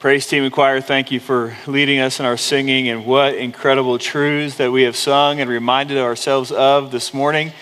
Praise 0.00 0.26
team 0.26 0.44
and 0.44 0.50
choir, 0.50 0.80
thank 0.80 1.10
you 1.10 1.20
for 1.20 1.54
leading 1.66 1.98
us 1.98 2.20
in 2.20 2.24
our 2.24 2.38
singing 2.38 2.88
and 2.88 3.04
what 3.04 3.34
incredible 3.34 3.98
truths 3.98 4.56
that 4.56 4.72
we 4.72 4.84
have 4.84 4.96
sung 4.96 5.42
and 5.42 5.50
reminded 5.50 5.98
ourselves 5.98 6.50
of 6.50 6.90
this 6.90 7.12
morning. 7.12 7.52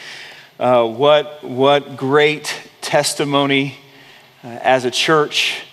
Uh, 0.56 0.86
what, 0.86 1.42
what 1.42 1.96
great 1.96 2.70
testimony 2.80 3.74
uh, 4.44 4.50
as 4.62 4.84
a 4.84 4.90
church 4.92 5.64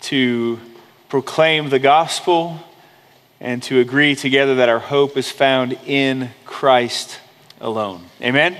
to 0.00 0.60
proclaim 1.08 1.70
the 1.70 1.80
gospel 1.80 2.60
and 3.40 3.60
to 3.64 3.80
agree 3.80 4.14
together 4.14 4.54
that 4.54 4.68
our 4.68 4.78
hope 4.78 5.16
is 5.16 5.28
found 5.28 5.72
in 5.86 6.30
Christ 6.44 7.18
alone. 7.60 8.04
Amen. 8.22 8.56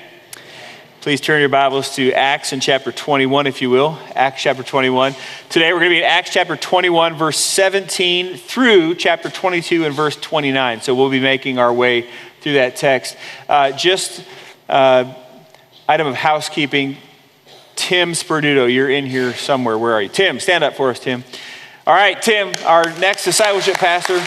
Please 1.06 1.20
turn 1.20 1.38
your 1.38 1.48
Bibles 1.48 1.94
to 1.94 2.10
Acts 2.14 2.52
in 2.52 2.58
chapter 2.58 2.90
21, 2.90 3.46
if 3.46 3.62
you 3.62 3.70
will. 3.70 3.96
Acts 4.16 4.42
chapter 4.42 4.64
21. 4.64 5.14
Today 5.48 5.72
we're 5.72 5.78
going 5.78 5.90
to 5.90 5.94
be 5.94 5.98
in 5.98 6.02
Acts 6.02 6.30
chapter 6.30 6.56
21, 6.56 7.14
verse 7.14 7.38
17 7.38 8.36
through 8.36 8.96
chapter 8.96 9.30
22 9.30 9.84
and 9.84 9.94
verse 9.94 10.16
29. 10.16 10.80
So 10.80 10.96
we'll 10.96 11.08
be 11.08 11.20
making 11.20 11.60
our 11.60 11.72
way 11.72 12.10
through 12.40 12.54
that 12.54 12.74
text. 12.74 13.16
Uh, 13.48 13.70
just 13.70 14.24
uh, 14.68 15.14
item 15.88 16.08
of 16.08 16.16
housekeeping. 16.16 16.96
Tim 17.76 18.10
Sperduto, 18.10 18.66
you're 18.66 18.90
in 18.90 19.06
here 19.06 19.32
somewhere. 19.32 19.78
Where 19.78 19.92
are 19.92 20.02
you? 20.02 20.08
Tim, 20.08 20.40
stand 20.40 20.64
up 20.64 20.74
for 20.74 20.90
us, 20.90 20.98
Tim. 20.98 21.22
All 21.86 21.94
right, 21.94 22.20
Tim, 22.20 22.52
our 22.64 22.82
next 22.98 23.24
discipleship 23.24 23.76
pastor. 23.76 24.18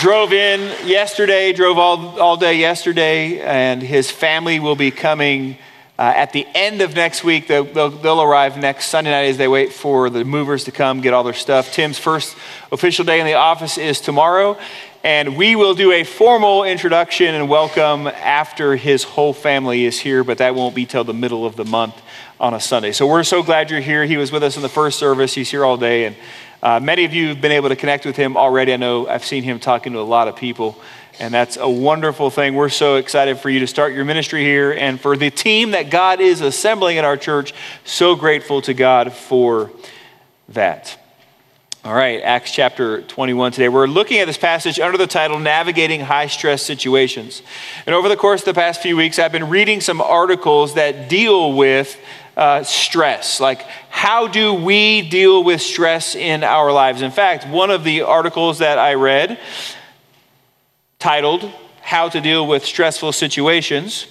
Drove 0.00 0.32
in 0.32 0.60
yesterday, 0.86 1.52
drove 1.52 1.76
all, 1.76 2.18
all 2.18 2.38
day 2.38 2.54
yesterday, 2.54 3.38
and 3.38 3.82
his 3.82 4.10
family 4.10 4.58
will 4.58 4.74
be 4.74 4.90
coming 4.90 5.58
uh, 5.98 6.12
at 6.16 6.32
the 6.32 6.46
end 6.54 6.80
of 6.80 6.96
next 6.96 7.22
week. 7.22 7.46
They'll, 7.46 7.64
they'll, 7.64 7.90
they'll, 7.90 8.22
arrive 8.22 8.56
next 8.56 8.86
Sunday 8.86 9.10
night 9.10 9.28
as 9.28 9.36
they 9.36 9.46
wait 9.46 9.74
for 9.74 10.08
the 10.08 10.24
movers 10.24 10.64
to 10.64 10.72
come 10.72 11.02
get 11.02 11.12
all 11.12 11.22
their 11.22 11.34
stuff. 11.34 11.74
Tim's 11.74 11.98
first 11.98 12.34
official 12.72 13.04
day 13.04 13.20
in 13.20 13.26
the 13.26 13.34
office 13.34 13.76
is 13.76 14.00
tomorrow, 14.00 14.58
and 15.04 15.36
we 15.36 15.54
will 15.54 15.74
do 15.74 15.92
a 15.92 16.02
formal 16.02 16.64
introduction 16.64 17.34
and 17.34 17.46
welcome 17.46 18.06
after 18.06 18.76
his 18.76 19.04
whole 19.04 19.34
family 19.34 19.84
is 19.84 20.00
here, 20.00 20.24
but 20.24 20.38
that 20.38 20.54
won't 20.54 20.74
be 20.74 20.86
till 20.86 21.04
the 21.04 21.12
middle 21.12 21.44
of 21.44 21.56
the 21.56 21.66
month 21.66 22.00
on 22.40 22.54
a 22.54 22.60
Sunday. 22.60 22.92
So 22.92 23.06
we're 23.06 23.22
so 23.22 23.42
glad 23.42 23.70
you're 23.70 23.80
here. 23.80 24.06
He 24.06 24.16
was 24.16 24.32
with 24.32 24.42
us 24.42 24.56
in 24.56 24.62
the 24.62 24.70
first 24.70 24.98
service, 24.98 25.34
he's 25.34 25.50
here 25.50 25.62
all 25.62 25.76
day, 25.76 26.06
and 26.06 26.16
uh, 26.62 26.78
many 26.80 27.04
of 27.04 27.14
you 27.14 27.28
have 27.28 27.40
been 27.40 27.52
able 27.52 27.70
to 27.70 27.76
connect 27.76 28.04
with 28.04 28.16
him 28.16 28.36
already. 28.36 28.72
I 28.72 28.76
know 28.76 29.08
I've 29.08 29.24
seen 29.24 29.42
him 29.42 29.58
talking 29.58 29.94
to 29.94 29.98
a 29.98 30.02
lot 30.02 30.28
of 30.28 30.36
people, 30.36 30.80
and 31.18 31.32
that's 31.32 31.56
a 31.56 31.68
wonderful 31.68 32.30
thing. 32.30 32.54
We're 32.54 32.68
so 32.68 32.96
excited 32.96 33.38
for 33.38 33.48
you 33.48 33.60
to 33.60 33.66
start 33.66 33.94
your 33.94 34.04
ministry 34.04 34.42
here 34.42 34.72
and 34.72 35.00
for 35.00 35.16
the 35.16 35.30
team 35.30 35.70
that 35.70 35.90
God 35.90 36.20
is 36.20 36.42
assembling 36.42 36.98
in 36.98 37.04
our 37.04 37.16
church. 37.16 37.54
So 37.84 38.14
grateful 38.14 38.60
to 38.62 38.74
God 38.74 39.12
for 39.12 39.70
that. 40.50 40.98
All 41.82 41.94
right, 41.94 42.20
Acts 42.20 42.50
chapter 42.50 43.00
21 43.00 43.52
today. 43.52 43.70
We're 43.70 43.86
looking 43.86 44.18
at 44.18 44.26
this 44.26 44.36
passage 44.36 44.78
under 44.78 44.98
the 44.98 45.06
title 45.06 45.38
Navigating 45.38 46.02
High 46.02 46.26
Stress 46.26 46.62
Situations. 46.62 47.40
And 47.86 47.94
over 47.94 48.10
the 48.10 48.18
course 48.18 48.42
of 48.42 48.44
the 48.44 48.52
past 48.52 48.82
few 48.82 48.98
weeks, 48.98 49.18
I've 49.18 49.32
been 49.32 49.48
reading 49.48 49.80
some 49.80 50.02
articles 50.02 50.74
that 50.74 51.08
deal 51.08 51.54
with 51.54 51.98
uh, 52.40 52.62
stress. 52.64 53.38
Like, 53.38 53.60
how 53.90 54.26
do 54.26 54.54
we 54.54 55.02
deal 55.02 55.44
with 55.44 55.60
stress 55.60 56.14
in 56.14 56.42
our 56.42 56.72
lives? 56.72 57.02
In 57.02 57.10
fact, 57.10 57.46
one 57.46 57.70
of 57.70 57.84
the 57.84 58.00
articles 58.00 58.58
that 58.60 58.78
I 58.78 58.94
read, 58.94 59.38
titled 60.98 61.44
How 61.82 62.08
to 62.08 62.18
Deal 62.18 62.46
with 62.46 62.64
Stressful 62.64 63.12
Situations, 63.12 64.06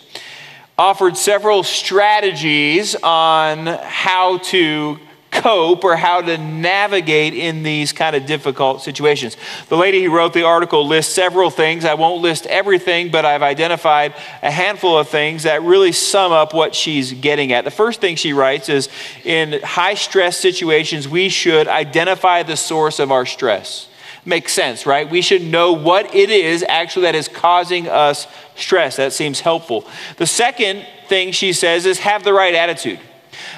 offered 0.78 1.18
several 1.18 1.64
strategies 1.64 2.96
on 3.02 3.66
how 3.66 4.38
to 4.38 5.00
cope 5.42 5.84
or 5.84 5.96
how 5.96 6.22
to 6.22 6.38
navigate 6.38 7.34
in 7.34 7.64
these 7.64 7.94
kind 7.94 8.16
of 8.16 8.26
difficult 8.26 8.82
situations. 8.82 9.38
The 9.70 9.78
lady 9.78 10.04
who 10.04 10.16
wrote 10.16 10.34
the 10.34 10.44
article 10.44 10.86
lists 10.86 11.14
several 11.14 11.50
things. 11.50 11.86
I 11.86 11.94
won't 11.94 12.22
list 12.22 12.46
everything, 12.48 13.10
but 13.10 13.26
I've 13.26 13.42
identified 13.42 14.14
a 14.42 14.52
handful 14.52 14.98
of 14.98 15.08
things 15.08 15.44
that 15.44 15.62
really 15.64 15.92
sum 15.92 16.32
up 16.32 16.54
what 16.54 16.76
she's 16.76 17.14
getting 17.14 17.54
at. 17.54 17.64
The 17.64 17.72
first 17.72 18.02
thing 18.02 18.16
she 18.16 18.34
writes 18.34 18.70
is 18.70 18.90
in 19.24 19.62
high 19.62 19.94
stress 19.94 20.38
situations, 20.38 21.08
we 21.08 21.30
should 21.30 21.68
identify 21.68 22.44
the 22.44 22.58
source 22.58 23.00
of 23.00 23.12
our 23.12 23.26
stress. 23.26 23.88
Makes 24.26 24.52
sense, 24.54 24.86
right? 24.86 25.10
We 25.10 25.22
should 25.22 25.42
know 25.42 25.72
what 25.72 26.14
it 26.14 26.30
is 26.30 26.64
actually 26.68 27.04
that 27.04 27.16
is 27.16 27.30
causing 27.30 27.88
us 27.88 28.28
stress. 28.56 28.98
That 28.98 29.14
seems 29.14 29.40
helpful. 29.40 29.88
The 30.18 30.28
second 30.28 30.86
thing 31.08 31.32
she 31.32 31.54
says 31.54 31.86
is 31.86 32.00
have 32.00 32.24
the 32.24 32.34
right 32.34 32.54
attitude. 32.54 33.00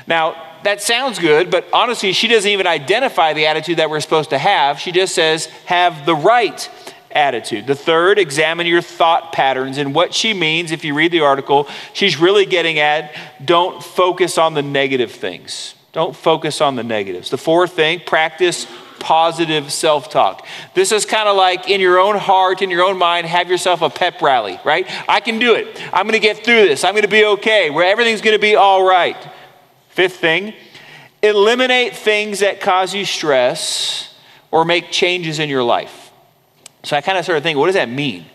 Now, 0.05 0.50
that 0.63 0.81
sounds 0.81 1.19
good, 1.19 1.49
but 1.49 1.65
honestly, 1.73 2.13
she 2.13 2.27
doesn't 2.27 2.49
even 2.49 2.67
identify 2.67 3.33
the 3.33 3.47
attitude 3.47 3.77
that 3.77 3.89
we're 3.89 3.99
supposed 3.99 4.29
to 4.31 4.37
have. 4.37 4.79
She 4.79 4.91
just 4.91 5.15
says, 5.15 5.45
have 5.65 6.05
the 6.05 6.15
right 6.15 6.69
attitude. 7.11 7.67
The 7.67 7.75
third, 7.75 8.19
examine 8.19 8.67
your 8.67 8.81
thought 8.81 9.33
patterns. 9.33 9.77
And 9.77 9.93
what 9.93 10.13
she 10.13 10.33
means, 10.33 10.71
if 10.71 10.83
you 10.83 10.93
read 10.93 11.11
the 11.11 11.21
article, 11.21 11.67
she's 11.93 12.17
really 12.17 12.45
getting 12.45 12.79
at 12.79 13.15
don't 13.43 13.83
focus 13.83 14.37
on 14.37 14.53
the 14.53 14.61
negative 14.61 15.11
things. 15.11 15.75
Don't 15.91 16.15
focus 16.15 16.61
on 16.61 16.75
the 16.75 16.83
negatives. 16.83 17.29
The 17.29 17.37
fourth 17.37 17.73
thing, 17.73 18.01
practice 18.05 18.65
positive 19.01 19.73
self 19.73 20.09
talk. 20.09 20.45
This 20.75 20.91
is 20.91 21.05
kind 21.05 21.27
of 21.27 21.35
like 21.35 21.69
in 21.69 21.81
your 21.81 21.99
own 21.99 22.17
heart, 22.17 22.61
in 22.61 22.69
your 22.69 22.83
own 22.83 22.97
mind, 22.97 23.27
have 23.27 23.49
yourself 23.49 23.81
a 23.81 23.89
pep 23.89 24.21
rally, 24.21 24.59
right? 24.63 24.85
I 25.09 25.19
can 25.19 25.39
do 25.39 25.55
it. 25.55 25.81
I'm 25.91 26.03
going 26.03 26.13
to 26.13 26.19
get 26.19 26.45
through 26.45 26.67
this. 26.67 26.83
I'm 26.83 26.93
going 26.93 27.01
to 27.01 27.09
be 27.09 27.25
okay. 27.25 27.69
Where 27.71 27.89
everything's 27.89 28.21
going 28.21 28.35
to 28.35 28.41
be 28.41 28.55
all 28.55 28.85
right. 28.85 29.17
Fifth 29.91 30.17
thing, 30.17 30.53
eliminate 31.21 31.95
things 31.95 32.39
that 32.39 32.59
cause 32.61 32.93
you 32.93 33.05
stress 33.05 34.13
or 34.49 34.65
make 34.65 34.91
changes 34.91 35.39
in 35.39 35.49
your 35.49 35.63
life. 35.63 36.11
So 36.83 36.97
I 36.97 37.01
kind 37.01 37.17
of 37.17 37.23
started 37.23 37.43
thinking, 37.43 37.59
what 37.59 37.67
does 37.67 37.75
that 37.75 37.89
mean? 37.89 38.25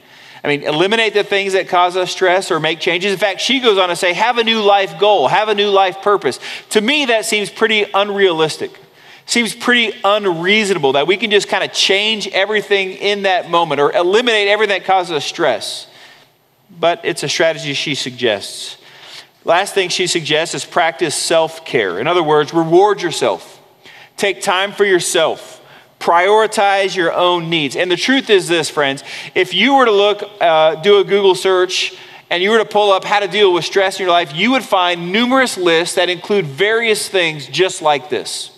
I 0.45 0.49
mean, 0.49 0.63
eliminate 0.63 1.13
the 1.13 1.25
things 1.25 1.55
that 1.55 1.69
cause 1.69 1.97
us 1.97 2.13
stress 2.13 2.51
or 2.51 2.61
make 2.61 2.79
changes. 2.79 3.13
In 3.13 3.19
fact, 3.19 3.41
she 3.41 3.59
goes 3.59 3.79
on 3.79 3.89
to 3.89 3.97
say, 3.97 4.13
have 4.13 4.39
a 4.39 4.45
new 4.45 4.61
life 4.61 5.01
goal, 5.01 5.27
have 5.27 5.49
a 5.49 5.55
new 5.55 5.71
life 5.71 6.03
purpose. 6.03 6.39
To 6.71 6.81
me, 6.81 7.07
that 7.07 7.25
seems 7.25 7.51
pretty 7.51 7.85
unrealistic. 7.93 8.71
Seems 9.25 9.57
pretty 9.57 9.99
unreasonable 10.05 10.93
that 10.93 11.09
we 11.09 11.17
can 11.17 11.33
just 11.33 11.49
kind 11.49 11.65
of 11.65 11.73
change 11.73 12.29
everything 12.29 12.93
in 12.93 13.23
that 13.23 13.51
moment 13.51 13.81
or 13.81 13.91
eliminate 13.91 14.47
everything 14.47 14.79
that 14.79 14.87
causes 14.87 15.11
us 15.11 15.25
stress. 15.25 15.89
But 16.71 17.01
it's 17.05 17.25
a 17.25 17.29
strategy 17.29 17.75
she 17.75 17.97
suggests. 17.97 18.77
Last 19.47 19.75
thing 19.75 19.91
she 19.91 20.09
suggests 20.09 20.57
is 20.57 20.65
practice 20.65 21.15
self 21.15 21.65
care. 21.65 22.01
In 22.01 22.09
other 22.09 22.23
words, 22.23 22.53
reward 22.53 23.01
yourself. 23.01 23.63
Take 24.17 24.43
time 24.43 24.73
for 24.73 24.85
yourself. 24.85 25.65
Prioritize 26.01 26.97
your 26.97 27.13
own 27.13 27.49
needs. 27.49 27.77
And 27.77 27.89
the 27.89 27.97
truth 27.97 28.29
is 28.29 28.49
this, 28.49 28.69
friends 28.69 29.05
if 29.37 29.55
you 29.55 29.77
were 29.77 29.85
to 29.85 29.93
look, 29.93 30.29
uh, 30.41 30.75
do 30.75 30.99
a 30.99 31.05
Google 31.05 31.37
search, 31.37 31.97
and 32.29 32.43
you 32.43 32.51
were 32.51 32.59
to 32.59 32.65
pull 32.65 32.91
up 32.91 33.05
how 33.05 33.21
to 33.21 33.29
deal 33.29 33.53
with 33.53 33.65
stress 33.65 34.01
in 34.01 34.07
your 34.07 34.11
life, 34.11 34.35
you 34.35 34.51
would 34.51 34.65
find 34.65 35.13
numerous 35.13 35.57
lists 35.57 35.95
that 35.95 36.09
include 36.09 36.45
various 36.45 37.09
things 37.09 37.47
just 37.47 37.81
like 37.83 38.11
this 38.11 38.51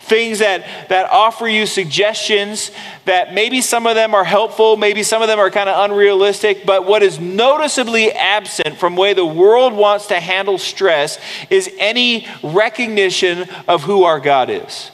things 0.00 0.38
that, 0.40 0.88
that 0.88 1.10
offer 1.10 1.48
you 1.48 1.66
suggestions 1.66 2.70
that 3.04 3.34
maybe 3.34 3.60
some 3.60 3.86
of 3.86 3.94
them 3.94 4.14
are 4.14 4.24
helpful, 4.24 4.76
maybe 4.76 5.02
some 5.02 5.22
of 5.22 5.28
them 5.28 5.38
are 5.38 5.50
kind 5.50 5.68
of 5.68 5.90
unrealistic, 5.90 6.64
but 6.66 6.86
what 6.86 7.02
is 7.02 7.18
noticeably 7.18 8.12
absent 8.12 8.76
from 8.76 8.94
the 8.94 9.00
way 9.00 9.14
the 9.14 9.24
world 9.24 9.72
wants 9.72 10.06
to 10.08 10.20
handle 10.20 10.58
stress 10.58 11.18
is 11.50 11.70
any 11.78 12.26
recognition 12.42 13.48
of 13.66 13.82
who 13.82 14.04
our 14.04 14.20
God 14.20 14.50
is. 14.50 14.90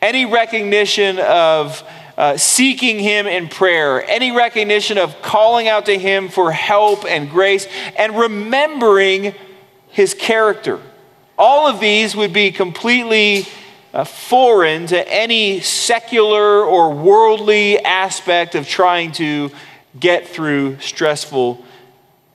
Any 0.00 0.26
recognition 0.26 1.18
of 1.18 1.82
uh, 2.16 2.36
seeking 2.36 2.98
Him 2.98 3.26
in 3.26 3.48
prayer, 3.48 4.04
any 4.08 4.30
recognition 4.32 4.98
of 4.98 5.20
calling 5.22 5.68
out 5.68 5.86
to 5.86 5.98
Him 5.98 6.28
for 6.28 6.52
help 6.52 7.04
and 7.04 7.28
grace, 7.28 7.66
and 7.96 8.16
remembering 8.16 9.34
His 9.88 10.14
character. 10.14 10.80
All 11.36 11.66
of 11.66 11.80
these 11.80 12.14
would 12.14 12.32
be 12.32 12.52
completely 12.52 13.46
Uh, 13.94 14.02
foreign 14.02 14.88
to 14.88 15.08
any 15.08 15.60
secular 15.60 16.64
or 16.64 16.92
worldly 16.92 17.78
aspect 17.78 18.56
of 18.56 18.66
trying 18.66 19.12
to 19.12 19.48
get 20.00 20.26
through 20.26 20.76
stressful 20.80 21.64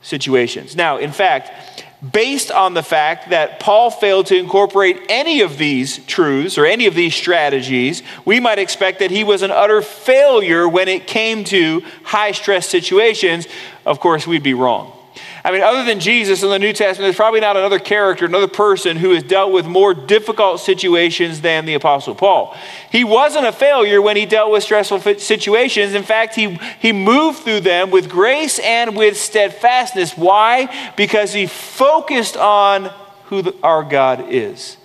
situations. 0.02 0.74
Now, 0.74 1.00
in 1.00 1.12
fact, 1.12 1.84
based 2.14 2.50
on 2.50 2.76
the 2.76 2.82
fact 2.82 3.32
that 3.32 3.60
Paul 3.60 3.92
failed 3.92 4.28
to 4.28 4.38
incorporate 4.38 5.02
any 5.10 5.42
of 5.42 5.58
these 5.58 5.98
truths 6.06 6.58
or 6.58 6.66
any 6.66 6.86
of 6.86 6.96
these 6.96 7.14
strategies, 7.14 8.04
we 8.24 8.40
might 8.40 8.58
expect 8.58 9.00
that 9.00 9.12
he 9.12 9.26
was 9.26 9.42
an 9.42 9.52
utter 9.52 9.82
failure 9.82 10.66
when 10.70 10.88
it 10.88 11.08
came 11.08 11.44
to 11.44 11.84
high 12.04 12.32
stress 12.32 12.70
situations. 12.70 13.50
Of 13.86 14.00
course, 14.00 14.26
we'd 14.26 14.44
be 14.44 14.54
wrong. 14.54 14.94
I 15.44 15.52
mean, 15.52 15.62
other 15.62 15.86
than 15.86 16.00
Jesus 16.00 16.44
in 16.44 16.50
the 16.50 16.60
New 16.60 16.74
Testament, 16.74 17.06
there's 17.06 17.16
probably 17.16 17.40
not 17.40 17.56
another 17.56 17.80
character, 17.80 18.26
another 18.26 18.48
person 18.48 18.98
who 18.98 19.12
has 19.12 19.24
dealt 19.24 19.52
with 19.52 19.66
more 19.66 19.94
difficult 19.94 20.60
situations 20.60 21.42
than 21.42 21.66
the 21.66 21.76
Apostle 21.76 22.14
Paul. 22.14 22.58
He 22.92 23.04
wasn't 23.04 23.46
a 23.46 23.52
failure 23.52 24.02
when 24.02 24.18
he 24.18 24.26
dealt 24.26 24.52
with 24.52 24.64
stressful 24.64 25.00
situations. 25.18 25.94
In 25.94 26.04
fact, 26.04 26.36
he, 26.36 26.60
he 26.80 26.92
moved 26.92 27.40
through 27.40 27.62
them 27.62 27.90
with 27.90 28.10
grace 28.10 28.60
and 28.60 28.96
with 28.96 29.18
steadfastness. 29.18 30.18
Why? 30.18 30.94
Because 30.98 31.32
he 31.32 31.48
focused 31.48 32.36
on 32.36 32.92
who 33.26 33.42
the, 33.42 33.56
our 33.64 33.84
God 33.84 34.26
is. 34.30 34.78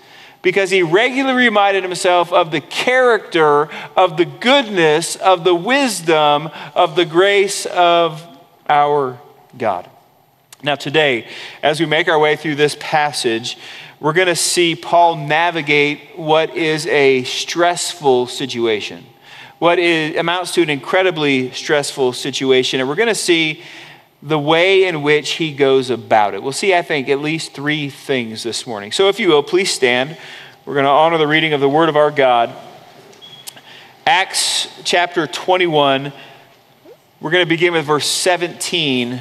because 0.44 0.70
he 0.70 0.82
regularly 0.82 1.44
reminded 1.46 1.82
himself 1.82 2.30
of 2.32 2.52
the 2.52 2.60
character, 2.60 3.68
of 3.96 4.16
the 4.18 4.26
goodness, 4.26 5.16
of 5.16 5.42
the 5.42 5.54
wisdom, 5.54 6.50
of 6.74 6.94
the 6.94 7.06
grace 7.06 7.64
of 7.66 8.22
our 8.68 9.18
God. 9.56 9.88
Now, 10.64 10.76
today, 10.76 11.28
as 11.62 11.78
we 11.78 11.84
make 11.84 12.08
our 12.08 12.18
way 12.18 12.36
through 12.36 12.54
this 12.54 12.74
passage, 12.80 13.58
we're 14.00 14.14
going 14.14 14.28
to 14.28 14.34
see 14.34 14.74
Paul 14.74 15.14
navigate 15.14 16.18
what 16.18 16.56
is 16.56 16.86
a 16.86 17.22
stressful 17.24 18.28
situation, 18.28 19.04
what 19.58 19.78
is, 19.78 20.16
amounts 20.16 20.54
to 20.54 20.62
an 20.62 20.70
incredibly 20.70 21.50
stressful 21.50 22.14
situation. 22.14 22.80
And 22.80 22.88
we're 22.88 22.94
going 22.94 23.10
to 23.10 23.14
see 23.14 23.62
the 24.22 24.38
way 24.38 24.84
in 24.84 25.02
which 25.02 25.32
he 25.32 25.52
goes 25.52 25.90
about 25.90 26.32
it. 26.32 26.42
We'll 26.42 26.52
see, 26.52 26.74
I 26.74 26.80
think, 26.80 27.10
at 27.10 27.18
least 27.18 27.52
three 27.52 27.90
things 27.90 28.42
this 28.42 28.66
morning. 28.66 28.90
So, 28.90 29.10
if 29.10 29.20
you 29.20 29.28
will, 29.28 29.42
please 29.42 29.70
stand. 29.70 30.16
We're 30.64 30.72
going 30.72 30.84
to 30.84 30.90
honor 30.90 31.18
the 31.18 31.26
reading 31.26 31.52
of 31.52 31.60
the 31.60 31.68
Word 31.68 31.90
of 31.90 31.96
our 31.98 32.10
God. 32.10 32.56
Acts 34.06 34.66
chapter 34.82 35.26
21. 35.26 36.10
We're 37.20 37.30
going 37.30 37.44
to 37.44 37.48
begin 37.48 37.74
with 37.74 37.84
verse 37.84 38.06
17 38.06 39.20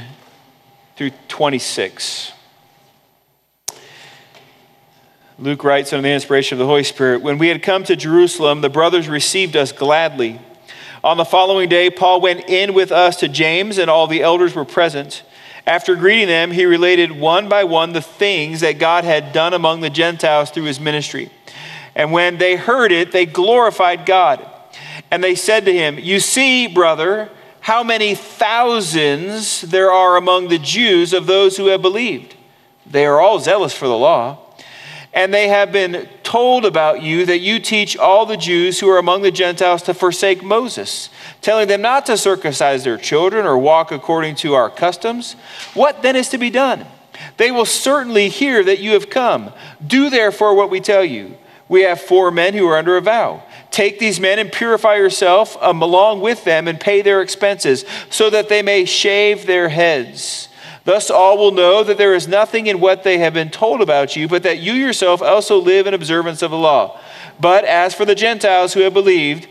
through 0.96 1.12
26. 1.28 2.32
Luke 5.40 5.64
writes 5.64 5.92
under 5.92 6.08
the 6.08 6.14
inspiration 6.14 6.56
of 6.56 6.60
the 6.60 6.66
Holy 6.66 6.84
Spirit 6.84 7.22
When 7.22 7.38
we 7.38 7.48
had 7.48 7.64
come 7.64 7.84
to 7.86 7.96
Jerusalem, 7.96 8.62
the 8.62 8.70
brothers 8.70 9.10
received 9.10 9.56
us 9.56 9.72
gladly. 9.72 10.40
On 11.04 11.18
the 11.18 11.26
following 11.26 11.68
day, 11.68 11.90
Paul 11.90 12.22
went 12.22 12.48
in 12.48 12.74
with 12.74 12.92
us 12.92 13.18
to 13.18 13.28
James, 13.28 13.78
and 13.78 13.90
all 13.90 14.08
the 14.08 14.22
elders 14.22 14.56
were 14.56 14.64
present. 14.64 15.24
After 15.66 15.96
greeting 15.96 16.28
them, 16.28 16.52
he 16.52 16.66
related 16.66 17.12
one 17.12 17.50
by 17.50 17.64
one 17.64 17.94
the 17.94 18.02
things 18.02 18.62
that 18.62 18.80
God 18.80 19.04
had 19.04 19.34
done 19.34 19.54
among 19.54 19.82
the 19.82 19.90
Gentiles 19.90 20.50
through 20.50 20.64
his 20.64 20.80
ministry. 20.80 21.30
And 21.96 22.12
when 22.12 22.38
they 22.38 22.56
heard 22.56 22.92
it, 22.92 23.12
they 23.12 23.26
glorified 23.26 24.06
God. 24.06 24.46
And 25.12 25.24
they 25.24 25.36
said 25.36 25.66
to 25.66 25.74
him, 25.74 26.00
You 26.00 26.20
see, 26.20 26.68
brother, 26.68 27.30
how 27.64 27.84
many 27.84 28.16
thousands 28.16 29.62
there 29.62 29.92
are 29.92 30.16
among 30.16 30.48
the 30.48 30.60
Jews 30.60 31.14
of 31.14 31.26
those 31.26 31.58
who 31.58 31.68
have 31.68 31.82
believed. 31.82 32.36
They 32.86 33.06
are 33.06 33.20
all 33.20 33.40
zealous 33.40 33.74
for 33.74 33.88
the 33.88 33.98
law 33.98 34.44
and 35.14 35.32
they 35.32 35.48
have 35.48 35.72
been 35.72 36.10
told 36.24 36.66
about 36.66 37.04
you 37.04 37.26
that 37.28 37.40
you 37.40 37.60
teach 37.60 37.96
all 37.96 38.26
the 38.26 38.36
Jews 38.36 38.80
who 38.80 38.90
are 38.90 38.98
among 38.98 39.22
the 39.22 39.32
Gentiles 39.32 39.84
to 39.84 39.94
forsake 39.94 40.44
Moses, 40.44 41.10
telling 41.40 41.68
them 41.68 41.84
not 41.84 42.08
to 42.08 42.18
circumcise 42.18 42.84
their 42.84 42.98
children 42.98 43.46
or 43.46 43.58
walk 43.58 43.92
according 43.92 44.36
to 44.38 44.56
our 44.56 44.72
customs. 44.72 45.34
What 45.76 46.02
then 46.02 46.16
is 46.16 46.30
to 46.30 46.40
be 46.40 46.50
done? 46.50 46.88
They 47.38 47.52
will 47.52 47.66
certainly 47.66 48.28
hear 48.28 48.64
that 48.64 48.80
you 48.80 48.94
have 48.94 49.12
come. 49.12 49.54
Do 49.86 50.10
therefore 50.10 50.56
what 50.56 50.72
we 50.72 50.80
tell 50.80 51.06
you. 51.06 51.38
We 51.70 51.84
have 51.84 52.02
four 52.02 52.32
men 52.32 52.56
who 52.56 52.68
are 52.68 52.78
under 52.78 52.98
a 52.98 53.02
vow. 53.02 53.44
Take 53.74 54.00
these 54.00 54.22
men 54.22 54.40
and 54.40 54.50
purify 54.50 54.96
yourself 54.96 55.62
um, 55.62 55.82
along 55.82 56.22
with 56.22 56.46
them 56.46 56.70
and 56.70 56.80
pay 56.80 57.02
their 57.02 57.22
expenses, 57.22 57.84
so 58.10 58.30
that 58.30 58.48
they 58.48 58.62
may 58.62 58.86
shave 58.86 59.46
their 59.46 59.68
heads 59.68 60.48
Thus, 60.86 61.10
all 61.10 61.38
will 61.38 61.52
know 61.52 61.84
that 61.84 61.98
there 61.98 62.14
is 62.14 62.28
nothing 62.28 62.68
in 62.68 62.82
what 62.82 63.04
they 63.04 63.18
have 63.20 63.34
been 63.34 63.50
told 63.50 63.82
about 63.82 64.16
you, 64.16 64.28
but 64.28 64.44
that 64.44 64.60
you 64.60 64.74
yourself 64.74 65.22
also 65.22 65.58
live 65.58 65.88
in 65.88 65.94
observance 65.94 66.42
of 66.42 66.52
the 66.52 66.58
law. 66.58 67.00
But 67.40 67.64
as 67.64 67.96
for 67.96 68.04
the 68.04 68.16
Gentiles 68.16 68.74
who 68.74 68.82
have 68.82 68.94
believed, 68.94 69.48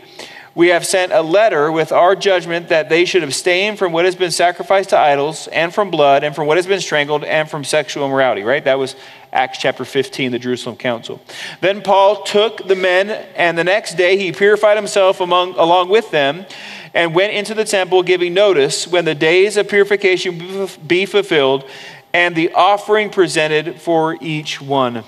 we 0.53 0.67
have 0.67 0.85
sent 0.85 1.11
a 1.11 1.23
letter 1.23 1.71
with 1.71 1.91
our 1.91 2.15
judgment 2.15 2.69
that 2.69 2.87
they 2.87 3.05
should 3.05 3.23
abstain 3.23 3.75
from 3.75 3.91
what 3.91 4.05
has 4.05 4.15
been 4.15 4.29
sacrificed 4.29 4.91
to 4.91 4.99
idols, 4.99 5.47
and 5.47 5.73
from 5.73 5.89
blood, 5.89 6.23
and 6.23 6.35
from 6.35 6.45
what 6.45 6.57
has 6.57 6.67
been 6.67 6.81
strangled, 6.81 7.23
and 7.23 7.49
from 7.49 7.63
sexual 7.63 8.05
immorality, 8.05 8.43
right? 8.43 8.63
That 8.63 8.77
was 8.77 8.95
Acts 9.33 9.57
chapter 9.57 9.83
15, 9.83 10.31
the 10.31 10.39
Jerusalem 10.39 10.77
Council. 10.77 11.19
Then 11.59 11.81
Paul 11.81 12.23
took 12.23 12.67
the 12.67 12.75
men, 12.75 13.09
and 13.35 13.57
the 13.57 13.63
next 13.63 13.95
day 13.95 14.15
he 14.15 14.31
purified 14.31 14.77
himself 14.77 15.19
among, 15.19 15.55
along 15.55 15.89
with 15.89 16.11
them 16.11 16.45
and 16.93 17.15
went 17.15 17.33
into 17.33 17.55
the 17.55 17.65
temple, 17.65 18.03
giving 18.03 18.35
notice 18.35 18.87
when 18.87 19.05
the 19.05 19.15
days 19.15 19.57
of 19.57 19.67
purification 19.67 20.69
be 20.85 21.07
fulfilled 21.07 21.67
and 22.13 22.35
the 22.35 22.53
offering 22.53 23.09
presented 23.09 23.81
for 23.81 24.15
each 24.21 24.61
one 24.61 25.03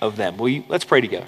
of 0.00 0.16
them. 0.16 0.40
You, 0.40 0.64
let's 0.68 0.84
pray 0.84 1.00
together. 1.00 1.26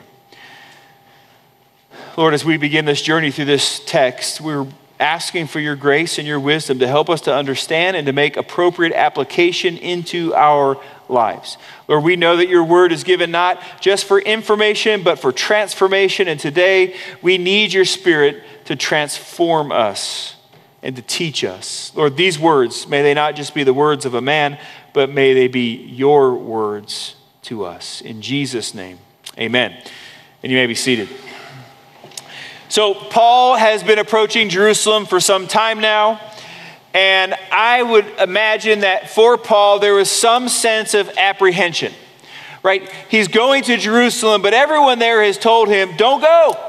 Lord, 2.16 2.34
as 2.34 2.44
we 2.44 2.56
begin 2.56 2.84
this 2.84 3.00
journey 3.00 3.30
through 3.30 3.44
this 3.44 3.80
text, 3.86 4.40
we're 4.40 4.66
asking 4.98 5.46
for 5.46 5.60
your 5.60 5.76
grace 5.76 6.18
and 6.18 6.26
your 6.26 6.40
wisdom 6.40 6.80
to 6.80 6.88
help 6.88 7.08
us 7.08 7.20
to 7.22 7.32
understand 7.32 7.96
and 7.96 8.06
to 8.06 8.12
make 8.12 8.36
appropriate 8.36 8.92
application 8.92 9.76
into 9.76 10.34
our 10.34 10.82
lives. 11.08 11.56
Lord, 11.86 12.04
we 12.04 12.16
know 12.16 12.36
that 12.36 12.48
your 12.48 12.64
word 12.64 12.92
is 12.92 13.04
given 13.04 13.30
not 13.30 13.62
just 13.80 14.04
for 14.04 14.18
information, 14.20 15.02
but 15.02 15.18
for 15.18 15.32
transformation. 15.32 16.28
And 16.28 16.38
today 16.38 16.96
we 17.22 17.38
need 17.38 17.72
your 17.72 17.84
spirit 17.84 18.42
to 18.66 18.76
transform 18.76 19.72
us 19.72 20.36
and 20.82 20.94
to 20.96 21.02
teach 21.02 21.44
us. 21.44 21.92
Lord, 21.94 22.16
these 22.16 22.38
words, 22.38 22.86
may 22.86 23.02
they 23.02 23.14
not 23.14 23.34
just 23.34 23.54
be 23.54 23.64
the 23.64 23.74
words 23.74 24.04
of 24.04 24.14
a 24.14 24.20
man, 24.20 24.58
but 24.92 25.10
may 25.10 25.34
they 25.34 25.48
be 25.48 25.76
your 25.76 26.34
words 26.34 27.16
to 27.42 27.64
us. 27.64 28.00
In 28.00 28.22
Jesus' 28.22 28.74
name, 28.74 28.98
amen. 29.38 29.74
And 30.42 30.52
you 30.52 30.58
may 30.58 30.66
be 30.66 30.74
seated. 30.74 31.08
So, 32.68 32.94
Paul 32.94 33.56
has 33.56 33.82
been 33.82 33.98
approaching 33.98 34.50
Jerusalem 34.50 35.06
for 35.06 35.20
some 35.20 35.48
time 35.48 35.80
now. 35.80 36.20
And 36.94 37.34
I 37.52 37.82
would 37.82 38.06
imagine 38.18 38.80
that 38.80 39.10
for 39.10 39.36
Paul, 39.36 39.78
there 39.78 39.94
was 39.94 40.10
some 40.10 40.48
sense 40.48 40.94
of 40.94 41.10
apprehension, 41.16 41.92
right? 42.62 42.90
He's 43.08 43.28
going 43.28 43.64
to 43.64 43.76
Jerusalem, 43.76 44.42
but 44.42 44.54
everyone 44.54 44.98
there 44.98 45.22
has 45.22 45.38
told 45.38 45.68
him, 45.68 45.96
don't 45.96 46.20
go. 46.20 46.68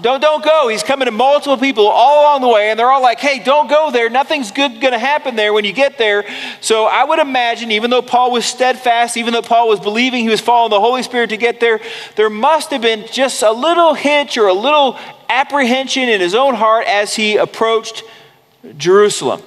Don't, 0.00 0.22
don't 0.22 0.42
go. 0.42 0.68
He's 0.68 0.82
coming 0.82 1.04
to 1.04 1.12
multiple 1.12 1.58
people 1.58 1.86
all 1.86 2.22
along 2.22 2.40
the 2.40 2.48
way, 2.48 2.70
and 2.70 2.78
they're 2.78 2.90
all 2.90 3.02
like, 3.02 3.20
hey, 3.20 3.44
don't 3.44 3.68
go 3.68 3.90
there. 3.90 4.08
Nothing's 4.08 4.50
good 4.50 4.80
going 4.80 4.92
to 4.92 4.98
happen 4.98 5.36
there 5.36 5.52
when 5.52 5.66
you 5.66 5.74
get 5.74 5.98
there. 5.98 6.24
So 6.62 6.84
I 6.86 7.04
would 7.04 7.18
imagine, 7.18 7.70
even 7.72 7.90
though 7.90 8.00
Paul 8.00 8.32
was 8.32 8.46
steadfast, 8.46 9.18
even 9.18 9.34
though 9.34 9.42
Paul 9.42 9.68
was 9.68 9.80
believing 9.80 10.22
he 10.22 10.30
was 10.30 10.40
following 10.40 10.70
the 10.70 10.80
Holy 10.80 11.02
Spirit 11.02 11.28
to 11.28 11.36
get 11.36 11.60
there, 11.60 11.78
there 12.16 12.30
must 12.30 12.70
have 12.70 12.80
been 12.80 13.04
just 13.12 13.42
a 13.42 13.52
little 13.52 13.92
hitch 13.92 14.38
or 14.38 14.46
a 14.46 14.54
little 14.54 14.98
apprehension 15.28 16.08
in 16.08 16.22
his 16.22 16.34
own 16.34 16.54
heart 16.54 16.86
as 16.86 17.14
he 17.14 17.36
approached 17.36 18.02
Jerusalem. 18.76 19.42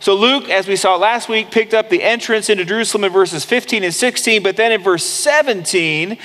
So 0.00 0.14
Luke, 0.14 0.48
as 0.48 0.66
we 0.66 0.76
saw 0.76 0.96
last 0.96 1.28
week, 1.28 1.50
picked 1.50 1.74
up 1.74 1.90
the 1.90 2.02
entrance 2.02 2.48
into 2.48 2.64
Jerusalem 2.64 3.04
in 3.04 3.12
verses 3.12 3.44
15 3.44 3.84
and 3.84 3.94
16, 3.94 4.42
but 4.42 4.56
then 4.56 4.72
in 4.72 4.82
verse 4.82 5.04
17, 5.04 6.16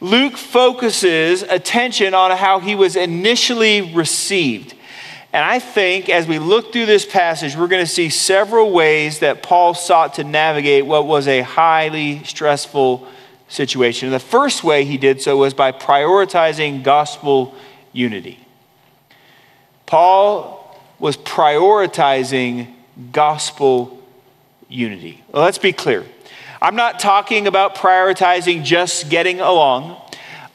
Luke 0.00 0.36
focuses 0.36 1.42
attention 1.42 2.14
on 2.14 2.36
how 2.36 2.58
he 2.58 2.74
was 2.74 2.96
initially 2.96 3.94
received. 3.94 4.74
And 5.32 5.44
I 5.44 5.60
think 5.60 6.08
as 6.08 6.26
we 6.26 6.40
look 6.40 6.72
through 6.72 6.86
this 6.86 7.06
passage, 7.06 7.54
we're 7.54 7.68
going 7.68 7.84
to 7.84 7.90
see 7.90 8.08
several 8.08 8.72
ways 8.72 9.20
that 9.20 9.44
Paul 9.44 9.74
sought 9.74 10.14
to 10.14 10.24
navigate 10.24 10.86
what 10.86 11.06
was 11.06 11.28
a 11.28 11.42
highly 11.42 12.24
stressful 12.24 13.06
situation. 13.46 14.08
And 14.08 14.14
the 14.14 14.18
first 14.18 14.64
way 14.64 14.84
he 14.84 14.98
did 14.98 15.22
so 15.22 15.36
was 15.36 15.54
by 15.54 15.70
prioritizing 15.70 16.82
gospel 16.82 17.54
unity. 17.92 18.40
Paul 19.86 20.59
was 21.00 21.16
prioritizing 21.16 22.72
gospel 23.10 23.98
unity. 24.68 25.24
Well, 25.32 25.42
let's 25.42 25.58
be 25.58 25.72
clear. 25.72 26.04
I'm 26.62 26.76
not 26.76 27.00
talking 27.00 27.46
about 27.46 27.74
prioritizing 27.74 28.62
just 28.62 29.08
getting 29.08 29.40
along. 29.40 29.96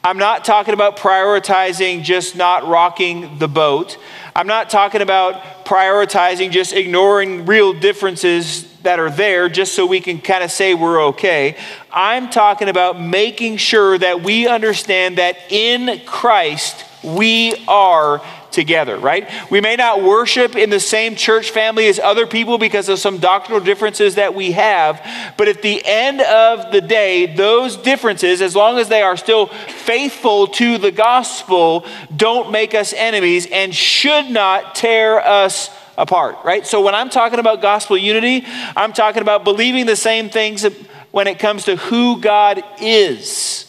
I'm 0.04 0.18
not 0.18 0.44
talking 0.44 0.72
about 0.72 0.96
prioritizing 0.96 2.04
just 2.04 2.36
not 2.36 2.64
rocking 2.68 3.38
the 3.40 3.48
boat. 3.48 3.98
I'm 4.36 4.46
not 4.46 4.70
talking 4.70 5.02
about 5.02 5.64
prioritizing 5.64 6.52
just 6.52 6.72
ignoring 6.72 7.44
real 7.44 7.72
differences 7.72 8.72
that 8.82 9.00
are 9.00 9.10
there 9.10 9.48
just 9.48 9.74
so 9.74 9.84
we 9.84 10.00
can 10.00 10.20
kind 10.20 10.44
of 10.44 10.52
say 10.52 10.74
we're 10.74 11.06
okay. 11.06 11.56
I'm 11.90 12.30
talking 12.30 12.68
about 12.68 13.00
making 13.00 13.56
sure 13.56 13.98
that 13.98 14.22
we 14.22 14.46
understand 14.46 15.18
that 15.18 15.38
in 15.50 16.00
Christ 16.06 16.84
we 17.02 17.64
are 17.66 18.22
together, 18.56 18.98
right? 18.98 19.30
We 19.50 19.60
may 19.60 19.76
not 19.76 20.02
worship 20.02 20.56
in 20.56 20.70
the 20.70 20.80
same 20.80 21.14
church 21.14 21.50
family 21.50 21.86
as 21.86 22.00
other 22.00 22.26
people 22.26 22.58
because 22.58 22.88
of 22.88 22.98
some 22.98 23.18
doctrinal 23.18 23.60
differences 23.60 24.16
that 24.16 24.34
we 24.34 24.52
have, 24.52 25.00
but 25.36 25.46
at 25.46 25.62
the 25.62 25.80
end 25.84 26.22
of 26.22 26.72
the 26.72 26.80
day, 26.80 27.26
those 27.26 27.76
differences, 27.76 28.42
as 28.42 28.56
long 28.56 28.78
as 28.78 28.88
they 28.88 29.02
are 29.02 29.16
still 29.16 29.46
faithful 29.46 30.48
to 30.48 30.78
the 30.78 30.90
gospel, 30.90 31.86
don't 32.16 32.50
make 32.50 32.74
us 32.74 32.92
enemies 32.94 33.46
and 33.52 33.74
should 33.74 34.30
not 34.30 34.74
tear 34.74 35.20
us 35.20 35.70
apart, 35.98 36.38
right? 36.42 36.66
So 36.66 36.80
when 36.80 36.94
I'm 36.94 37.10
talking 37.10 37.38
about 37.38 37.60
gospel 37.60 37.98
unity, 37.98 38.44
I'm 38.74 38.94
talking 38.94 39.22
about 39.22 39.44
believing 39.44 39.84
the 39.84 39.96
same 39.96 40.30
things 40.30 40.66
when 41.10 41.26
it 41.26 41.38
comes 41.38 41.66
to 41.66 41.76
who 41.76 42.20
God 42.20 42.62
is 42.80 43.65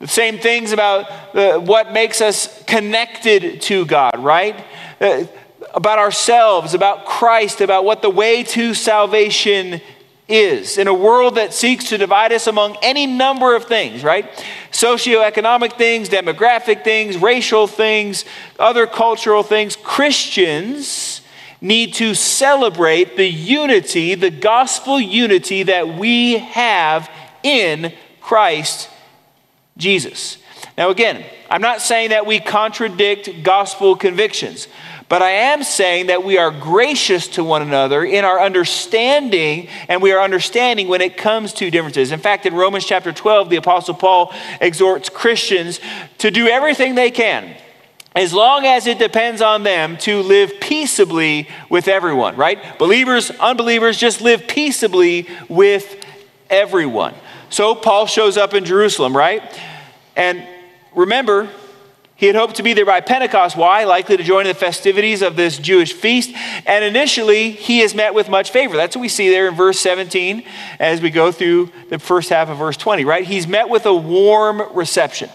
the 0.00 0.08
same 0.08 0.38
things 0.38 0.72
about 0.72 1.10
uh, 1.36 1.58
what 1.58 1.92
makes 1.92 2.22
us 2.22 2.64
connected 2.64 3.60
to 3.62 3.84
God, 3.84 4.18
right? 4.18 4.64
Uh, 4.98 5.24
about 5.74 5.98
ourselves, 5.98 6.72
about 6.72 7.04
Christ, 7.04 7.60
about 7.60 7.84
what 7.84 8.00
the 8.00 8.08
way 8.08 8.42
to 8.42 8.72
salvation 8.72 9.80
is 10.26 10.78
in 10.78 10.88
a 10.88 10.94
world 10.94 11.34
that 11.34 11.52
seeks 11.52 11.90
to 11.90 11.98
divide 11.98 12.32
us 12.32 12.46
among 12.46 12.78
any 12.82 13.06
number 13.06 13.54
of 13.54 13.64
things, 13.64 14.02
right? 14.02 14.26
Socioeconomic 14.72 15.76
things, 15.76 16.08
demographic 16.08 16.82
things, 16.82 17.18
racial 17.18 17.66
things, 17.66 18.24
other 18.58 18.86
cultural 18.86 19.42
things. 19.42 19.76
Christians 19.76 21.20
need 21.60 21.92
to 21.94 22.14
celebrate 22.14 23.18
the 23.18 23.28
unity, 23.28 24.14
the 24.14 24.30
gospel 24.30 24.98
unity 24.98 25.64
that 25.64 25.86
we 25.86 26.38
have 26.38 27.10
in 27.42 27.92
Christ 28.22 28.89
Jesus. 29.76 30.38
Now, 30.76 30.90
again, 30.90 31.24
I'm 31.48 31.62
not 31.62 31.80
saying 31.80 32.10
that 32.10 32.26
we 32.26 32.40
contradict 32.40 33.42
gospel 33.42 33.96
convictions. 33.96 34.68
But 35.10 35.22
I 35.22 35.30
am 35.30 35.64
saying 35.64 36.06
that 36.06 36.22
we 36.22 36.38
are 36.38 36.52
gracious 36.52 37.26
to 37.28 37.42
one 37.42 37.62
another 37.62 38.04
in 38.04 38.24
our 38.24 38.40
understanding, 38.40 39.66
and 39.88 40.00
we 40.00 40.12
are 40.12 40.22
understanding 40.22 40.86
when 40.86 41.00
it 41.00 41.16
comes 41.16 41.52
to 41.54 41.68
differences. 41.68 42.12
In 42.12 42.20
fact, 42.20 42.46
in 42.46 42.54
Romans 42.54 42.84
chapter 42.86 43.12
12, 43.12 43.50
the 43.50 43.56
Apostle 43.56 43.94
Paul 43.94 44.32
exhorts 44.60 45.08
Christians 45.08 45.80
to 46.18 46.30
do 46.30 46.46
everything 46.46 46.94
they 46.94 47.10
can 47.10 47.56
as 48.14 48.32
long 48.32 48.64
as 48.64 48.86
it 48.86 49.00
depends 49.00 49.42
on 49.42 49.64
them 49.64 49.96
to 49.96 50.22
live 50.22 50.60
peaceably 50.60 51.48
with 51.68 51.88
everyone, 51.88 52.36
right? 52.36 52.78
Believers, 52.78 53.30
unbelievers, 53.32 53.98
just 53.98 54.20
live 54.20 54.46
peaceably 54.46 55.28
with 55.48 56.04
everyone. 56.48 57.14
So 57.50 57.74
Paul 57.74 58.06
shows 58.06 58.36
up 58.36 58.54
in 58.54 58.64
Jerusalem, 58.64 59.16
right? 59.16 59.42
And 60.16 60.46
remember, 60.94 61.50
he 62.14 62.26
had 62.26 62.36
hoped 62.36 62.56
to 62.56 62.62
be 62.62 62.74
there 62.74 62.84
by 62.84 63.00
Pentecost. 63.00 63.56
Why? 63.56 63.84
Likely 63.84 64.18
to 64.18 64.22
join 64.22 64.42
in 64.42 64.48
the 64.48 64.54
festivities 64.54 65.22
of 65.22 65.36
this 65.36 65.58
Jewish 65.58 65.92
feast. 65.92 66.36
And 66.66 66.84
initially, 66.84 67.50
he 67.50 67.80
is 67.80 67.94
met 67.94 68.14
with 68.14 68.28
much 68.28 68.50
favor. 68.50 68.76
That's 68.76 68.94
what 68.94 69.00
we 69.00 69.08
see 69.08 69.30
there 69.30 69.48
in 69.48 69.54
verse 69.54 69.80
17 69.80 70.44
as 70.78 71.00
we 71.00 71.10
go 71.10 71.32
through 71.32 71.72
the 71.88 71.98
first 71.98 72.28
half 72.28 72.50
of 72.50 72.58
verse 72.58 72.76
20, 72.76 73.04
right? 73.04 73.24
He's 73.24 73.46
met 73.46 73.68
with 73.68 73.86
a 73.86 73.94
warm 73.94 74.62
reception. 74.74 75.30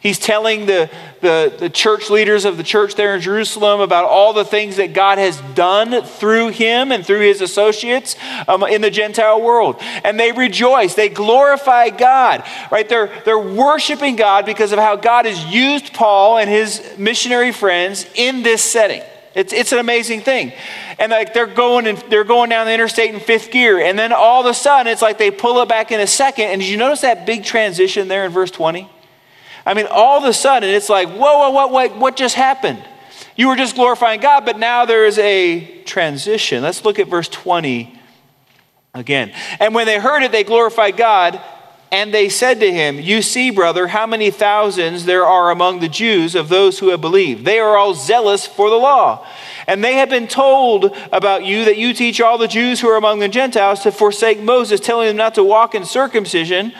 He's 0.00 0.20
telling 0.20 0.66
the, 0.66 0.88
the, 1.20 1.52
the, 1.58 1.68
church 1.68 2.08
leaders 2.08 2.44
of 2.44 2.56
the 2.56 2.62
church 2.62 2.94
there 2.94 3.16
in 3.16 3.20
Jerusalem 3.20 3.80
about 3.80 4.04
all 4.04 4.32
the 4.32 4.44
things 4.44 4.76
that 4.76 4.92
God 4.92 5.18
has 5.18 5.40
done 5.56 6.04
through 6.04 6.50
him 6.50 6.92
and 6.92 7.04
through 7.04 7.22
his 7.22 7.40
associates 7.40 8.14
um, 8.46 8.62
in 8.62 8.80
the 8.80 8.92
Gentile 8.92 9.42
world. 9.42 9.76
And 10.04 10.18
they 10.18 10.30
rejoice, 10.30 10.94
they 10.94 11.08
glorify 11.08 11.90
God, 11.90 12.44
right? 12.70 12.88
They're, 12.88 13.10
they're 13.24 13.40
worshiping 13.40 14.14
God 14.14 14.46
because 14.46 14.70
of 14.70 14.78
how 14.78 14.94
God 14.94 15.26
has 15.26 15.44
used 15.46 15.92
Paul 15.92 16.38
and 16.38 16.48
his 16.48 16.80
missionary 16.96 17.50
friends 17.50 18.06
in 18.14 18.44
this 18.44 18.62
setting. 18.62 19.02
It's, 19.34 19.52
it's 19.52 19.72
an 19.72 19.80
amazing 19.80 20.20
thing. 20.20 20.52
And 21.00 21.10
like 21.10 21.34
they're 21.34 21.46
going 21.46 21.88
and 21.88 21.98
they're 22.08 22.22
going 22.22 22.50
down 22.50 22.66
the 22.66 22.72
interstate 22.72 23.12
in 23.12 23.18
fifth 23.18 23.50
gear. 23.50 23.80
And 23.80 23.98
then 23.98 24.12
all 24.12 24.40
of 24.40 24.46
a 24.46 24.54
sudden 24.54 24.92
it's 24.92 25.02
like 25.02 25.18
they 25.18 25.32
pull 25.32 25.60
it 25.60 25.68
back 25.68 25.90
in 25.90 25.98
a 25.98 26.06
second. 26.06 26.46
And 26.46 26.60
did 26.60 26.70
you 26.70 26.76
notice 26.76 27.00
that 27.00 27.26
big 27.26 27.42
transition 27.42 28.06
there 28.06 28.24
in 28.24 28.30
verse 28.30 28.52
20? 28.52 28.88
I 29.68 29.74
mean, 29.74 29.86
all 29.90 30.16
of 30.16 30.24
a 30.24 30.32
sudden, 30.32 30.70
it's 30.70 30.88
like, 30.88 31.10
whoa, 31.10 31.40
whoa, 31.40 31.50
what, 31.50 31.70
what, 31.70 31.96
what 31.98 32.16
just 32.16 32.34
happened? 32.34 32.82
You 33.36 33.48
were 33.48 33.54
just 33.54 33.74
glorifying 33.74 34.18
God, 34.18 34.46
but 34.46 34.58
now 34.58 34.86
there 34.86 35.04
is 35.04 35.18
a 35.18 35.82
transition. 35.82 36.62
Let's 36.62 36.86
look 36.86 36.98
at 36.98 37.06
verse 37.06 37.28
20 37.28 38.00
again. 38.94 39.30
And 39.60 39.74
when 39.74 39.84
they 39.84 39.98
heard 39.98 40.22
it, 40.22 40.32
they 40.32 40.42
glorified 40.42 40.96
God, 40.96 41.38
and 41.92 42.14
they 42.14 42.30
said 42.30 42.60
to 42.60 42.72
him, 42.72 42.98
You 42.98 43.20
see, 43.20 43.50
brother, 43.50 43.88
how 43.88 44.06
many 44.06 44.30
thousands 44.30 45.04
there 45.04 45.26
are 45.26 45.50
among 45.50 45.80
the 45.80 45.88
Jews 45.90 46.34
of 46.34 46.48
those 46.48 46.78
who 46.78 46.88
have 46.88 47.02
believed. 47.02 47.44
They 47.44 47.58
are 47.58 47.76
all 47.76 47.92
zealous 47.92 48.46
for 48.46 48.70
the 48.70 48.76
law. 48.76 49.26
And 49.66 49.84
they 49.84 49.96
have 49.96 50.08
been 50.08 50.28
told 50.28 50.96
about 51.12 51.44
you 51.44 51.66
that 51.66 51.76
you 51.76 51.92
teach 51.92 52.22
all 52.22 52.38
the 52.38 52.48
Jews 52.48 52.80
who 52.80 52.88
are 52.88 52.96
among 52.96 53.18
the 53.18 53.28
Gentiles 53.28 53.82
to 53.82 53.92
forsake 53.92 54.40
Moses, 54.40 54.80
telling 54.80 55.08
them 55.08 55.16
not 55.18 55.34
to 55.34 55.44
walk 55.44 55.74
in 55.74 55.84
circumcision 55.84 56.72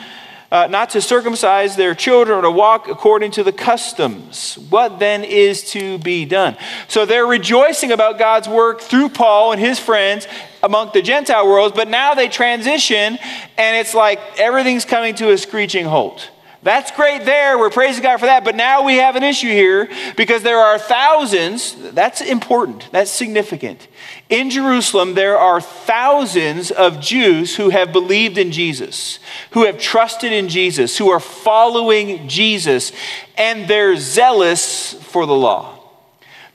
uh, 0.51 0.67
not 0.67 0.91
to 0.91 1.01
circumcise 1.01 1.75
their 1.75 1.93
children 1.93 2.37
or 2.37 2.41
to 2.41 2.51
walk 2.51 2.87
according 2.87 3.31
to 3.31 3.43
the 3.43 3.51
customs. 3.51 4.55
What 4.69 4.99
then 4.99 5.23
is 5.23 5.71
to 5.71 5.99
be 5.99 6.25
done? 6.25 6.57
So 6.87 7.05
they're 7.05 7.25
rejoicing 7.25 7.91
about 7.91 8.17
God's 8.17 8.47
work 8.47 8.81
through 8.81 9.09
Paul 9.09 9.51
and 9.51 9.61
his 9.61 9.79
friends 9.79 10.27
among 10.63 10.91
the 10.93 11.01
Gentile 11.01 11.47
worlds, 11.47 11.75
but 11.75 11.87
now 11.87 12.15
they 12.15 12.27
transition 12.27 13.17
and 13.57 13.77
it's 13.77 13.93
like 13.93 14.19
everything's 14.39 14.85
coming 14.85 15.15
to 15.15 15.31
a 15.31 15.37
screeching 15.37 15.85
halt. 15.85 16.29
That's 16.61 16.91
great 16.91 17.23
there. 17.23 17.57
We're 17.57 17.69
praising 17.69 18.03
God 18.03 18.17
for 18.17 18.25
that. 18.25 18.43
But 18.43 18.55
now 18.55 18.83
we 18.83 18.97
have 18.97 19.15
an 19.15 19.23
issue 19.23 19.47
here 19.47 19.89
because 20.17 20.43
there 20.43 20.57
are 20.57 20.77
thousands. 20.77 21.73
That's 21.93 22.19
important. 22.19 22.89
That's 22.91 23.09
significant. 23.09 23.87
In 24.29 24.49
Jerusalem, 24.49 25.13
there 25.13 25.37
are 25.37 25.61
thousands 25.61 26.69
of 26.69 26.99
Jews 26.99 27.55
who 27.55 27.69
have 27.69 27.93
believed 27.93 28.37
in 28.37 28.51
Jesus, 28.51 29.19
who 29.51 29.65
have 29.65 29.79
trusted 29.79 30.33
in 30.33 30.49
Jesus, 30.49 30.97
who 30.97 31.09
are 31.09 31.21
following 31.21 32.27
Jesus, 32.27 32.91
and 33.37 33.67
they're 33.69 33.95
zealous 33.95 34.93
for 34.93 35.25
the 35.25 35.35
law. 35.35 35.77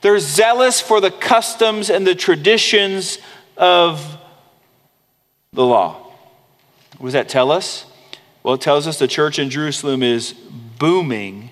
They're 0.01 0.19
zealous 0.19 0.79
for 0.79 1.01
the 1.01 1.09
customs 1.09 1.89
and 1.89 2.05
the 2.05 2.13
traditions 2.13 3.17
of 3.57 4.19
the 5.51 5.65
law. 5.65 5.93
What 6.99 7.07
does 7.07 7.13
that 7.13 7.27
tell 7.27 7.51
us? 7.51 7.87
Well, 8.45 8.53
it 8.53 8.61
tells 8.61 8.85
us 8.85 8.99
the 8.99 9.07
church 9.07 9.39
in 9.39 9.49
Jerusalem 9.49 10.03
is 10.03 10.33
booming, 10.77 11.49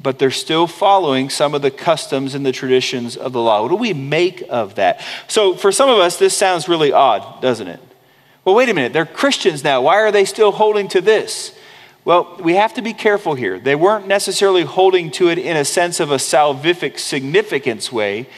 but 0.00 0.20
they're 0.20 0.30
still 0.30 0.68
following 0.68 1.30
some 1.30 1.52
of 1.52 1.62
the 1.62 1.70
customs 1.72 2.36
and 2.36 2.46
the 2.46 2.52
traditions 2.52 3.16
of 3.16 3.32
the 3.32 3.40
law. 3.40 3.62
What 3.62 3.70
do 3.70 3.74
we 3.74 3.92
make 3.92 4.44
of 4.48 4.76
that? 4.76 5.02
So, 5.26 5.56
for 5.56 5.72
some 5.72 5.90
of 5.90 5.98
us, 5.98 6.16
this 6.16 6.36
sounds 6.36 6.68
really 6.68 6.92
odd, 6.92 7.42
doesn't 7.42 7.66
it? 7.66 7.80
Well, 8.44 8.54
wait 8.54 8.68
a 8.68 8.72
minute. 8.72 8.92
They're 8.92 9.04
Christians 9.04 9.64
now. 9.64 9.82
Why 9.82 9.96
are 9.96 10.12
they 10.12 10.24
still 10.24 10.52
holding 10.52 10.86
to 10.90 11.00
this? 11.00 11.58
Well, 12.04 12.36
we 12.40 12.54
have 12.54 12.74
to 12.74 12.82
be 12.82 12.92
careful 12.92 13.34
here. 13.34 13.58
They 13.58 13.74
weren't 13.74 14.06
necessarily 14.06 14.62
holding 14.62 15.10
to 15.10 15.28
it 15.28 15.38
in 15.38 15.56
a 15.56 15.64
sense 15.64 15.98
of 15.98 16.12
a 16.12 16.18
salvific 16.18 17.00
significance 17.00 17.90
way, 17.90 18.28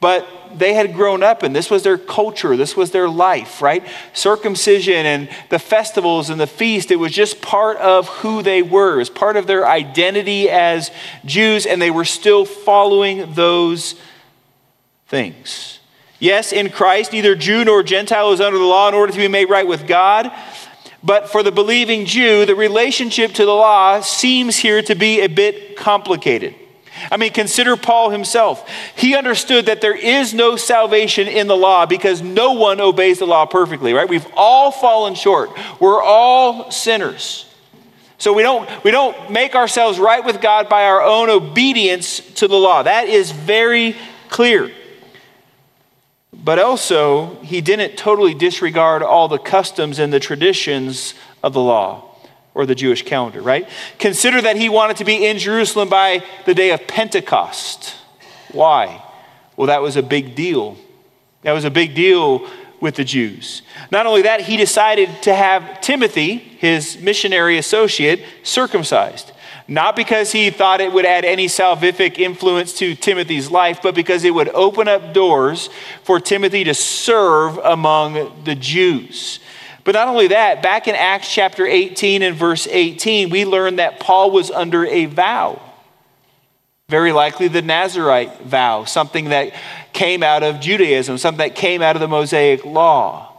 but 0.00 0.28
they 0.54 0.74
had 0.74 0.94
grown 0.94 1.22
up 1.22 1.42
and 1.42 1.54
this 1.54 1.70
was 1.70 1.82
their 1.82 1.98
culture, 1.98 2.56
this 2.56 2.76
was 2.76 2.90
their 2.90 3.08
life, 3.08 3.60
right? 3.60 3.86
Circumcision 4.12 5.06
and 5.06 5.28
the 5.50 5.58
festivals 5.58 6.30
and 6.30 6.40
the 6.40 6.46
feast, 6.46 6.90
it 6.90 6.96
was 6.96 7.12
just 7.12 7.42
part 7.42 7.76
of 7.78 8.08
who 8.08 8.42
they 8.42 8.62
were. 8.62 8.94
It 8.94 8.98
was 8.98 9.10
part 9.10 9.36
of 9.36 9.46
their 9.46 9.66
identity 9.66 10.48
as 10.48 10.90
Jews, 11.24 11.66
and 11.66 11.82
they 11.82 11.90
were 11.90 12.04
still 12.04 12.44
following 12.44 13.34
those 13.34 13.96
things. 15.08 15.80
Yes, 16.20 16.52
in 16.52 16.70
Christ, 16.70 17.12
neither 17.12 17.34
Jew 17.34 17.64
nor 17.64 17.82
Gentile 17.82 18.32
is 18.32 18.40
under 18.40 18.58
the 18.58 18.64
law 18.64 18.88
in 18.88 18.94
order 18.94 19.12
to 19.12 19.18
be 19.18 19.28
made 19.28 19.50
right 19.50 19.66
with 19.66 19.86
God. 19.86 20.32
But 21.02 21.28
for 21.28 21.42
the 21.42 21.52
believing 21.52 22.06
Jew, 22.06 22.44
the 22.44 22.56
relationship 22.56 23.32
to 23.34 23.44
the 23.44 23.52
law 23.52 24.00
seems 24.00 24.56
here 24.56 24.82
to 24.82 24.94
be 24.96 25.20
a 25.20 25.28
bit 25.28 25.76
complicated. 25.76 26.56
I 27.10 27.16
mean, 27.16 27.32
consider 27.32 27.76
Paul 27.76 28.10
himself. 28.10 28.68
He 28.96 29.14
understood 29.14 29.66
that 29.66 29.80
there 29.80 29.96
is 29.96 30.34
no 30.34 30.56
salvation 30.56 31.28
in 31.28 31.46
the 31.46 31.56
law 31.56 31.86
because 31.86 32.22
no 32.22 32.52
one 32.52 32.80
obeys 32.80 33.18
the 33.18 33.26
law 33.26 33.46
perfectly, 33.46 33.92
right? 33.92 34.08
We've 34.08 34.26
all 34.34 34.70
fallen 34.70 35.14
short. 35.14 35.50
We're 35.80 36.02
all 36.02 36.70
sinners. 36.70 37.46
So 38.18 38.32
we 38.32 38.42
don't, 38.42 38.68
we 38.82 38.90
don't 38.90 39.30
make 39.30 39.54
ourselves 39.54 39.98
right 39.98 40.24
with 40.24 40.40
God 40.40 40.68
by 40.68 40.84
our 40.84 41.02
own 41.02 41.30
obedience 41.30 42.18
to 42.34 42.48
the 42.48 42.56
law. 42.56 42.82
That 42.82 43.08
is 43.08 43.30
very 43.30 43.96
clear. 44.28 44.72
But 46.32 46.58
also, 46.58 47.36
he 47.42 47.60
didn't 47.60 47.96
totally 47.96 48.34
disregard 48.34 49.02
all 49.02 49.28
the 49.28 49.38
customs 49.38 49.98
and 49.98 50.12
the 50.12 50.20
traditions 50.20 51.14
of 51.42 51.52
the 51.52 51.60
law 51.60 52.07
or 52.58 52.66
the 52.66 52.74
Jewish 52.74 53.04
calendar, 53.04 53.40
right? 53.40 53.68
Consider 54.00 54.42
that 54.42 54.56
he 54.56 54.68
wanted 54.68 54.96
to 54.96 55.04
be 55.04 55.24
in 55.24 55.38
Jerusalem 55.38 55.88
by 55.88 56.24
the 56.44 56.54
day 56.54 56.72
of 56.72 56.88
Pentecost. 56.88 57.94
Why? 58.50 59.00
Well, 59.56 59.68
that 59.68 59.80
was 59.80 59.94
a 59.94 60.02
big 60.02 60.34
deal. 60.34 60.76
That 61.42 61.52
was 61.52 61.64
a 61.64 61.70
big 61.70 61.94
deal 61.94 62.50
with 62.80 62.96
the 62.96 63.04
Jews. 63.04 63.62
Not 63.92 64.06
only 64.06 64.22
that, 64.22 64.40
he 64.40 64.56
decided 64.56 65.08
to 65.22 65.32
have 65.32 65.80
Timothy, 65.80 66.34
his 66.34 66.98
missionary 67.00 67.58
associate, 67.58 68.24
circumcised. 68.42 69.30
Not 69.68 69.94
because 69.94 70.32
he 70.32 70.50
thought 70.50 70.80
it 70.80 70.92
would 70.92 71.06
add 71.06 71.24
any 71.24 71.46
salvific 71.46 72.18
influence 72.18 72.72
to 72.78 72.96
Timothy's 72.96 73.52
life, 73.52 73.78
but 73.84 73.94
because 73.94 74.24
it 74.24 74.34
would 74.34 74.48
open 74.48 74.88
up 74.88 75.14
doors 75.14 75.70
for 76.02 76.18
Timothy 76.18 76.64
to 76.64 76.74
serve 76.74 77.58
among 77.58 78.42
the 78.42 78.56
Jews. 78.56 79.38
But 79.88 79.94
not 79.94 80.08
only 80.08 80.26
that, 80.26 80.60
back 80.62 80.86
in 80.86 80.94
Acts 80.94 81.32
chapter 81.32 81.66
18 81.66 82.20
and 82.20 82.36
verse 82.36 82.68
18, 82.70 83.30
we 83.30 83.46
learn 83.46 83.76
that 83.76 83.98
Paul 83.98 84.30
was 84.30 84.50
under 84.50 84.84
a 84.84 85.06
vow. 85.06 85.62
Very 86.90 87.10
likely 87.10 87.48
the 87.48 87.62
Nazarite 87.62 88.42
vow, 88.42 88.84
something 88.84 89.30
that 89.30 89.54
came 89.94 90.22
out 90.22 90.42
of 90.42 90.60
Judaism, 90.60 91.16
something 91.16 91.38
that 91.38 91.54
came 91.56 91.80
out 91.80 91.96
of 91.96 92.00
the 92.00 92.06
Mosaic 92.06 92.66
law. 92.66 93.32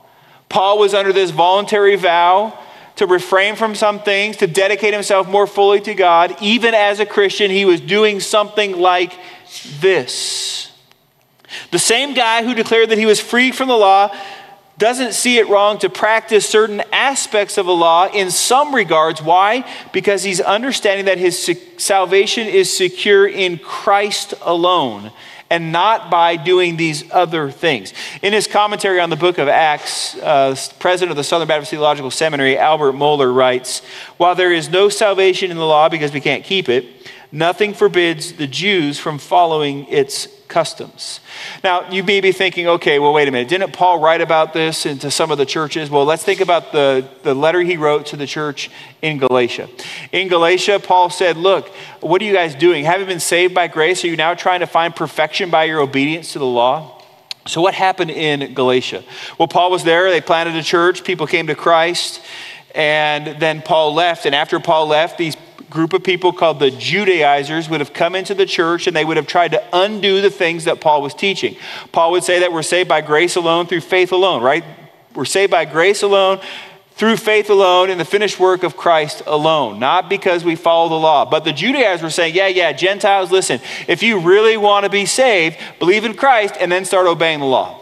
Paul 0.50 0.80
was 0.80 0.96
under 0.96 1.14
this 1.14 1.30
voluntary 1.30 1.96
vow 1.98 2.58
to 2.96 3.06
refrain 3.06 3.56
from 3.56 3.76
some 3.76 4.00
things, 4.00 4.38
to 4.38 4.48
dedicate 4.48 4.96
himself 4.96 5.30
more 5.30 5.46
fully 5.46 5.82
to 5.82 5.94
God. 5.94 6.36
Even 6.42 6.74
as 6.74 7.00
a 7.00 7.06
Christian, 7.06 7.52
he 7.52 7.66
was 7.66 7.80
doing 7.80 8.20
something 8.20 8.76
like 8.80 9.14
this. 9.82 10.72
The 11.70 11.78
same 11.78 12.16
guy 12.16 12.44
who 12.44 12.56
declared 12.56 12.90
that 12.90 12.98
he 12.98 13.06
was 13.06 13.20
free 13.20 13.52
from 13.52 13.68
the 13.68 13.78
law 13.78 14.12
doesn't 14.80 15.14
see 15.14 15.38
it 15.38 15.50
wrong 15.50 15.78
to 15.78 15.90
practice 15.90 16.48
certain 16.48 16.82
aspects 16.94 17.58
of 17.58 17.66
the 17.66 17.76
law 17.76 18.08
in 18.08 18.32
some 18.32 18.74
regards. 18.74 19.22
Why? 19.22 19.70
Because 19.92 20.24
he's 20.24 20.40
understanding 20.40 21.06
that 21.06 21.18
his 21.18 21.60
salvation 21.78 22.48
is 22.48 22.76
secure 22.76 23.28
in 23.28 23.60
Christ 23.60 24.34
alone 24.42 25.12
and 25.50 25.72
not 25.72 26.10
by 26.10 26.38
doing 26.38 26.78
these 26.78 27.12
other 27.12 27.52
things. 27.52 27.94
In 28.22 28.32
his 28.32 28.48
commentary 28.48 29.02
on 29.02 29.10
the 29.10 29.16
book 29.18 29.38
of 29.38 29.50
Acts, 29.50 30.16
uh, 30.16 30.56
president 30.80 31.12
of 31.12 31.18
the 31.18 31.24
Southern 31.24 31.48
Baptist 31.48 31.72
Theological 31.72 32.12
Seminary, 32.12 32.58
Albert 32.58 32.94
Mohler, 32.94 33.36
writes 33.36 33.82
While 34.18 34.36
there 34.36 34.54
is 34.54 34.70
no 34.70 34.88
salvation 34.88 35.52
in 35.52 35.58
the 35.58 35.66
law 35.66 35.90
because 35.90 36.14
we 36.14 36.22
can't 36.22 36.46
keep 36.46 36.70
it, 36.70 36.86
nothing 37.34 37.74
forbids 37.74 38.34
the 38.34 38.48
Jews 38.48 38.98
from 38.98 39.18
following 39.18 39.88
its 39.88 40.28
customs. 40.50 41.22
Now, 41.64 41.90
you 41.90 42.04
may 42.04 42.20
be 42.20 42.32
thinking, 42.32 42.68
okay, 42.68 43.00
well, 43.00 43.14
wait 43.14 43.28
a 43.28 43.32
minute. 43.32 43.48
Didn't 43.48 43.72
Paul 43.72 44.00
write 44.00 44.20
about 44.20 44.52
this 44.52 44.86
into 44.86 45.10
some 45.10 45.32
of 45.32 45.38
the 45.38 45.46
churches? 45.46 45.90
Well, 45.90 46.04
let's 46.04 46.24
think 46.24 46.42
about 46.42 46.72
the, 46.72 47.08
the 47.24 47.34
letter 47.34 47.62
he 47.62 47.78
wrote 47.78 48.08
to 48.08 48.18
the 48.18 48.28
church 48.28 48.70
in 49.02 49.20
Galatia. 49.20 49.70
In 50.12 50.28
Galatia, 50.28 50.80
Paul 50.80 51.10
said, 51.10 51.38
Look, 51.38 51.70
what 52.02 52.22
are 52.22 52.26
you 52.26 52.34
guys 52.34 52.56
doing? 52.56 52.84
Having 52.84 53.08
been 53.08 53.20
saved 53.20 53.54
by 53.54 53.68
grace, 53.68 54.04
are 54.04 54.08
you 54.08 54.18
now 54.18 54.34
trying 54.34 54.60
to 54.60 54.68
find 54.68 54.94
perfection 54.94 55.50
by 55.50 55.66
your 55.66 55.80
obedience 55.80 56.34
to 56.34 56.40
the 56.40 56.46
law? 56.46 57.02
So, 57.48 57.62
what 57.62 57.74
happened 57.74 58.12
in 58.12 58.54
Galatia? 58.54 59.04
Well, 59.38 59.48
Paul 59.48 59.72
was 59.72 59.84
there, 59.84 60.10
they 60.10 60.22
planted 60.22 60.56
a 60.56 60.64
church, 60.64 61.04
people 61.04 61.28
came 61.28 61.48
to 61.48 61.56
Christ, 61.56 62.22
and 62.76 63.40
then 63.40 63.62
Paul 63.62 63.94
left. 63.94 64.26
And 64.26 64.36
after 64.36 64.60
Paul 64.60 64.88
left, 64.88 65.18
these 65.18 65.36
group 65.70 65.94
of 65.94 66.04
people 66.04 66.34
called 66.34 66.60
the 66.60 66.72
Judaizers 66.72 67.70
would 67.70 67.80
have 67.80 67.94
come 67.94 68.16
into 68.16 68.34
the 68.34 68.46
church 68.46 68.88
and 68.88 68.96
they 68.96 69.06
would 69.06 69.18
have 69.18 69.28
tried 69.28 69.52
to 69.52 69.64
undo 69.74 70.22
the 70.22 70.30
things 70.30 70.66
that 70.66 70.82
Paul 70.82 71.02
was 71.02 71.14
teaching. 71.14 71.56
Paul 71.92 72.12
would 72.12 72.24
say 72.24 72.40
that 72.40 72.52
we're 72.52 72.64
saved 72.64 72.90
by 72.90 73.02
grace 73.02 73.36
alone, 73.36 73.68
through 73.68 73.82
faith 73.82 74.12
alone, 74.12 74.42
right? 74.42 74.64
We're 75.16 75.26
saved 75.26 75.52
by 75.52 75.66
grace 75.66 76.02
alone, 76.02 76.40
through 76.92 77.18
faith 77.18 77.50
alone, 77.50 77.90
in 77.90 77.98
the 77.98 78.06
finished 78.06 78.40
work 78.40 78.64
of 78.64 78.76
Christ 78.76 79.24
alone, 79.26 79.80
not 79.80 80.10
because 80.10 80.44
we 80.44 80.56
follow 80.56 80.90
the 80.90 80.96
law. 80.96 81.26
But 81.26 81.46
the 81.46 81.54
Judaizers 81.54 82.04
were 82.04 82.10
saying, 82.10 82.36
yeah, 82.36 82.48
yeah, 82.48 82.74
Gentiles, 82.74 83.32
listen, 83.32 83.62
if 83.88 84.04
you 84.04 84.20
really 84.20 84.58
want 84.58 84.84
to 84.84 84.90
be 84.90 85.06
saved, 85.06 85.58
believe 85.80 86.04
in 86.04 86.14
Christ 86.14 86.56
and 86.60 86.72
then 86.72 86.84
start 86.84 87.08
obeying 87.08 87.40
the 87.40 87.46
law. 87.46 87.80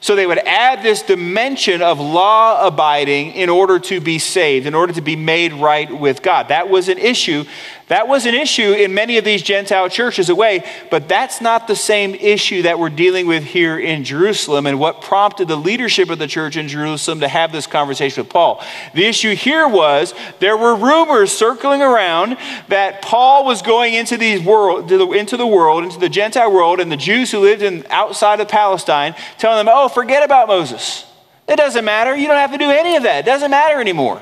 So 0.00 0.14
they 0.14 0.26
would 0.26 0.38
add 0.38 0.82
this 0.82 1.02
dimension 1.02 1.82
of 1.82 1.98
law 1.98 2.66
abiding 2.66 3.32
in 3.32 3.48
order 3.50 3.78
to 3.80 4.00
be 4.00 4.18
saved, 4.18 4.66
in 4.66 4.74
order 4.74 4.92
to 4.92 5.00
be 5.00 5.16
made 5.16 5.52
right 5.52 5.90
with 5.90 6.22
God. 6.22 6.48
That 6.48 6.68
was 6.70 6.88
an 6.88 6.98
issue 6.98 7.44
that 7.88 8.06
was 8.06 8.26
an 8.26 8.34
issue 8.34 8.72
in 8.72 8.94
many 8.94 9.18
of 9.18 9.24
these 9.24 9.42
Gentile 9.42 9.88
churches 9.88 10.28
away, 10.28 10.64
but 10.90 11.08
that's 11.08 11.40
not 11.40 11.66
the 11.66 11.76
same 11.76 12.14
issue 12.14 12.62
that 12.62 12.78
we're 12.78 12.90
dealing 12.90 13.26
with 13.26 13.44
here 13.44 13.78
in 13.78 14.04
Jerusalem 14.04 14.66
and 14.66 14.78
what 14.78 15.00
prompted 15.00 15.48
the 15.48 15.56
leadership 15.56 16.10
of 16.10 16.18
the 16.18 16.26
church 16.26 16.56
in 16.56 16.68
Jerusalem 16.68 17.20
to 17.20 17.28
have 17.28 17.50
this 17.50 17.66
conversation 17.66 18.22
with 18.22 18.32
Paul. 18.32 18.62
The 18.94 19.04
issue 19.04 19.34
here 19.34 19.66
was 19.66 20.14
there 20.38 20.56
were 20.56 20.74
rumors 20.74 21.32
circling 21.32 21.82
around 21.82 22.36
that 22.68 23.02
Paul 23.02 23.44
was 23.44 23.62
going 23.62 23.94
into, 23.94 24.16
these 24.16 24.42
world, 24.42 24.92
into 24.92 25.36
the 25.36 25.46
world, 25.46 25.84
into 25.84 25.98
the 25.98 26.08
Gentile 26.08 26.52
world, 26.52 26.80
and 26.80 26.92
the 26.92 26.96
Jews 26.96 27.30
who 27.30 27.40
lived 27.40 27.62
in, 27.62 27.84
outside 27.90 28.40
of 28.40 28.48
Palestine, 28.48 29.14
telling 29.38 29.64
them, 29.64 29.74
oh, 29.74 29.88
forget 29.88 30.22
about 30.22 30.48
Moses. 30.48 31.04
It 31.48 31.56
doesn't 31.56 31.84
matter. 31.84 32.14
You 32.14 32.26
don't 32.26 32.36
have 32.36 32.52
to 32.52 32.58
do 32.58 32.70
any 32.70 32.96
of 32.96 33.04
that. 33.04 33.20
It 33.20 33.24
doesn't 33.24 33.50
matter 33.50 33.80
anymore. 33.80 34.20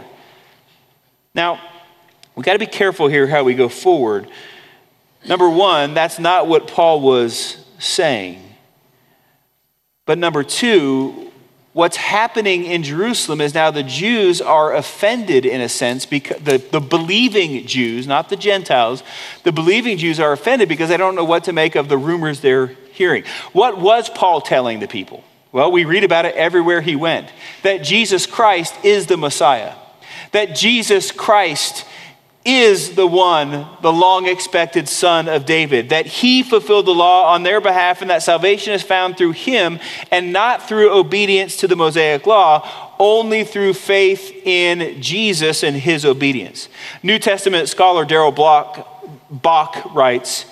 Now, 1.34 1.60
we 2.36 2.42
got 2.42 2.52
to 2.52 2.58
be 2.58 2.66
careful 2.66 3.08
here 3.08 3.26
how 3.26 3.42
we 3.42 3.54
go 3.54 3.68
forward. 3.68 4.28
Number 5.26 5.48
one, 5.48 5.94
that's 5.94 6.18
not 6.18 6.46
what 6.46 6.68
Paul 6.68 7.00
was 7.00 7.56
saying. 7.78 8.42
But 10.04 10.18
number 10.18 10.44
two, 10.44 11.32
what's 11.72 11.96
happening 11.96 12.64
in 12.64 12.82
Jerusalem 12.82 13.40
is 13.40 13.54
now 13.54 13.70
the 13.70 13.82
Jews 13.82 14.40
are 14.40 14.74
offended 14.74 15.44
in 15.44 15.60
a 15.60 15.68
sense 15.68 16.06
because 16.06 16.40
the, 16.42 16.58
the 16.58 16.80
believing 16.80 17.66
Jews, 17.66 18.06
not 18.06 18.28
the 18.28 18.36
Gentiles, 18.36 19.02
the 19.42 19.50
believing 19.50 19.98
Jews 19.98 20.20
are 20.20 20.32
offended 20.32 20.68
because 20.68 20.90
they 20.90 20.96
don't 20.96 21.16
know 21.16 21.24
what 21.24 21.44
to 21.44 21.52
make 21.52 21.74
of 21.74 21.88
the 21.88 21.98
rumors 21.98 22.40
they're 22.40 22.68
hearing. 22.92 23.24
What 23.52 23.78
was 23.78 24.08
Paul 24.10 24.40
telling 24.42 24.78
the 24.80 24.88
people? 24.88 25.24
Well, 25.52 25.72
we 25.72 25.84
read 25.84 26.04
about 26.04 26.26
it 26.26 26.34
everywhere 26.34 26.82
he 26.82 26.96
went 26.96 27.30
that 27.62 27.82
Jesus 27.82 28.26
Christ 28.26 28.74
is 28.84 29.06
the 29.06 29.16
Messiah, 29.16 29.74
that 30.32 30.54
Jesus 30.54 31.10
Christ 31.10 31.86
is 32.46 32.94
the 32.94 33.06
one, 33.06 33.66
the 33.82 33.92
long 33.92 34.26
expected 34.26 34.88
son 34.88 35.28
of 35.28 35.44
David, 35.44 35.88
that 35.88 36.06
he 36.06 36.44
fulfilled 36.44 36.86
the 36.86 36.94
law 36.94 37.34
on 37.34 37.42
their 37.42 37.60
behalf, 37.60 38.00
and 38.00 38.10
that 38.10 38.22
salvation 38.22 38.72
is 38.72 38.82
found 38.82 39.18
through 39.18 39.32
him 39.32 39.80
and 40.12 40.32
not 40.32 40.68
through 40.68 40.96
obedience 40.96 41.56
to 41.56 41.66
the 41.66 41.74
Mosaic 41.74 42.24
law, 42.24 42.94
only 43.00 43.42
through 43.42 43.74
faith 43.74 44.30
in 44.46 45.02
Jesus 45.02 45.64
and 45.64 45.76
his 45.76 46.04
obedience. 46.04 46.68
New 47.02 47.18
Testament 47.18 47.68
scholar 47.68 48.04
Darrell 48.04 48.32
Bock 48.32 49.90
writes 49.92 50.46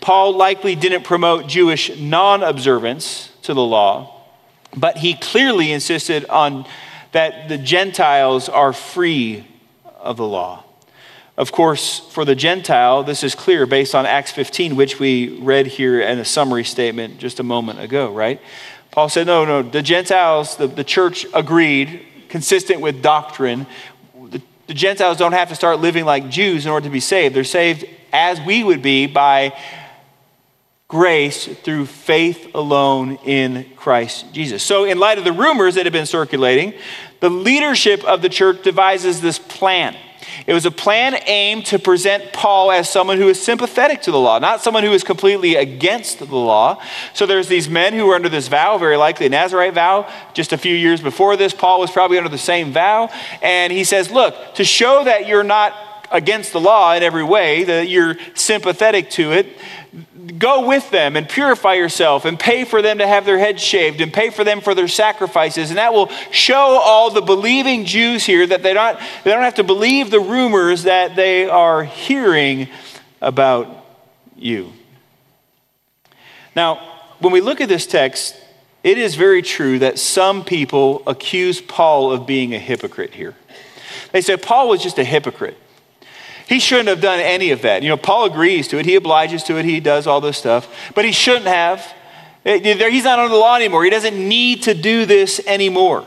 Paul 0.00 0.36
likely 0.36 0.74
didn't 0.74 1.04
promote 1.04 1.46
Jewish 1.46 1.96
non 1.96 2.42
observance 2.42 3.30
to 3.42 3.54
the 3.54 3.62
law, 3.64 4.24
but 4.76 4.98
he 4.98 5.14
clearly 5.14 5.70
insisted 5.70 6.24
on 6.26 6.66
that 7.12 7.48
the 7.48 7.56
Gentiles 7.56 8.48
are 8.48 8.72
free 8.72 9.46
of 10.00 10.16
the 10.16 10.26
law. 10.26 10.65
Of 11.36 11.52
course, 11.52 11.98
for 11.98 12.24
the 12.24 12.34
Gentile, 12.34 13.02
this 13.02 13.22
is 13.22 13.34
clear 13.34 13.66
based 13.66 13.94
on 13.94 14.06
Acts 14.06 14.30
15, 14.30 14.74
which 14.74 14.98
we 14.98 15.38
read 15.40 15.66
here 15.66 16.00
in 16.00 16.18
a 16.18 16.24
summary 16.24 16.64
statement 16.64 17.18
just 17.18 17.40
a 17.40 17.42
moment 17.42 17.80
ago, 17.80 18.10
right? 18.10 18.40
Paul 18.90 19.10
said, 19.10 19.26
no, 19.26 19.44
no, 19.44 19.62
the 19.62 19.82
Gentiles, 19.82 20.56
the, 20.56 20.66
the 20.66 20.84
church 20.84 21.26
agreed, 21.34 22.00
consistent 22.30 22.80
with 22.80 23.02
doctrine. 23.02 23.66
The, 24.30 24.40
the 24.66 24.72
Gentiles 24.72 25.18
don't 25.18 25.32
have 25.32 25.50
to 25.50 25.54
start 25.54 25.80
living 25.80 26.06
like 26.06 26.30
Jews 26.30 26.64
in 26.64 26.72
order 26.72 26.84
to 26.84 26.90
be 26.90 27.00
saved. 27.00 27.36
They're 27.36 27.44
saved 27.44 27.84
as 28.14 28.40
we 28.40 28.64
would 28.64 28.80
be 28.80 29.06
by 29.06 29.54
grace 30.88 31.44
through 31.46 31.84
faith 31.84 32.54
alone 32.54 33.16
in 33.24 33.66
Christ 33.76 34.32
Jesus. 34.32 34.62
So, 34.62 34.84
in 34.84 34.98
light 34.98 35.18
of 35.18 35.24
the 35.24 35.32
rumors 35.32 35.74
that 35.74 35.84
have 35.84 35.92
been 35.92 36.06
circulating, 36.06 36.72
the 37.20 37.28
leadership 37.28 38.04
of 38.04 38.22
the 38.22 38.28
church 38.28 38.62
devises 38.62 39.20
this 39.20 39.38
plan. 39.38 39.96
It 40.46 40.52
was 40.52 40.66
a 40.66 40.70
plan 40.70 41.18
aimed 41.26 41.66
to 41.66 41.78
present 41.78 42.32
Paul 42.32 42.70
as 42.70 42.88
someone 42.88 43.18
who 43.18 43.28
is 43.28 43.42
sympathetic 43.42 44.02
to 44.02 44.10
the 44.10 44.18
law, 44.18 44.38
not 44.38 44.62
someone 44.62 44.84
who 44.84 44.92
is 44.92 45.02
completely 45.02 45.56
against 45.56 46.18
the 46.18 46.24
law. 46.26 46.82
So 47.14 47.26
there's 47.26 47.48
these 47.48 47.68
men 47.68 47.92
who 47.92 48.06
were 48.06 48.14
under 48.14 48.28
this 48.28 48.48
vow, 48.48 48.78
very 48.78 48.96
likely 48.96 49.26
a 49.26 49.30
Nazarite 49.30 49.74
vow. 49.74 50.10
Just 50.34 50.52
a 50.52 50.58
few 50.58 50.74
years 50.74 51.00
before 51.00 51.36
this, 51.36 51.52
Paul 51.52 51.80
was 51.80 51.90
probably 51.90 52.18
under 52.18 52.30
the 52.30 52.38
same 52.38 52.72
vow. 52.72 53.10
And 53.42 53.72
he 53.72 53.84
says, 53.84 54.10
Look, 54.10 54.54
to 54.54 54.64
show 54.64 55.04
that 55.04 55.26
you're 55.26 55.44
not 55.44 55.74
against 56.10 56.52
the 56.52 56.60
law 56.60 56.94
in 56.94 57.02
every 57.02 57.24
way, 57.24 57.64
that 57.64 57.88
you're 57.88 58.16
sympathetic 58.34 59.10
to 59.10 59.32
it, 59.32 59.46
go 60.38 60.66
with 60.66 60.90
them 60.90 61.16
and 61.16 61.28
purify 61.28 61.74
yourself 61.74 62.24
and 62.24 62.38
pay 62.38 62.64
for 62.64 62.82
them 62.82 62.98
to 62.98 63.06
have 63.06 63.24
their 63.24 63.38
heads 63.38 63.62
shaved 63.62 64.00
and 64.00 64.12
pay 64.12 64.30
for 64.30 64.44
them 64.44 64.60
for 64.60 64.74
their 64.74 64.88
sacrifices. 64.88 65.70
And 65.70 65.78
that 65.78 65.92
will 65.92 66.10
show 66.30 66.80
all 66.82 67.10
the 67.10 67.20
believing 67.20 67.84
Jews 67.84 68.24
here 68.24 68.46
that 68.46 68.62
they 68.62 68.74
don't, 68.74 68.98
they 69.24 69.30
don't 69.30 69.42
have 69.42 69.54
to 69.54 69.64
believe 69.64 70.10
the 70.10 70.20
rumors 70.20 70.84
that 70.84 71.16
they 71.16 71.48
are 71.48 71.84
hearing 71.84 72.68
about 73.20 73.68
you. 74.36 74.72
Now, 76.54 76.76
when 77.20 77.32
we 77.32 77.40
look 77.40 77.60
at 77.60 77.68
this 77.68 77.86
text, 77.86 78.36
it 78.82 78.98
is 78.98 79.14
very 79.14 79.42
true 79.42 79.78
that 79.80 79.98
some 79.98 80.44
people 80.44 81.02
accuse 81.06 81.60
Paul 81.60 82.12
of 82.12 82.26
being 82.26 82.54
a 82.54 82.58
hypocrite 82.58 83.14
here. 83.14 83.34
They 84.12 84.20
say 84.20 84.36
Paul 84.36 84.68
was 84.68 84.82
just 84.82 84.98
a 84.98 85.04
hypocrite. 85.04 85.58
He 86.48 86.60
shouldn't 86.60 86.88
have 86.88 87.00
done 87.00 87.20
any 87.20 87.50
of 87.50 87.62
that. 87.62 87.82
You 87.82 87.88
know, 87.88 87.96
Paul 87.96 88.24
agrees 88.24 88.68
to 88.68 88.78
it, 88.78 88.86
he 88.86 88.94
obliges 88.94 89.42
to 89.44 89.58
it, 89.58 89.64
he 89.64 89.80
does 89.80 90.06
all 90.06 90.20
this 90.20 90.38
stuff, 90.38 90.92
but 90.94 91.04
he 91.04 91.12
shouldn't 91.12 91.46
have. 91.46 91.94
Eh, 92.44 92.60
eh, 92.62 92.90
he's 92.90 93.04
not 93.04 93.18
under 93.18 93.32
the 93.32 93.38
law 93.38 93.56
anymore. 93.56 93.82
He 93.82 93.90
doesn't 93.90 94.16
need 94.16 94.62
to 94.62 94.74
do 94.74 95.04
this 95.06 95.40
anymore. 95.46 96.06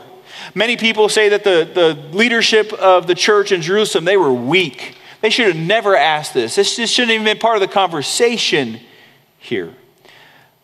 Many 0.54 0.76
people 0.78 1.08
say 1.08 1.28
that 1.28 1.44
the, 1.44 1.70
the 1.72 2.16
leadership 2.16 2.72
of 2.72 3.06
the 3.06 3.14
church 3.14 3.52
in 3.52 3.60
Jerusalem, 3.60 4.06
they 4.06 4.16
were 4.16 4.32
weak. 4.32 4.96
They 5.20 5.28
should 5.28 5.54
have 5.54 5.56
never 5.56 5.94
asked 5.94 6.32
this. 6.32 6.54
This, 6.54 6.76
this 6.76 6.90
shouldn't 6.90 7.12
even 7.12 7.24
been 7.24 7.38
part 7.38 7.56
of 7.56 7.60
the 7.60 7.68
conversation 7.68 8.80
here. 9.38 9.74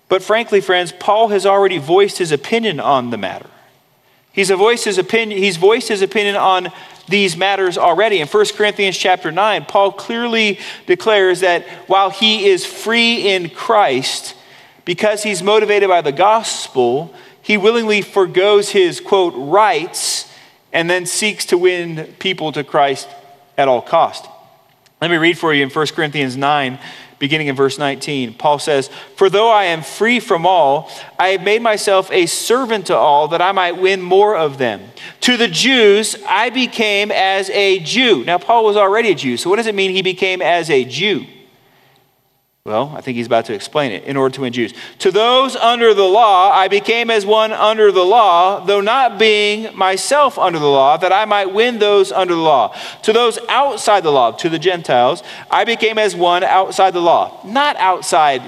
But 0.09 0.23
frankly, 0.23 0.61
friends, 0.63 0.93
Paul 0.93 1.29
has 1.29 1.45
already 1.45 1.79
voiced 1.79 2.19
his 2.19 2.33
opinion 2.33 2.81
on 2.81 3.11
the 3.11 3.19
matter. 3.19 3.51
He's 4.37 4.51
voiced 4.51 4.85
his 4.85 4.99
opinion, 4.99 5.41
he's 5.41 5.57
voiced 5.57 5.89
his 5.89 6.03
opinion 6.03 6.37
on 6.37 6.71
these 7.09 7.39
matters 7.39 7.79
already. 7.79 8.21
In 8.21 8.29
1 8.29 8.47
Corinthians 8.55 8.95
chapter 8.99 9.33
9, 9.33 9.65
Paul 9.65 9.93
clearly 9.93 10.61
declares 10.87 11.41
that 11.41 11.67
while 11.89 12.11
he 12.11 12.45
is 12.45 12.67
free 12.67 13.29
in 13.29 13.49
Christ, 13.49 14.37
because 14.85 15.23
he's 15.23 15.43
motivated 15.43 15.89
by 15.89 16.03
the 16.03 16.13
gospel, 16.13 17.15
he 17.41 17.57
willingly 17.57 18.03
forgoes 18.03 18.69
his, 18.69 19.01
quote, 19.01 19.33
rights 19.35 20.31
and 20.71 20.91
then 20.91 21.07
seeks 21.07 21.47
to 21.47 21.57
win 21.57 22.15
people 22.19 22.53
to 22.53 22.63
Christ 22.63 23.09
at 23.57 23.69
all 23.69 23.81
cost. 23.81 24.27
Let 25.01 25.11
me 25.11 25.17
read 25.17 25.39
for 25.39 25.55
you 25.55 25.63
in 25.63 25.71
1 25.71 25.87
Corinthians 25.89 26.37
9, 26.37 26.79
beginning 27.19 27.47
in 27.47 27.57
verse 27.57 27.79
19. 27.79 28.35
Paul 28.35 28.59
says, 28.59 28.89
For 29.17 29.31
though 29.31 29.51
I 29.51 29.65
am 29.65 29.83
free 29.83 30.21
from 30.21 30.47
all, 30.47 30.91
I 31.19 31.29
have 31.29 31.43
made 31.43 31.63
myself 31.63 32.11
a 32.11 32.27
servant 32.27 32.87
to 32.87 32.97
all 32.97 33.29
that 33.29 33.43
I 33.43 33.53
might 33.53 33.81
win 33.81 34.03
more 34.03 34.37
of 34.37 34.59
them. 34.59 34.83
To 35.23 35.37
the 35.37 35.49
Jews, 35.49 36.17
I 36.27 36.51
became 36.51 37.11
as 37.11 37.51
a 37.51 37.79
Jew. 37.81 38.25
Now, 38.25 38.39
Paul 38.39 38.65
was 38.65 38.77
already 38.77 39.11
a 39.11 39.15
Jew, 39.15 39.37
so 39.37 39.51
what 39.51 39.57
does 39.57 39.67
it 39.67 39.75
mean 39.75 39.93
he 39.93 40.03
became 40.03 40.43
as 40.43 40.71
a 40.71 40.85
Jew? 40.85 41.27
Well, 42.67 42.93
I 42.97 43.01
think 43.01 43.17
he's 43.17 43.29
about 43.29 43.45
to 43.45 43.55
explain 43.55 43.93
it 43.93 44.03
in 44.03 44.17
order 44.17 44.35
to 44.35 44.41
win 44.41 44.53
Jews. 44.53 44.75
To 44.99 45.13
those 45.13 45.55
under 45.55 45.95
the 45.95 46.03
law, 46.03 46.51
I 46.51 46.67
became 46.67 47.11
as 47.11 47.25
one 47.25 47.53
under 47.53 47.93
the 47.93 48.05
law, 48.05 48.59
though 48.65 48.81
not 48.81 49.21
being 49.21 49.69
myself 49.77 50.37
under 50.37 50.59
the 50.59 50.67
law, 50.67 50.97
that 50.97 51.13
I 51.13 51.27
might 51.27 51.55
win 51.55 51.79
those 51.79 52.11
under 52.11 52.35
the 52.35 52.41
law. 52.41 52.75
To 53.03 53.13
those 53.13 53.39
outside 53.49 54.03
the 54.03 54.11
law, 54.11 54.33
to 54.33 54.49
the 54.49 54.59
Gentiles, 54.59 55.23
I 55.49 55.65
became 55.65 55.97
as 55.97 56.17
one 56.17 56.43
outside 56.43 56.93
the 56.93 57.01
law, 57.01 57.41
not 57.45 57.77
outside 57.77 58.43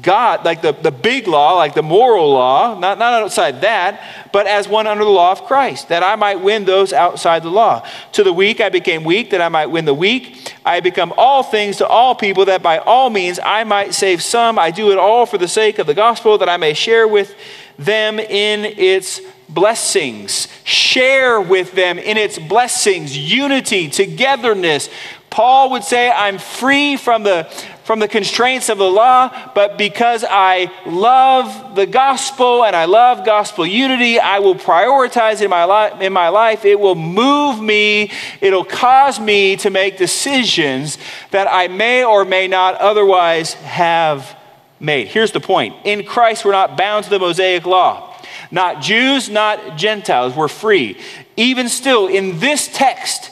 God, 0.00 0.44
like 0.44 0.62
the, 0.62 0.72
the 0.72 0.90
big 0.90 1.26
law, 1.28 1.56
like 1.56 1.74
the 1.74 1.82
moral 1.82 2.32
law, 2.32 2.78
not, 2.78 2.98
not 2.98 3.12
outside 3.22 3.60
that, 3.60 4.00
but 4.32 4.46
as 4.46 4.68
one 4.68 4.86
under 4.86 5.04
the 5.04 5.10
law 5.10 5.32
of 5.32 5.44
Christ, 5.44 5.88
that 5.88 6.02
I 6.02 6.16
might 6.16 6.40
win 6.40 6.64
those 6.64 6.92
outside 6.92 7.42
the 7.42 7.50
law. 7.50 7.86
To 8.12 8.22
the 8.22 8.32
weak 8.32 8.60
I 8.60 8.68
became 8.68 9.04
weak, 9.04 9.30
that 9.30 9.40
I 9.40 9.48
might 9.48 9.66
win 9.66 9.84
the 9.84 9.94
weak. 9.94 10.54
I 10.64 10.80
become 10.80 11.12
all 11.16 11.42
things 11.42 11.76
to 11.78 11.86
all 11.86 12.14
people, 12.14 12.44
that 12.46 12.62
by 12.62 12.78
all 12.78 13.10
means 13.10 13.38
I 13.44 13.64
might 13.64 13.92
save 13.92 14.22
some. 14.22 14.58
I 14.58 14.70
do 14.70 14.92
it 14.92 14.98
all 14.98 15.26
for 15.26 15.36
the 15.36 15.48
sake 15.48 15.78
of 15.78 15.86
the 15.86 15.94
gospel, 15.94 16.38
that 16.38 16.48
I 16.48 16.56
may 16.56 16.74
share 16.74 17.06
with 17.06 17.34
them 17.76 18.18
in 18.18 18.64
its 18.64 19.20
blessings. 19.48 20.48
Share 20.64 21.40
with 21.40 21.72
them 21.72 21.98
in 21.98 22.16
its 22.16 22.38
blessings, 22.38 23.16
unity, 23.16 23.88
togetherness. 23.88 24.88
Paul 25.28 25.70
would 25.70 25.84
say, 25.84 26.10
I'm 26.10 26.38
free 26.38 26.96
from 26.96 27.22
the 27.22 27.44
from 27.92 27.98
the 27.98 28.08
constraints 28.08 28.70
of 28.70 28.78
the 28.78 28.90
law, 28.90 29.28
but 29.54 29.76
because 29.76 30.24
I 30.26 30.72
love 30.86 31.74
the 31.74 31.84
gospel 31.84 32.64
and 32.64 32.74
I 32.74 32.86
love 32.86 33.26
gospel 33.26 33.66
unity, 33.66 34.18
I 34.18 34.38
will 34.38 34.54
prioritize 34.54 35.42
in 35.42 35.50
my, 35.50 35.90
in 36.00 36.10
my 36.10 36.30
life. 36.30 36.64
It 36.64 36.80
will 36.80 36.94
move 36.94 37.60
me, 37.60 38.10
it'll 38.40 38.64
cause 38.64 39.20
me 39.20 39.56
to 39.56 39.68
make 39.68 39.98
decisions 39.98 40.96
that 41.32 41.48
I 41.50 41.68
may 41.68 42.02
or 42.02 42.24
may 42.24 42.48
not 42.48 42.76
otherwise 42.76 43.52
have 43.52 44.38
made. 44.80 45.08
Here's 45.08 45.32
the 45.32 45.40
point 45.40 45.76
in 45.84 46.06
Christ, 46.06 46.46
we're 46.46 46.52
not 46.52 46.78
bound 46.78 47.04
to 47.04 47.10
the 47.10 47.18
Mosaic 47.18 47.66
law. 47.66 48.16
Not 48.50 48.80
Jews, 48.80 49.28
not 49.28 49.76
Gentiles. 49.76 50.34
We're 50.34 50.48
free. 50.48 50.98
Even 51.36 51.68
still, 51.68 52.06
in 52.06 52.38
this 52.38 52.70
text, 52.72 53.30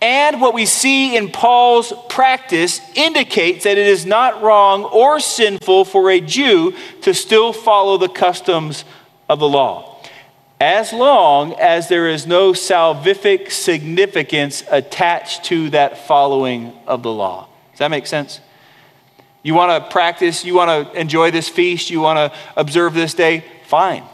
and 0.00 0.40
what 0.40 0.54
we 0.54 0.64
see 0.64 1.16
in 1.16 1.30
Paul's 1.30 1.92
practice 2.08 2.80
indicates 2.94 3.64
that 3.64 3.78
it 3.78 3.86
is 3.86 4.06
not 4.06 4.42
wrong 4.42 4.84
or 4.84 5.18
sinful 5.18 5.86
for 5.86 6.10
a 6.10 6.20
Jew 6.20 6.74
to 7.02 7.12
still 7.12 7.52
follow 7.52 7.98
the 7.98 8.08
customs 8.08 8.84
of 9.28 9.40
the 9.40 9.48
law, 9.48 10.00
as 10.60 10.92
long 10.92 11.54
as 11.54 11.88
there 11.88 12.08
is 12.08 12.26
no 12.26 12.52
salvific 12.52 13.50
significance 13.50 14.62
attached 14.70 15.44
to 15.44 15.70
that 15.70 16.06
following 16.06 16.72
of 16.86 17.02
the 17.02 17.12
law. 17.12 17.48
Does 17.72 17.80
that 17.80 17.90
make 17.90 18.06
sense? 18.06 18.40
You 19.42 19.54
want 19.54 19.82
to 19.82 19.90
practice, 19.90 20.44
you 20.44 20.54
want 20.54 20.92
to 20.92 21.00
enjoy 21.00 21.32
this 21.32 21.48
feast, 21.48 21.90
you 21.90 22.00
want 22.00 22.32
to 22.32 22.38
observe 22.56 22.94
this 22.94 23.14
day, 23.14 23.44
fine 23.64 24.04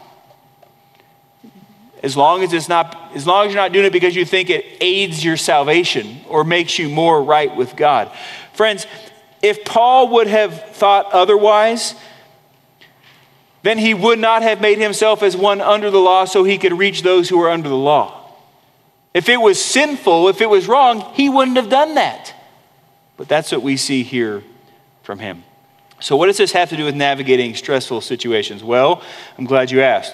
as 2.03 2.15
long 2.15 2.43
as 2.43 2.53
it's 2.53 2.69
not 2.69 3.11
as 3.15 3.25
long 3.25 3.47
as 3.47 3.53
you're 3.53 3.61
not 3.61 3.71
doing 3.71 3.85
it 3.85 3.93
because 3.93 4.15
you 4.15 4.25
think 4.25 4.49
it 4.49 4.65
aids 4.81 5.23
your 5.23 5.37
salvation 5.37 6.19
or 6.27 6.43
makes 6.43 6.77
you 6.77 6.89
more 6.89 7.23
right 7.23 7.55
with 7.55 7.75
God. 7.75 8.11
Friends, 8.53 8.85
if 9.41 9.63
Paul 9.65 10.09
would 10.13 10.27
have 10.27 10.75
thought 10.75 11.11
otherwise, 11.11 11.95
then 13.63 13.77
he 13.77 13.93
would 13.93 14.19
not 14.19 14.43
have 14.43 14.61
made 14.61 14.77
himself 14.77 15.23
as 15.23 15.35
one 15.35 15.61
under 15.61 15.89
the 15.89 15.99
law 15.99 16.25
so 16.25 16.43
he 16.43 16.57
could 16.57 16.73
reach 16.73 17.01
those 17.01 17.29
who 17.29 17.41
are 17.41 17.49
under 17.49 17.69
the 17.69 17.75
law. 17.75 18.31
If 19.13 19.29
it 19.29 19.37
was 19.37 19.63
sinful, 19.63 20.27
if 20.27 20.41
it 20.41 20.49
was 20.49 20.67
wrong, 20.67 21.13
he 21.13 21.29
wouldn't 21.29 21.57
have 21.57 21.69
done 21.69 21.95
that. 21.95 22.33
But 23.17 23.27
that's 23.27 23.51
what 23.51 23.61
we 23.61 23.77
see 23.77 24.03
here 24.03 24.43
from 25.03 25.19
him. 25.19 25.43
So, 25.99 26.17
what 26.17 26.27
does 26.27 26.37
this 26.37 26.51
have 26.51 26.69
to 26.69 26.77
do 26.77 26.85
with 26.85 26.95
navigating 26.95 27.55
stressful 27.55 28.01
situations? 28.01 28.63
Well, 28.63 29.01
I'm 29.37 29.45
glad 29.45 29.71
you 29.71 29.81
asked. 29.81 30.13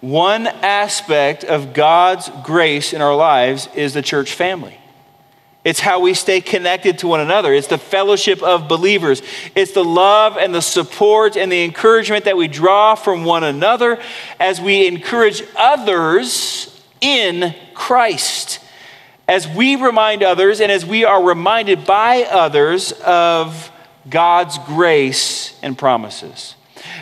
One 0.00 0.46
aspect 0.46 1.44
of 1.44 1.74
God's 1.74 2.30
grace 2.42 2.92
in 2.92 3.02
our 3.02 3.14
lives 3.14 3.68
is 3.74 3.92
the 3.92 4.02
church 4.02 4.32
family. 4.32 4.76
It's 5.62 5.80
how 5.80 6.00
we 6.00 6.14
stay 6.14 6.40
connected 6.40 6.98
to 7.00 7.06
one 7.06 7.20
another. 7.20 7.52
It's 7.52 7.66
the 7.66 7.76
fellowship 7.76 8.42
of 8.42 8.66
believers. 8.66 9.20
It's 9.54 9.72
the 9.72 9.84
love 9.84 10.38
and 10.38 10.54
the 10.54 10.62
support 10.62 11.36
and 11.36 11.52
the 11.52 11.64
encouragement 11.64 12.24
that 12.24 12.36
we 12.36 12.48
draw 12.48 12.94
from 12.94 13.24
one 13.24 13.44
another 13.44 14.00
as 14.38 14.58
we 14.58 14.86
encourage 14.86 15.42
others 15.56 16.82
in 17.02 17.54
Christ. 17.74 18.60
As 19.28 19.46
we 19.46 19.76
remind 19.76 20.22
others 20.22 20.62
and 20.62 20.72
as 20.72 20.86
we 20.86 21.04
are 21.04 21.22
reminded 21.22 21.84
by 21.84 22.22
others 22.22 22.92
of 22.92 23.70
God's 24.08 24.56
grace 24.58 25.58
and 25.62 25.76
promises. 25.76 26.56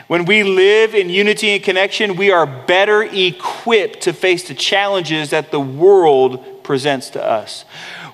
When 0.07 0.25
we 0.25 0.43
live 0.43 0.95
in 0.95 1.11
unity 1.11 1.51
and 1.51 1.63
connection, 1.63 2.17
we 2.17 2.31
are 2.31 2.47
better 2.47 3.03
equipped 3.03 4.03
to 4.03 4.13
face 4.13 4.49
the 4.49 4.55
challenges 4.55 5.31
that 5.31 5.51
the 5.51 5.61
world 5.61 6.63
presents 6.63 7.11
to 7.11 7.25
us. 7.25 7.65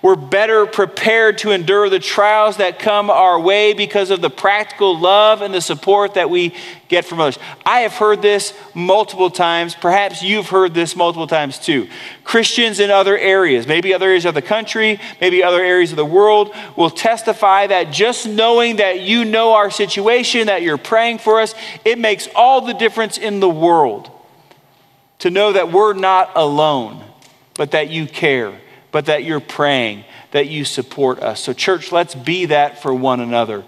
We're 0.05 0.17
better 0.17 0.67
prepared 0.67 1.39
to 1.39 1.53
endure 1.53 1.89
the 1.89 1.99
trials 1.99 2.59
that 2.59 2.79
come 2.79 3.09
our 3.09 3.41
way 3.41 3.73
because 3.73 4.11
of 4.11 4.21
the 4.21 4.29
practical 4.29 5.01
love 5.01 5.41
and 5.41 5.55
the 5.55 5.63
support 5.63 6.13
that 6.13 6.29
we 6.29 6.55
get 6.89 7.07
from 7.07 7.21
others. 7.21 7.39
I 7.65 7.81
have 7.81 7.95
heard 7.95 8.21
this 8.21 8.53
multiple 8.75 9.31
times. 9.31 9.75
Perhaps 9.75 10.23
you've 10.23 10.51
heard 10.51 10.75
this 10.75 10.95
multiple 10.95 11.27
times 11.27 11.59
too. 11.59 11.89
Christians 12.23 12.81
in 12.81 12.91
other 12.91 13.17
areas, 13.17 13.67
maybe 13.67 13.95
other 13.95 14.09
areas 14.09 14.27
of 14.27 14.35
the 14.35 14.43
country, 14.43 15.01
maybe 15.23 15.43
other 15.43 15.65
areas 15.65 15.91
of 15.91 15.97
the 15.97 16.05
world, 16.05 16.55
will 16.77 16.91
testify 16.91 17.67
that 17.69 17.91
just 17.91 18.27
knowing 18.27 18.77
that 18.77 19.01
you 19.01 19.25
know 19.25 19.55
our 19.55 19.71
situation, 19.71 20.49
that 20.49 20.61
you're 20.61 20.77
praying 20.77 21.17
for 21.17 21.41
us, 21.41 21.55
it 21.83 21.99
makes 21.99 22.29
all 22.37 22.61
the 22.61 22.75
difference 22.75 23.17
in 23.17 23.41
the 23.41 23.49
world 23.49 24.11
to 25.21 25.31
know 25.31 25.55
that 25.55 25.73
we're 25.73 25.95
not 25.95 26.31
alone, 26.35 27.03
but 27.55 27.71
that 27.71 27.89
you 27.89 28.07
care 28.07 28.61
but 28.95 29.07
that 29.07 29.25
you're 29.25 29.41
praying, 29.41 30.05
that 30.31 30.47
you 30.47 30.65
support 30.65 31.19
us. 31.19 31.41
So, 31.41 31.53
church, 31.53 31.91
let's 31.91 32.15
be 32.15 32.47
that 32.47 32.81
for 32.81 32.95
one 32.95 33.19
another. 33.19 33.65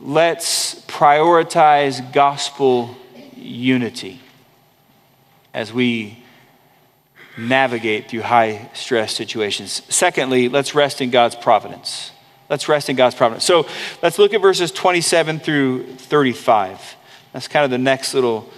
Let's 0.00 0.74
prioritize 0.86 2.12
gospel 2.12 2.96
unity 3.36 4.20
as 5.54 5.72
we 5.72 6.18
navigate 7.38 8.08
through 8.08 8.22
high 8.22 8.70
stress 8.74 9.14
situations. 9.14 9.82
Secondly, 9.88 10.48
let's 10.48 10.74
rest 10.74 11.00
in 11.00 11.10
God's 11.10 11.36
providence. 11.36 12.10
Let's 12.50 12.68
rest 12.68 12.90
in 12.90 12.96
God's 12.96 13.14
providence. 13.14 13.44
So 13.44 13.68
let's 14.02 14.18
look 14.18 14.34
at 14.34 14.42
verses 14.42 14.72
27 14.72 15.38
through 15.38 15.94
35. 15.94 16.96
That's 17.32 17.46
kind 17.46 17.64
of 17.64 17.70
the 17.70 17.78
next 17.78 18.14
little 18.14 18.50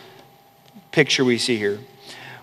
picture 0.90 1.22
we 1.22 1.36
see 1.36 1.58
here. 1.58 1.80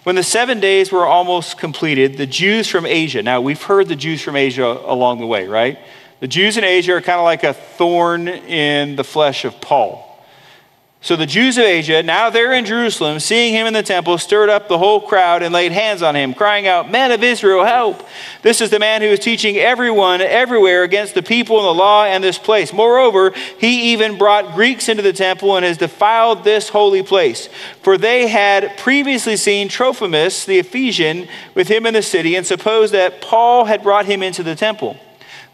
When 0.03 0.15
the 0.15 0.23
seven 0.23 0.59
days 0.59 0.91
were 0.91 1.05
almost 1.05 1.57
completed, 1.57 2.17
the 2.17 2.25
Jews 2.25 2.67
from 2.67 2.85
Asia, 2.85 3.23
now 3.23 3.39
we've 3.39 3.61
heard 3.61 3.87
the 3.87 3.95
Jews 3.95 4.21
from 4.21 4.35
Asia 4.35 4.65
along 4.65 5.19
the 5.19 5.25
way, 5.25 5.47
right? 5.47 5.79
The 6.19 6.27
Jews 6.27 6.57
in 6.57 6.65
Asia 6.65 6.95
are 6.95 7.01
kind 7.01 7.19
of 7.19 7.23
like 7.23 7.45
a 7.45 7.53
thorn 7.53 8.27
in 8.27 8.97
the 8.97 9.05
flesh 9.05 9.45
of 9.45 9.61
Paul. 9.61 10.02
So 11.03 11.17
the 11.17 11.25
Jews 11.25 11.57
of 11.57 11.65
Asia, 11.65 12.01
now 12.01 12.29
they're 12.29 12.53
in 12.53 12.63
Jerusalem, 12.63 13.19
seeing 13.19 13.53
him 13.53 13.67
in 13.67 13.73
the 13.73 13.83
temple, 13.83 14.17
stirred 14.17 14.49
up 14.49 14.69
the 14.69 14.77
whole 14.77 15.01
crowd 15.01 15.43
and 15.43 15.53
laid 15.53 15.73
hands 15.73 16.01
on 16.01 16.15
him, 16.15 16.33
crying 16.33 16.65
out, 16.65 16.89
Men 16.89 17.11
of 17.11 17.21
Israel, 17.21 17.65
help! 17.65 18.07
This 18.41 18.61
is 18.61 18.69
the 18.69 18.79
man 18.79 19.01
who 19.01 19.09
is 19.09 19.19
teaching 19.19 19.57
everyone 19.57 20.21
everywhere 20.21 20.83
against 20.83 21.13
the 21.13 21.21
people 21.21 21.57
and 21.57 21.65
the 21.65 21.73
law 21.73 22.05
and 22.05 22.23
this 22.23 22.37
place. 22.37 22.71
Moreover, 22.71 23.31
he 23.59 23.91
even 23.91 24.17
brought 24.17 24.55
Greeks 24.55 24.87
into 24.87 25.03
the 25.03 25.11
temple 25.11 25.57
and 25.57 25.65
has 25.65 25.77
defiled 25.77 26.45
this 26.45 26.69
holy 26.69 27.03
place. 27.03 27.49
For 27.81 27.97
they 27.97 28.29
had 28.29 28.77
previously 28.77 29.35
seen 29.35 29.67
Trophimus, 29.67 30.45
the 30.45 30.59
Ephesian, 30.59 31.27
with 31.53 31.67
him 31.67 31.85
in 31.85 31.95
the 31.95 32.01
city, 32.01 32.37
and 32.37 32.47
supposed 32.47 32.93
that 32.93 33.19
Paul 33.19 33.65
had 33.65 33.83
brought 33.83 34.05
him 34.05 34.23
into 34.23 34.41
the 34.41 34.55
temple. 34.55 34.95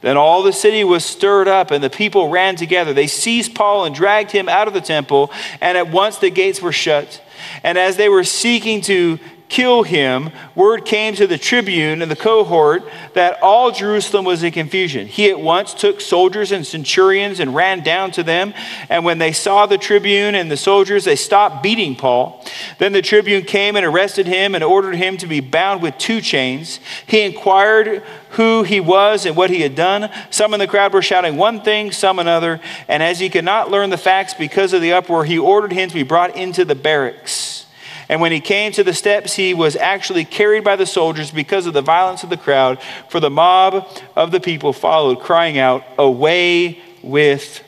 Then 0.01 0.17
all 0.17 0.43
the 0.43 0.53
city 0.53 0.83
was 0.83 1.03
stirred 1.03 1.47
up, 1.47 1.71
and 1.71 1.83
the 1.83 1.89
people 1.89 2.29
ran 2.29 2.55
together. 2.55 2.93
They 2.93 3.07
seized 3.07 3.55
Paul 3.55 3.85
and 3.85 3.93
dragged 3.93 4.31
him 4.31 4.47
out 4.47 4.67
of 4.67 4.73
the 4.73 4.81
temple, 4.81 5.31
and 5.59 5.77
at 5.77 5.89
once 5.89 6.17
the 6.17 6.29
gates 6.29 6.61
were 6.61 6.71
shut. 6.71 7.21
And 7.63 7.77
as 7.77 7.97
they 7.97 8.09
were 8.09 8.23
seeking 8.23 8.81
to 8.81 9.19
kill 9.49 9.81
him, 9.81 10.29
word 10.53 10.85
came 10.85 11.15
to 11.15 11.25
the 11.25 11.37
tribune 11.37 12.03
and 12.03 12.09
the 12.09 12.15
cohort 12.15 12.83
that 13.15 13.41
all 13.41 13.71
Jerusalem 13.71 14.23
was 14.23 14.43
in 14.43 14.51
confusion. 14.51 15.07
He 15.07 15.29
at 15.29 15.39
once 15.39 15.73
took 15.73 15.99
soldiers 15.99 16.51
and 16.51 16.65
centurions 16.65 17.39
and 17.39 17.55
ran 17.55 17.83
down 17.83 18.11
to 18.11 18.23
them. 18.23 18.53
And 18.89 19.03
when 19.03 19.17
they 19.17 19.31
saw 19.31 19.65
the 19.65 19.79
tribune 19.79 20.35
and 20.35 20.51
the 20.51 20.57
soldiers, 20.57 21.03
they 21.03 21.15
stopped 21.15 21.63
beating 21.63 21.95
Paul. 21.95 22.45
Then 22.77 22.93
the 22.93 23.01
tribune 23.01 23.43
came 23.43 23.75
and 23.75 23.85
arrested 23.85 24.27
him 24.27 24.53
and 24.53 24.63
ordered 24.63 24.95
him 24.95 25.17
to 25.17 25.27
be 25.27 25.39
bound 25.39 25.81
with 25.81 25.97
two 25.97 26.21
chains. 26.21 26.79
He 27.07 27.21
inquired 27.21 28.03
who 28.31 28.61
he 28.61 28.79
was 28.79 29.25
and 29.25 29.35
what 29.35 29.49
he 29.49 29.61
had 29.61 29.73
done. 29.73 30.11
Some 30.29 30.53
in 30.53 30.59
the 30.59 30.67
crowd 30.67 30.93
were 30.93 31.01
shouting 31.01 31.37
one 31.37 31.61
thing, 31.61 31.91
some 31.91 32.19
another. 32.19 32.61
And 32.87 33.01
as 33.01 33.19
he 33.19 33.29
could 33.29 33.45
not 33.45 33.71
learn 33.71 33.89
the 33.89 33.97
facts 33.97 34.35
because 34.35 34.73
of 34.73 34.81
the 34.81 34.93
uproar, 34.93 35.25
he 35.25 35.39
ordered 35.39 35.71
him 35.71 35.89
to 35.89 35.95
be 35.95 36.03
brought 36.03 36.35
into 36.35 36.63
the 36.63 36.75
barracks. 36.75 37.65
And 38.09 38.19
when 38.19 38.31
he 38.31 38.39
came 38.39 38.71
to 38.71 38.83
the 38.83 38.93
steps, 38.93 39.35
he 39.35 39.53
was 39.53 39.75
actually 39.75 40.25
carried 40.25 40.63
by 40.63 40.75
the 40.75 40.87
soldiers 40.87 41.29
because 41.29 41.67
of 41.67 41.73
the 41.73 41.83
violence 41.83 42.23
of 42.23 42.31
the 42.31 42.37
crowd, 42.37 42.79
for 43.07 43.19
the 43.19 43.29
mob 43.29 43.87
of 44.15 44.31
the 44.31 44.39
people 44.39 44.73
followed, 44.73 45.19
crying 45.19 45.59
out, 45.59 45.83
Away 45.99 46.81
with 47.03 47.63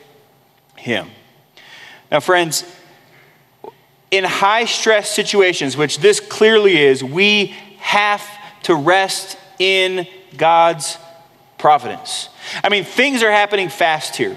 him. 0.76 1.08
Now, 2.10 2.18
friends, 2.18 2.64
in 4.10 4.24
high 4.24 4.64
stress 4.64 5.08
situations, 5.10 5.76
which 5.76 5.98
this 5.98 6.18
clearly 6.18 6.76
is, 6.76 7.04
we 7.04 7.54
have 7.78 8.22
to 8.64 8.74
rest 8.74 9.38
in 9.60 10.06
God's 10.36 10.98
providence. 11.56 12.28
I 12.64 12.68
mean, 12.68 12.84
things 12.84 13.22
are 13.22 13.30
happening 13.30 13.68
fast 13.68 14.16
here. 14.16 14.36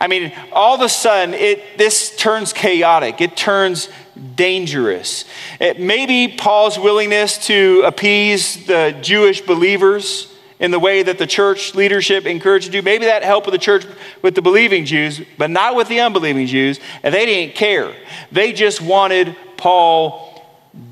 I 0.00 0.06
mean, 0.06 0.32
all 0.52 0.74
of 0.74 0.80
a 0.80 0.88
sudden, 0.88 1.34
it, 1.34 1.76
this 1.76 2.16
turns 2.16 2.52
chaotic. 2.52 3.20
It 3.20 3.36
turns 3.36 3.88
dangerous. 4.36 5.24
It 5.60 5.80
may 5.80 6.06
be 6.06 6.28
Paul's 6.28 6.78
willingness 6.78 7.46
to 7.46 7.82
appease 7.84 8.66
the 8.66 8.96
Jewish 9.02 9.40
believers 9.40 10.32
in 10.60 10.70
the 10.70 10.78
way 10.78 11.02
that 11.02 11.18
the 11.18 11.26
church 11.26 11.74
leadership 11.74 12.26
encouraged 12.26 12.66
to 12.66 12.72
do. 12.72 12.80
Maybe 12.80 13.06
that 13.06 13.22
helped 13.22 13.46
with 13.46 13.52
the 13.52 13.58
church 13.58 13.84
with 14.22 14.34
the 14.34 14.42
believing 14.42 14.84
Jews, 14.84 15.20
but 15.36 15.50
not 15.50 15.74
with 15.74 15.88
the 15.88 16.00
unbelieving 16.00 16.46
Jews. 16.46 16.80
And 17.02 17.12
they 17.12 17.26
didn't 17.26 17.54
care. 17.54 17.94
They 18.30 18.52
just 18.52 18.80
wanted 18.80 19.36
Paul 19.56 20.42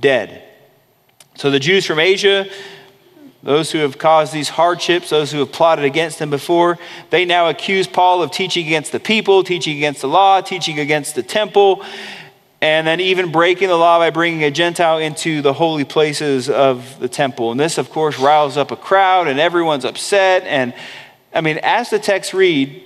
dead. 0.00 0.42
So 1.36 1.50
the 1.50 1.60
Jews 1.60 1.86
from 1.86 1.98
Asia, 1.98 2.46
those 3.42 3.72
who 3.72 3.78
have 3.78 3.98
caused 3.98 4.32
these 4.32 4.48
hardships, 4.48 5.10
those 5.10 5.32
who 5.32 5.38
have 5.38 5.52
plotted 5.52 5.84
against 5.84 6.18
him 6.18 6.30
before, 6.30 6.78
they 7.10 7.24
now 7.24 7.48
accuse 7.48 7.86
Paul 7.86 8.22
of 8.22 8.30
teaching 8.30 8.66
against 8.66 8.92
the 8.92 9.00
people, 9.00 9.42
teaching 9.42 9.76
against 9.76 10.02
the 10.02 10.08
law, 10.08 10.40
teaching 10.40 10.78
against 10.78 11.14
the 11.14 11.22
temple 11.22 11.84
and 12.62 12.86
then 12.86 13.00
even 13.00 13.32
breaking 13.32 13.66
the 13.66 13.76
law 13.76 13.98
by 13.98 14.10
bringing 14.10 14.44
a 14.44 14.50
Gentile 14.50 14.98
into 14.98 15.42
the 15.42 15.52
holy 15.52 15.82
places 15.84 16.48
of 16.48 17.00
the 17.00 17.08
temple. 17.08 17.50
And 17.50 17.58
this, 17.58 17.76
of 17.76 17.90
course, 17.90 18.20
riles 18.20 18.56
up 18.56 18.70
a 18.70 18.76
crowd, 18.76 19.26
and 19.26 19.40
everyone's 19.40 19.84
upset. 19.84 20.44
And 20.44 20.72
I 21.34 21.40
mean, 21.40 21.58
as 21.64 21.90
the 21.90 21.98
text 21.98 22.32
read, 22.32 22.84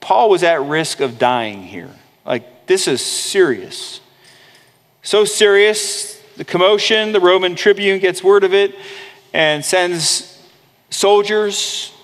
Paul 0.00 0.28
was 0.28 0.42
at 0.42 0.60
risk 0.60 1.00
of 1.00 1.18
dying 1.18 1.62
here. 1.62 1.88
Like, 2.26 2.66
this 2.66 2.86
is 2.86 3.00
serious. 3.00 4.02
So 5.02 5.24
serious, 5.24 6.22
the 6.36 6.44
commotion, 6.44 7.12
the 7.12 7.20
Roman 7.20 7.54
tribune 7.54 8.00
gets 8.00 8.22
word 8.22 8.44
of 8.44 8.52
it 8.52 8.74
and 9.32 9.64
sends 9.64 10.38
soldiers, 10.90 11.94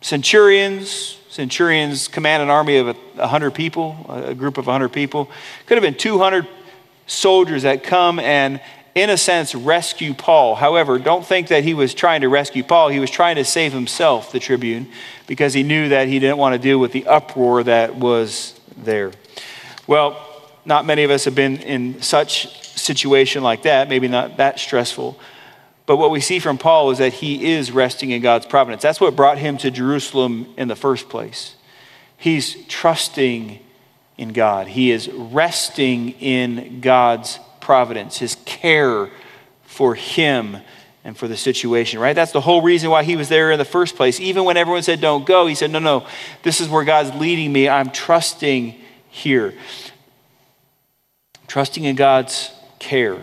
centurions, 0.00 1.20
centurions 1.28 2.08
command 2.08 2.42
an 2.42 2.50
army 2.50 2.78
of 2.78 2.86
100 2.86 3.52
people, 3.52 4.06
a 4.08 4.34
group 4.34 4.58
of 4.58 4.66
100 4.66 4.88
people. 4.88 5.30
Could 5.66 5.76
have 5.76 5.82
been 5.82 5.94
200 5.94 6.48
soldiers 7.06 7.62
that 7.62 7.82
come 7.82 8.18
and, 8.18 8.60
in 8.94 9.10
a 9.10 9.16
sense, 9.16 9.54
rescue 9.54 10.14
Paul. 10.14 10.54
However, 10.54 10.98
don't 10.98 11.24
think 11.24 11.48
that 11.48 11.64
he 11.64 11.74
was 11.74 11.94
trying 11.94 12.20
to 12.22 12.28
rescue 12.28 12.62
Paul. 12.62 12.88
He 12.88 13.00
was 13.00 13.10
trying 13.10 13.36
to 13.36 13.44
save 13.44 13.72
himself, 13.72 14.32
the 14.32 14.40
tribune, 14.40 14.88
because 15.26 15.54
he 15.54 15.62
knew 15.62 15.88
that 15.88 16.08
he 16.08 16.18
didn't 16.18 16.38
want 16.38 16.54
to 16.54 16.58
deal 16.58 16.78
with 16.78 16.92
the 16.92 17.06
uproar 17.06 17.62
that 17.64 17.96
was 17.96 18.58
there. 18.76 19.12
Well, 19.86 20.20
not 20.64 20.86
many 20.86 21.04
of 21.04 21.10
us 21.10 21.24
have 21.24 21.34
been 21.34 21.56
in 21.58 22.00
such 22.02 22.62
situation 22.62 23.42
like 23.42 23.62
that, 23.62 23.88
maybe 23.88 24.08
not 24.08 24.38
that 24.38 24.58
stressful. 24.58 25.18
But 25.86 25.96
what 25.96 26.10
we 26.10 26.20
see 26.20 26.38
from 26.38 26.56
Paul 26.56 26.90
is 26.90 26.98
that 26.98 27.12
he 27.12 27.52
is 27.52 27.70
resting 27.70 28.10
in 28.10 28.22
God's 28.22 28.46
providence. 28.46 28.82
That's 28.82 29.00
what 29.00 29.16
brought 29.16 29.38
him 29.38 29.58
to 29.58 29.70
Jerusalem 29.70 30.54
in 30.56 30.68
the 30.68 30.76
first 30.76 31.08
place. 31.08 31.56
He's 32.16 32.64
trusting 32.66 33.58
in 34.16 34.32
God. 34.32 34.68
He 34.68 34.90
is 34.90 35.08
resting 35.08 36.10
in 36.20 36.80
God's 36.80 37.38
providence, 37.60 38.18
his 38.18 38.36
care 38.44 39.10
for 39.64 39.94
him 39.94 40.58
and 41.02 41.16
for 41.16 41.28
the 41.28 41.36
situation, 41.36 42.00
right? 42.00 42.14
That's 42.14 42.32
the 42.32 42.40
whole 42.40 42.62
reason 42.62 42.90
why 42.90 43.02
he 43.02 43.16
was 43.16 43.28
there 43.28 43.50
in 43.50 43.58
the 43.58 43.64
first 43.64 43.96
place. 43.96 44.20
Even 44.20 44.44
when 44.44 44.56
everyone 44.56 44.82
said, 44.82 45.00
don't 45.00 45.26
go, 45.26 45.46
he 45.46 45.54
said, 45.54 45.70
no, 45.70 45.78
no, 45.78 46.06
this 46.42 46.60
is 46.60 46.68
where 46.68 46.84
God's 46.84 47.14
leading 47.14 47.52
me. 47.52 47.68
I'm 47.68 47.90
trusting 47.90 48.74
here. 49.10 49.54
Trusting 51.46 51.84
in 51.84 51.94
God's 51.94 52.50
care. 52.78 53.20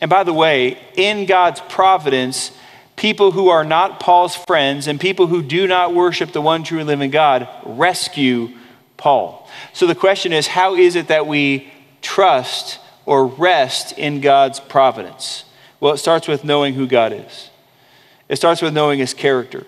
And 0.00 0.08
by 0.08 0.24
the 0.24 0.32
way, 0.32 0.78
in 0.96 1.26
God's 1.26 1.60
providence, 1.68 2.50
people 2.96 3.32
who 3.32 3.48
are 3.48 3.64
not 3.64 4.00
Paul's 4.00 4.34
friends 4.34 4.86
and 4.86 4.98
people 4.98 5.26
who 5.26 5.42
do 5.42 5.66
not 5.66 5.94
worship 5.94 6.32
the 6.32 6.40
one 6.40 6.64
true 6.64 6.82
living 6.82 7.10
God 7.10 7.48
rescue 7.64 8.48
Paul. 8.96 9.39
So 9.72 9.86
the 9.86 9.94
question 9.94 10.32
is 10.32 10.46
how 10.46 10.74
is 10.74 10.96
it 10.96 11.08
that 11.08 11.26
we 11.26 11.72
trust 12.02 12.80
or 13.06 13.26
rest 13.26 13.96
in 13.98 14.20
God's 14.20 14.60
providence? 14.60 15.44
Well, 15.80 15.94
it 15.94 15.98
starts 15.98 16.28
with 16.28 16.44
knowing 16.44 16.74
who 16.74 16.86
God 16.86 17.12
is, 17.12 17.50
it 18.28 18.36
starts 18.36 18.62
with 18.62 18.74
knowing 18.74 18.98
his 18.98 19.14
character. 19.14 19.66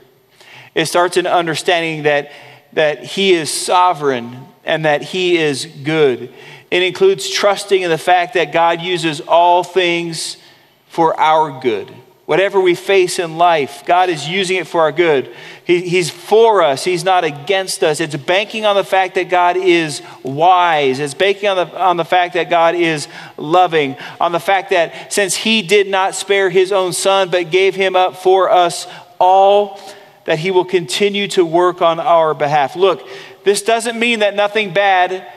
It 0.75 0.87
starts 0.87 1.19
in 1.19 1.27
understanding 1.27 2.05
that, 2.05 2.33
that 2.73 3.05
he 3.05 3.35
is 3.35 3.53
sovereign 3.53 4.47
and 4.65 4.87
that 4.87 5.03
he 5.03 5.37
is 5.37 5.67
good. 5.67 6.33
It 6.71 6.83
includes 6.83 7.29
trusting 7.29 7.83
in 7.83 7.91
the 7.91 7.99
fact 7.99 8.35
that 8.35 8.53
God 8.53 8.81
uses 8.81 9.21
all 9.21 9.63
things 9.63 10.39
for 10.87 11.19
our 11.21 11.61
good. 11.61 11.93
Whatever 12.33 12.63
we 12.63 12.75
face 12.75 13.19
in 13.19 13.37
life, 13.37 13.85
God 13.85 14.09
is 14.09 14.27
using 14.27 14.57
it 14.57 14.67
for 14.67 14.81
our 14.81 14.91
good. 14.91 15.37
He, 15.67 15.87
he's 15.87 16.09
for 16.09 16.63
us, 16.63 16.83
He's 16.83 17.05
not 17.05 17.25
against 17.25 17.85
us. 17.85 18.01
It's 18.01 18.17
banking 18.17 18.65
on 18.65 18.75
the 18.75 18.85
fact 18.85 19.17
that 19.17 19.29
God 19.29 19.59
is 19.59 20.01
wise. 20.23 20.99
It's 20.99 21.13
banking 21.13 21.51
on 21.51 21.59
the, 21.59 21.79
on 21.79 21.99
the 21.99 22.07
fact 22.07 22.33
that 22.33 22.49
God 22.49 22.75
is 22.75 23.07
loving, 23.37 23.97
on 24.19 24.33
the 24.33 24.41
fact 24.41 24.71
that 24.71 25.13
since 25.13 25.37
He 25.37 25.61
did 25.61 25.89
not 25.89 26.15
spare 26.15 26.49
His 26.49 26.73
own 26.73 26.95
Son, 26.95 27.29
but 27.29 27.51
gave 27.51 27.75
Him 27.75 27.95
up 27.95 28.17
for 28.17 28.51
us 28.51 28.87
all, 29.21 29.79
that 30.25 30.39
He 30.39 30.51
will 30.51 30.65
continue 30.65 31.29
to 31.29 31.45
work 31.45 31.83
on 31.83 32.01
our 32.01 32.33
behalf. 32.33 32.77
Look, 32.77 33.07
this 33.45 33.61
doesn't 33.61 33.99
mean 33.99 34.21
that 34.21 34.35
nothing 34.35 34.73
bad 34.73 35.31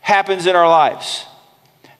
happens 0.00 0.46
in 0.46 0.54
our 0.54 0.68
lives. 0.68 1.24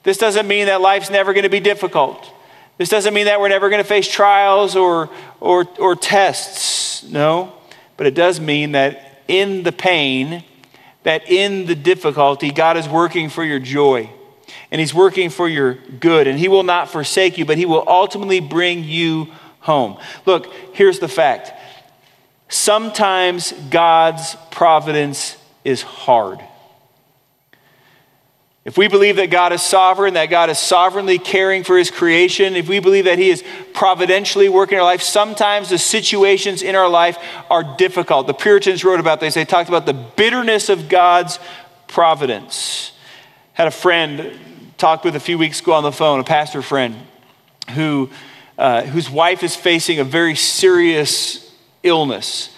This 0.02 0.18
doesn't 0.18 0.46
mean 0.46 0.66
that 0.66 0.82
life's 0.82 1.08
never 1.08 1.32
going 1.32 1.44
to 1.44 1.48
be 1.48 1.60
difficult. 1.60 2.34
This 2.78 2.88
doesn't 2.88 3.12
mean 3.12 3.26
that 3.26 3.40
we're 3.40 3.48
never 3.48 3.68
going 3.70 3.82
to 3.82 3.88
face 3.88 4.08
trials 4.08 4.76
or, 4.76 5.10
or, 5.40 5.66
or 5.78 5.96
tests, 5.96 7.02
no. 7.04 7.52
But 7.96 8.06
it 8.06 8.14
does 8.14 8.38
mean 8.38 8.72
that 8.72 9.22
in 9.26 9.64
the 9.64 9.72
pain, 9.72 10.44
that 11.02 11.28
in 11.28 11.66
the 11.66 11.74
difficulty, 11.74 12.52
God 12.52 12.76
is 12.76 12.88
working 12.88 13.28
for 13.28 13.44
your 13.44 13.58
joy. 13.58 14.08
And 14.70 14.80
He's 14.80 14.94
working 14.94 15.28
for 15.28 15.48
your 15.48 15.74
good. 15.74 16.28
And 16.28 16.38
He 16.38 16.46
will 16.46 16.62
not 16.62 16.88
forsake 16.88 17.36
you, 17.36 17.44
but 17.44 17.58
He 17.58 17.66
will 17.66 17.84
ultimately 17.86 18.40
bring 18.40 18.84
you 18.84 19.32
home. 19.60 19.98
Look, 20.24 20.52
here's 20.72 21.00
the 21.00 21.08
fact 21.08 21.52
sometimes 22.48 23.52
God's 23.70 24.36
providence 24.50 25.36
is 25.64 25.82
hard. 25.82 26.40
If 28.68 28.76
we 28.76 28.87
believe 28.87 29.16
that 29.16 29.31
God 29.31 29.54
is 29.54 29.62
sovereign, 29.62 30.12
that 30.12 30.26
God 30.26 30.50
is 30.50 30.59
sovereignly 30.59 31.18
caring 31.18 31.64
for 31.64 31.78
his 31.78 31.90
creation, 31.90 32.54
if 32.54 32.68
we 32.68 32.81
believe 32.81 33.07
that 33.07 33.18
he 33.18 33.31
is 33.31 33.42
providentially 33.72 34.50
working 34.50 34.76
in 34.76 34.81
our 34.81 34.85
life, 34.85 35.00
sometimes 35.00 35.70
the 35.70 35.78
situations 35.78 36.61
in 36.61 36.74
our 36.74 36.87
life 36.87 37.16
are 37.48 37.64
difficult. 37.78 38.26
The 38.26 38.35
Puritans 38.35 38.85
wrote 38.85 39.00
about 39.00 39.20
this. 39.20 39.33
They 39.33 39.46
talked 39.46 39.70
about 39.70 39.87
the 39.87 39.94
bitterness 39.94 40.68
of 40.68 40.90
God's 40.90 41.38
providence. 41.87 42.92
Had 43.54 43.68
a 43.68 43.70
friend 43.70 44.38
talked 44.76 45.02
with 45.02 45.16
a 45.16 45.20
few 45.20 45.38
weeks 45.38 45.62
ago 45.62 45.72
on 45.72 45.83
the 45.83 45.90
phone, 45.90 46.20
a 46.20 46.24
pastor 46.24 46.61
friend, 46.61 46.94
who, 47.70 48.11
uh, 48.59 48.83
whose 48.83 49.09
wife 49.09 49.42
is 49.42 49.57
facing 49.57 49.98
a 49.98 50.04
very 50.04 50.35
serious 50.35 51.54
illness. 51.83 52.54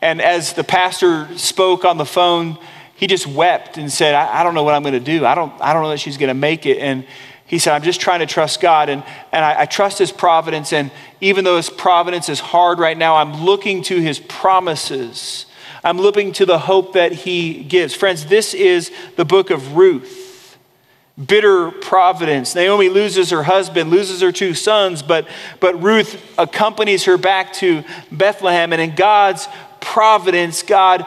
And 0.00 0.22
as 0.22 0.54
the 0.54 0.64
pastor 0.64 1.28
spoke 1.36 1.84
on 1.84 1.98
the 1.98 2.06
phone, 2.06 2.56
he 3.00 3.06
just 3.06 3.26
wept 3.26 3.78
and 3.78 3.90
said, 3.90 4.14
I, 4.14 4.40
I 4.40 4.42
don't 4.42 4.54
know 4.54 4.62
what 4.62 4.74
I'm 4.74 4.82
going 4.82 4.92
to 4.92 5.00
do. 5.00 5.24
I 5.24 5.34
don't, 5.34 5.54
I 5.58 5.72
don't 5.72 5.82
know 5.82 5.88
that 5.88 6.00
she's 6.00 6.18
going 6.18 6.28
to 6.28 6.34
make 6.34 6.66
it. 6.66 6.76
And 6.76 7.06
he 7.46 7.58
said, 7.58 7.72
I'm 7.72 7.82
just 7.82 7.98
trying 7.98 8.20
to 8.20 8.26
trust 8.26 8.60
God. 8.60 8.90
And, 8.90 9.02
and 9.32 9.42
I, 9.42 9.62
I 9.62 9.64
trust 9.64 9.98
his 9.98 10.12
providence. 10.12 10.70
And 10.74 10.90
even 11.22 11.44
though 11.44 11.56
his 11.56 11.70
providence 11.70 12.28
is 12.28 12.40
hard 12.40 12.78
right 12.78 12.98
now, 12.98 13.16
I'm 13.16 13.42
looking 13.42 13.82
to 13.84 13.98
his 14.02 14.18
promises. 14.18 15.46
I'm 15.82 15.96
looking 15.96 16.32
to 16.32 16.44
the 16.44 16.58
hope 16.58 16.92
that 16.92 17.12
he 17.12 17.64
gives. 17.64 17.94
Friends, 17.94 18.26
this 18.26 18.52
is 18.52 18.92
the 19.16 19.24
book 19.24 19.48
of 19.48 19.78
Ruth. 19.78 20.58
bitter 21.26 21.70
providence. 21.70 22.54
Naomi 22.54 22.88
loses 22.88 23.30
her 23.30 23.42
husband, 23.42 23.90
loses 23.90 24.20
her 24.20 24.32
two 24.32 24.54
sons, 24.54 25.02
but, 25.02 25.28
but 25.58 25.80
Ruth 25.82 26.22
accompanies 26.38 27.04
her 27.04 27.18
back 27.18 27.52
to 27.54 27.84
Bethlehem. 28.10 28.72
And 28.72 28.80
in 28.80 28.94
God's 28.94 29.48
providence, 29.80 30.62
God 30.62 31.06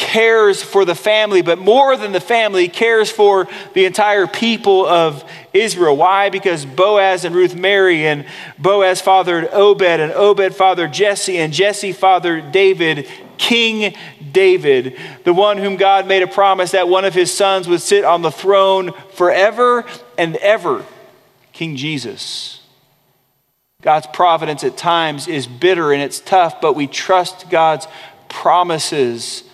cares 0.00 0.62
for 0.62 0.86
the 0.86 0.94
family, 0.94 1.42
but 1.42 1.58
more 1.58 1.94
than 1.94 2.12
the 2.12 2.20
family, 2.20 2.68
cares 2.68 3.10
for 3.10 3.46
the 3.74 3.84
entire 3.84 4.26
people 4.26 4.86
of 4.86 5.22
Israel. 5.52 5.94
Why? 5.94 6.30
Because 6.30 6.64
Boaz 6.64 7.26
and 7.26 7.34
Ruth 7.34 7.54
marry, 7.54 8.06
and 8.06 8.24
Boaz 8.58 9.02
fathered 9.02 9.50
Obed, 9.52 9.82
and 9.82 10.10
Obed 10.12 10.54
fathered 10.54 10.94
Jesse, 10.94 11.36
and 11.36 11.52
Jesse 11.52 11.92
fathered 11.92 12.50
David, 12.50 13.08
King 13.36 13.94
David, 14.32 14.98
the 15.24 15.34
one 15.34 15.58
whom 15.58 15.76
God 15.76 16.08
made 16.08 16.22
a 16.22 16.26
promise 16.26 16.70
that 16.70 16.88
one 16.88 17.04
of 17.04 17.12
his 17.12 17.30
sons 17.30 17.68
would 17.68 17.82
sit 17.82 18.02
on 18.02 18.22
the 18.22 18.32
throne 18.32 18.92
forever 19.12 19.84
and 20.16 20.36
ever, 20.36 20.86
King 21.52 21.76
Jesus. 21.76 22.62
God's 23.82 24.06
providence 24.06 24.64
at 24.64 24.78
times 24.78 25.28
is 25.28 25.46
bitter 25.46 25.92
and 25.92 26.02
it's 26.02 26.20
tough, 26.20 26.62
but 26.62 26.74
we 26.74 26.86
trust 26.86 27.50
God's 27.50 27.86
promises 28.30 29.44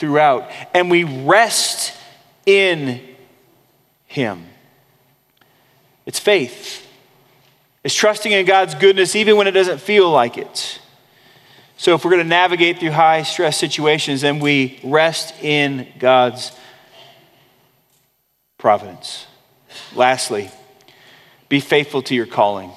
throughout 0.00 0.50
and 0.74 0.90
we 0.90 1.04
rest 1.04 1.96
in 2.46 3.00
Him. 4.06 4.46
It's 6.06 6.18
faith, 6.18 6.86
it's 7.84 7.94
trusting 7.94 8.32
in 8.32 8.44
God's 8.46 8.74
goodness 8.74 9.14
even 9.14 9.36
when 9.36 9.46
it 9.46 9.52
doesn't 9.52 9.80
feel 9.80 10.10
like 10.10 10.36
it. 10.36 10.80
So, 11.76 11.94
if 11.94 12.04
we're 12.04 12.10
going 12.10 12.22
to 12.22 12.28
navigate 12.28 12.78
through 12.78 12.90
high 12.90 13.22
stress 13.22 13.56
situations, 13.56 14.20
then 14.20 14.38
we 14.38 14.80
rest 14.82 15.32
in 15.42 15.86
God's 15.98 16.52
providence. 18.58 19.26
Lastly, 19.94 20.50
be 21.48 21.60
faithful 21.60 22.02
to 22.02 22.14
your 22.14 22.26
calling. 22.26 22.72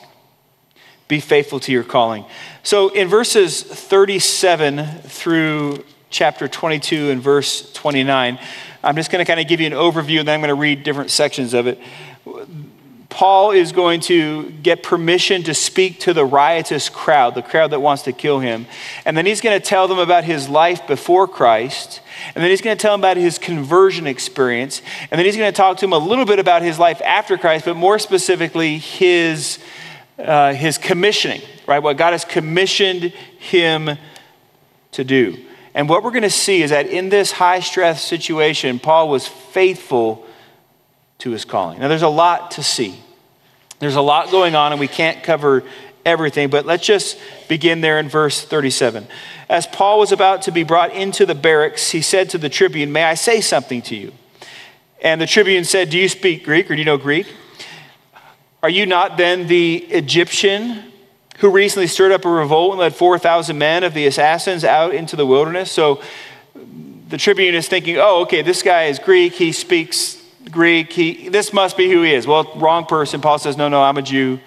Be 1.10 1.20
faithful 1.20 1.60
to 1.62 1.72
your 1.72 1.84
calling. 1.84 2.24
So, 2.64 2.90
in 2.90 3.10
verses 3.10 3.62
37 3.62 5.02
through 5.04 5.84
chapter 6.14 6.48
22 6.48 7.10
and 7.10 7.22
verse 7.22 7.74
29, 7.74 8.40
I'm 8.84 8.96
just 8.96 9.12
going 9.12 9.26
to 9.26 9.30
kind 9.30 9.40
of 9.40 9.48
give 9.48 9.60
you 9.60 9.68
an 9.68 9.74
overview 9.74 10.20
and 10.20 10.28
then 10.28 10.36
I'm 10.36 10.42
going 10.42 10.50
to 10.50 10.56
read 10.56 10.84
different 10.84 11.10
sections 11.10 11.54
of 11.54 11.68
it. 11.68 11.80
Paul 13.10 13.52
is 13.52 13.72
going 13.72 14.00
to 14.02 14.50
get 14.50 14.82
permission 14.82 15.44
to 15.44 15.54
speak 15.54 16.00
to 16.02 16.14
the 16.14 16.26
riotous 16.26 16.90
crowd, 16.90 17.36
the 17.36 17.42
crowd 17.42 17.72
that 17.72 17.80
wants 17.80 18.04
to 18.04 18.12
kill 18.12 18.40
him. 18.40 18.66
And 19.06 19.16
then 19.16 19.26
he's 19.26 19.42
going 19.42 19.60
to 19.60 19.66
tell 19.66 19.88
them 19.88 20.00
about 20.00 20.24
his 20.24 20.50
life 20.50 20.88
before 20.88 21.28
Christ. 21.28 22.02
And 22.34 22.44
then 22.44 22.50
he's 22.50 22.62
going 22.62 22.76
to 22.76 22.82
tell 22.82 22.94
them 22.94 23.02
about 23.02 23.18
his 23.18 23.38
conversion 23.38 24.08
experience. 24.08 24.82
And 25.12 25.20
then 25.20 25.26
he's 25.26 25.38
going 25.38 25.52
to 25.52 25.56
talk 25.56 25.78
to 25.78 25.82
them 25.82 25.94
a 25.94 25.98
little 26.00 26.26
bit 26.26 26.40
about 26.40 26.64
his 26.64 26.80
life 26.80 27.02
after 27.04 27.38
Christ, 27.38 27.66
but 27.66 27.76
more 27.76 28.00
specifically, 28.00 28.78
his, 28.78 29.60
uh, 30.18 30.54
his 30.54 30.78
commissioning, 30.80 31.42
right? 31.68 31.80
What 31.80 31.98
God 31.98 32.12
has 32.12 32.26
commissioned 32.26 33.04
him 33.38 33.98
to 34.94 35.04
do. 35.04 35.38
And 35.74 35.90
what 35.90 36.04
we're 36.04 36.12
going 36.12 36.24
to 36.24 36.30
see 36.30 36.62
is 36.62 36.70
that 36.70 36.88
in 36.88 37.10
this 37.10 37.32
high 37.32 37.60
stress 37.60 38.04
situation, 38.04 38.80
Paul 38.80 39.10
was 39.10 39.28
faithful 39.28 40.26
to 41.20 41.32
his 41.32 41.46
calling. 41.46 41.80
Now, 41.80 41.88
there's 41.88 42.02
a 42.04 42.10
lot 42.10 42.52
to 42.52 42.64
see. 42.64 43.00
There's 43.80 43.96
a 43.96 44.02
lot 44.02 44.30
going 44.30 44.56
on, 44.56 44.72
and 44.72 44.80
we 44.80 44.88
can't 44.88 45.24
cover 45.24 45.64
everything, 46.06 46.50
but 46.50 46.66
let's 46.66 46.86
just 46.86 47.18
begin 47.48 47.82
there 47.82 47.98
in 47.98 48.10
verse 48.10 48.42
37. 48.42 49.08
As 49.50 49.68
Paul 49.68 50.00
was 50.00 50.12
about 50.12 50.44
to 50.44 50.52
be 50.52 50.64
brought 50.64 50.94
into 50.94 51.26
the 51.26 51.36
barracks, 51.36 51.92
he 51.92 52.02
said 52.02 52.30
to 52.32 52.38
the 52.38 52.50
tribune, 52.50 52.92
May 52.92 53.04
I 53.04 53.16
say 53.16 53.42
something 53.42 53.82
to 53.84 53.96
you? 53.96 54.14
And 55.02 55.20
the 55.20 55.28
tribune 55.28 55.66
said, 55.66 55.90
Do 55.90 55.98
you 55.98 56.10
speak 56.10 56.46
Greek 56.46 56.70
or 56.70 56.76
do 56.76 56.80
you 56.80 56.86
know 56.86 56.98
Greek? 56.98 57.28
Are 58.62 58.70
you 58.70 58.86
not 58.86 59.18
then 59.18 59.48
the 59.48 59.76
Egyptian 59.76 60.93
who 61.44 61.50
recently 61.50 61.88
stirred 61.88 62.14
up 62.14 62.24
a 62.24 62.30
revolt 62.30 62.72
and 62.72 62.80
led 62.80 62.96
4,000 62.96 63.58
men 63.58 63.84
of 63.84 63.94
the 63.94 64.08
assassins 64.08 64.64
out 64.64 64.96
into 64.96 65.18
the 65.18 65.26
wilderness? 65.26 65.70
So 65.70 66.02
the 67.10 67.18
tribune 67.18 67.54
is 67.54 67.68
thinking, 67.68 67.98
Oh, 67.98 68.22
okay, 68.22 68.42
this 68.42 68.62
guy 68.62 68.86
is 68.86 68.98
Greek. 68.98 69.34
He 69.34 69.52
speaks 69.52 70.24
Greek. 70.50 70.94
He, 70.94 71.28
this 71.28 71.52
must 71.52 71.76
be 71.76 71.92
who 71.92 72.02
he 72.02 72.14
is. 72.14 72.26
Well, 72.26 72.50
wrong 72.56 72.86
person. 72.86 73.20
Paul 73.20 73.40
says, 73.40 73.58
No, 73.58 73.68
no, 73.68 73.84
I'm 73.84 73.98
a 73.98 74.02
Jew. 74.02 74.40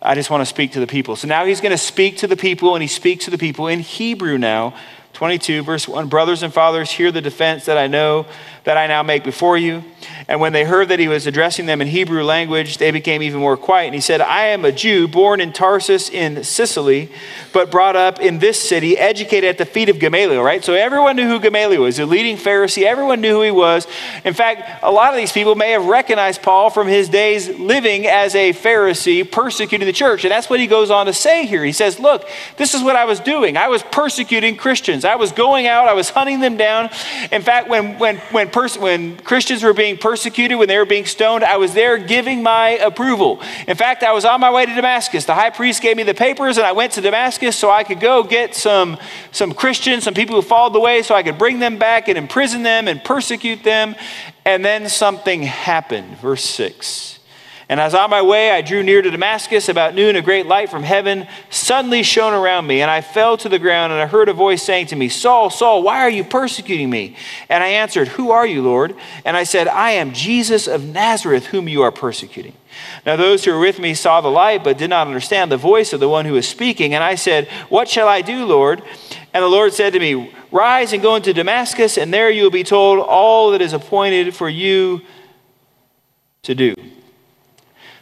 I 0.00 0.14
just 0.14 0.30
want 0.30 0.42
to 0.42 0.46
speak 0.46 0.70
to 0.72 0.80
the 0.80 0.86
people. 0.86 1.16
So 1.16 1.26
now 1.26 1.44
he's 1.46 1.60
going 1.60 1.72
to 1.72 1.78
speak 1.78 2.18
to 2.18 2.28
the 2.28 2.36
people, 2.36 2.76
and 2.76 2.82
he 2.82 2.86
speaks 2.86 3.24
to 3.24 3.32
the 3.32 3.36
people 3.36 3.66
in 3.66 3.80
Hebrew 3.80 4.38
now. 4.38 4.74
22, 5.14 5.64
verse 5.64 5.88
1 5.88 6.06
Brothers 6.06 6.44
and 6.44 6.54
fathers, 6.54 6.92
hear 6.92 7.10
the 7.10 7.20
defense 7.20 7.64
that 7.64 7.76
I 7.76 7.88
know 7.88 8.26
that 8.64 8.76
I 8.76 8.86
now 8.86 9.02
make 9.02 9.24
before 9.24 9.56
you. 9.56 9.84
And 10.28 10.40
when 10.40 10.52
they 10.52 10.64
heard 10.64 10.88
that 10.88 10.98
he 10.98 11.08
was 11.08 11.26
addressing 11.26 11.66
them 11.66 11.80
in 11.80 11.88
Hebrew 11.88 12.22
language, 12.22 12.78
they 12.78 12.90
became 12.90 13.22
even 13.22 13.40
more 13.40 13.56
quiet. 13.56 13.86
And 13.86 13.94
he 13.94 14.00
said, 14.00 14.20
I 14.20 14.46
am 14.46 14.64
a 14.64 14.72
Jew 14.72 15.08
born 15.08 15.40
in 15.40 15.52
Tarsus 15.52 16.08
in 16.08 16.44
Cilicia, 16.44 17.12
but 17.52 17.70
brought 17.70 17.96
up 17.96 18.20
in 18.20 18.38
this 18.38 18.60
city, 18.60 18.96
educated 18.96 19.48
at 19.48 19.58
the 19.58 19.64
feet 19.64 19.88
of 19.88 19.98
Gamaliel, 19.98 20.42
right? 20.42 20.64
So 20.64 20.74
everyone 20.74 21.16
knew 21.16 21.26
who 21.26 21.40
Gamaliel 21.40 21.82
was, 21.82 21.96
the 21.96 22.06
leading 22.06 22.36
Pharisee. 22.36 22.84
Everyone 22.84 23.20
knew 23.20 23.34
who 23.34 23.42
he 23.42 23.50
was. 23.50 23.86
In 24.24 24.34
fact, 24.34 24.82
a 24.82 24.90
lot 24.90 25.10
of 25.10 25.16
these 25.16 25.32
people 25.32 25.54
may 25.54 25.72
have 25.72 25.86
recognized 25.86 26.42
Paul 26.42 26.70
from 26.70 26.86
his 26.86 27.08
days 27.08 27.48
living 27.58 28.06
as 28.06 28.34
a 28.34 28.52
Pharisee, 28.52 29.30
persecuting 29.30 29.86
the 29.86 29.92
church. 29.92 30.24
And 30.24 30.30
that's 30.30 30.48
what 30.48 30.60
he 30.60 30.66
goes 30.66 30.90
on 30.90 31.06
to 31.06 31.12
say 31.12 31.46
here. 31.46 31.64
He 31.64 31.72
says, 31.72 31.98
Look, 31.98 32.28
this 32.56 32.74
is 32.74 32.82
what 32.82 32.96
I 32.96 33.04
was 33.04 33.20
doing. 33.20 33.56
I 33.56 33.68
was 33.68 33.82
persecuting 33.82 34.56
Christians. 34.56 35.04
I 35.04 35.16
was 35.16 35.32
going 35.32 35.66
out, 35.66 35.88
I 35.88 35.94
was 35.94 36.10
hunting 36.10 36.40
them 36.40 36.56
down. 36.56 36.90
In 37.32 37.42
fact, 37.42 37.68
when, 37.68 37.98
when, 37.98 38.18
when 38.30 38.49
pers- 38.52 38.78
when 38.78 39.16
Christians 39.18 39.62
were 39.62 39.72
being 39.72 39.96
persecuted, 39.96 40.58
when 40.58 40.68
they 40.68 40.78
were 40.78 40.84
being 40.84 41.06
stoned, 41.06 41.44
I 41.44 41.56
was 41.56 41.72
there 41.72 41.98
giving 41.98 42.42
my 42.42 42.70
approval. 42.70 43.40
In 43.66 43.76
fact, 43.76 44.02
I 44.02 44.12
was 44.12 44.24
on 44.24 44.40
my 44.40 44.50
way 44.50 44.66
to 44.66 44.74
Damascus. 44.74 45.24
The 45.24 45.34
high 45.34 45.50
priest 45.50 45.82
gave 45.82 45.96
me 45.96 46.02
the 46.02 46.14
papers, 46.14 46.58
and 46.58 46.66
I 46.66 46.72
went 46.72 46.92
to 46.94 47.00
Damascus 47.00 47.56
so 47.56 47.70
I 47.70 47.84
could 47.84 48.00
go 48.00 48.22
get 48.22 48.54
some, 48.54 48.98
some 49.32 49.52
Christians, 49.52 50.04
some 50.04 50.14
people 50.14 50.34
who 50.36 50.42
followed 50.42 50.72
the 50.72 50.80
way, 50.80 51.02
so 51.02 51.14
I 51.14 51.22
could 51.22 51.38
bring 51.38 51.60
them 51.60 51.78
back 51.78 52.08
and 52.08 52.18
imprison 52.18 52.62
them 52.62 52.88
and 52.88 53.02
persecute 53.02 53.62
them. 53.62 53.94
And 54.44 54.64
then 54.64 54.88
something 54.88 55.42
happened. 55.42 56.18
Verse 56.18 56.44
6. 56.44 57.19
And 57.70 57.78
as 57.78 57.94
on 57.94 58.10
my 58.10 58.20
way, 58.20 58.50
I 58.50 58.62
drew 58.62 58.82
near 58.82 59.00
to 59.00 59.12
Damascus. 59.12 59.68
About 59.68 59.94
noon, 59.94 60.16
a 60.16 60.22
great 60.22 60.46
light 60.46 60.70
from 60.70 60.82
heaven 60.82 61.28
suddenly 61.50 62.02
shone 62.02 62.34
around 62.34 62.66
me, 62.66 62.82
and 62.82 62.90
I 62.90 63.00
fell 63.00 63.36
to 63.36 63.48
the 63.48 63.60
ground, 63.60 63.92
and 63.92 64.02
I 64.02 64.06
heard 64.06 64.28
a 64.28 64.32
voice 64.32 64.60
saying 64.60 64.86
to 64.86 64.96
me, 64.96 65.08
Saul, 65.08 65.50
Saul, 65.50 65.84
why 65.84 66.00
are 66.00 66.10
you 66.10 66.24
persecuting 66.24 66.90
me? 66.90 67.14
And 67.48 67.62
I 67.62 67.68
answered, 67.68 68.08
Who 68.08 68.32
are 68.32 68.44
you, 68.44 68.60
Lord? 68.60 68.96
And 69.24 69.36
I 69.36 69.44
said, 69.44 69.68
I 69.68 69.92
am 69.92 70.12
Jesus 70.12 70.66
of 70.66 70.84
Nazareth, 70.84 71.46
whom 71.46 71.68
you 71.68 71.82
are 71.82 71.92
persecuting. 71.92 72.54
Now, 73.06 73.14
those 73.14 73.44
who 73.44 73.52
were 73.52 73.60
with 73.60 73.78
me 73.78 73.94
saw 73.94 74.20
the 74.20 74.32
light, 74.32 74.64
but 74.64 74.76
did 74.76 74.90
not 74.90 75.06
understand 75.06 75.52
the 75.52 75.56
voice 75.56 75.92
of 75.92 76.00
the 76.00 76.08
one 76.08 76.24
who 76.24 76.32
was 76.32 76.48
speaking. 76.48 76.92
And 76.92 77.04
I 77.04 77.14
said, 77.14 77.46
What 77.68 77.88
shall 77.88 78.08
I 78.08 78.20
do, 78.20 78.46
Lord? 78.46 78.82
And 79.32 79.44
the 79.44 79.48
Lord 79.48 79.72
said 79.74 79.92
to 79.92 80.00
me, 80.00 80.34
Rise 80.50 80.92
and 80.92 81.00
go 81.00 81.14
into 81.14 81.32
Damascus, 81.32 81.98
and 81.98 82.12
there 82.12 82.30
you 82.30 82.42
will 82.42 82.50
be 82.50 82.64
told 82.64 82.98
all 82.98 83.52
that 83.52 83.62
is 83.62 83.74
appointed 83.74 84.34
for 84.34 84.48
you 84.48 85.02
to 86.42 86.56
do. 86.56 86.74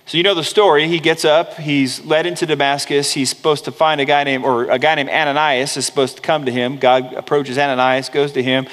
So 0.08 0.16
you 0.16 0.22
know 0.22 0.34
the 0.34 0.42
story. 0.42 0.88
He 0.88 1.00
gets 1.00 1.26
up, 1.26 1.56
he's 1.56 2.02
led 2.02 2.24
into 2.24 2.46
Damascus. 2.46 3.12
He's 3.12 3.28
supposed 3.28 3.66
to 3.66 3.72
find 3.72 4.00
a 4.00 4.06
guy 4.06 4.24
named, 4.24 4.42
or 4.42 4.64
a 4.70 4.78
guy 4.78 4.94
named 4.94 5.10
Ananias 5.10 5.76
is 5.76 5.84
supposed 5.84 6.16
to 6.16 6.22
come 6.22 6.46
to 6.46 6.50
him. 6.50 6.78
God 6.78 7.12
approaches 7.12 7.58
Ananias, 7.58 8.08
goes 8.08 8.32
to 8.32 8.42
him. 8.42 8.66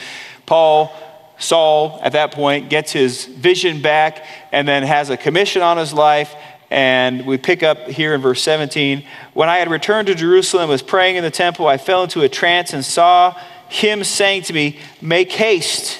Paul, 0.45 0.95
Saul, 1.37 1.99
at 2.01 2.13
that 2.13 2.31
point, 2.31 2.69
gets 2.69 2.93
his 2.93 3.25
vision 3.25 3.81
back 3.81 4.25
and 4.53 4.65
then 4.65 4.83
has 4.83 5.09
a 5.09 5.17
commission 5.17 5.61
on 5.61 5.75
his 5.75 5.91
life. 5.91 6.33
And 6.69 7.25
we 7.25 7.37
pick 7.37 7.63
up 7.63 7.79
here 7.89 8.15
in 8.15 8.21
verse 8.21 8.41
17. 8.41 9.03
When 9.33 9.49
I 9.49 9.57
had 9.57 9.69
returned 9.69 10.07
to 10.07 10.15
Jerusalem 10.15 10.69
was 10.69 10.81
praying 10.81 11.17
in 11.17 11.23
the 11.25 11.31
temple, 11.31 11.67
I 11.67 11.75
fell 11.75 12.03
into 12.03 12.21
a 12.21 12.29
trance 12.29 12.71
and 12.71 12.85
saw 12.85 13.37
him 13.67 14.05
saying 14.05 14.43
to 14.43 14.53
me, 14.53 14.79
Make 15.01 15.33
haste 15.33 15.99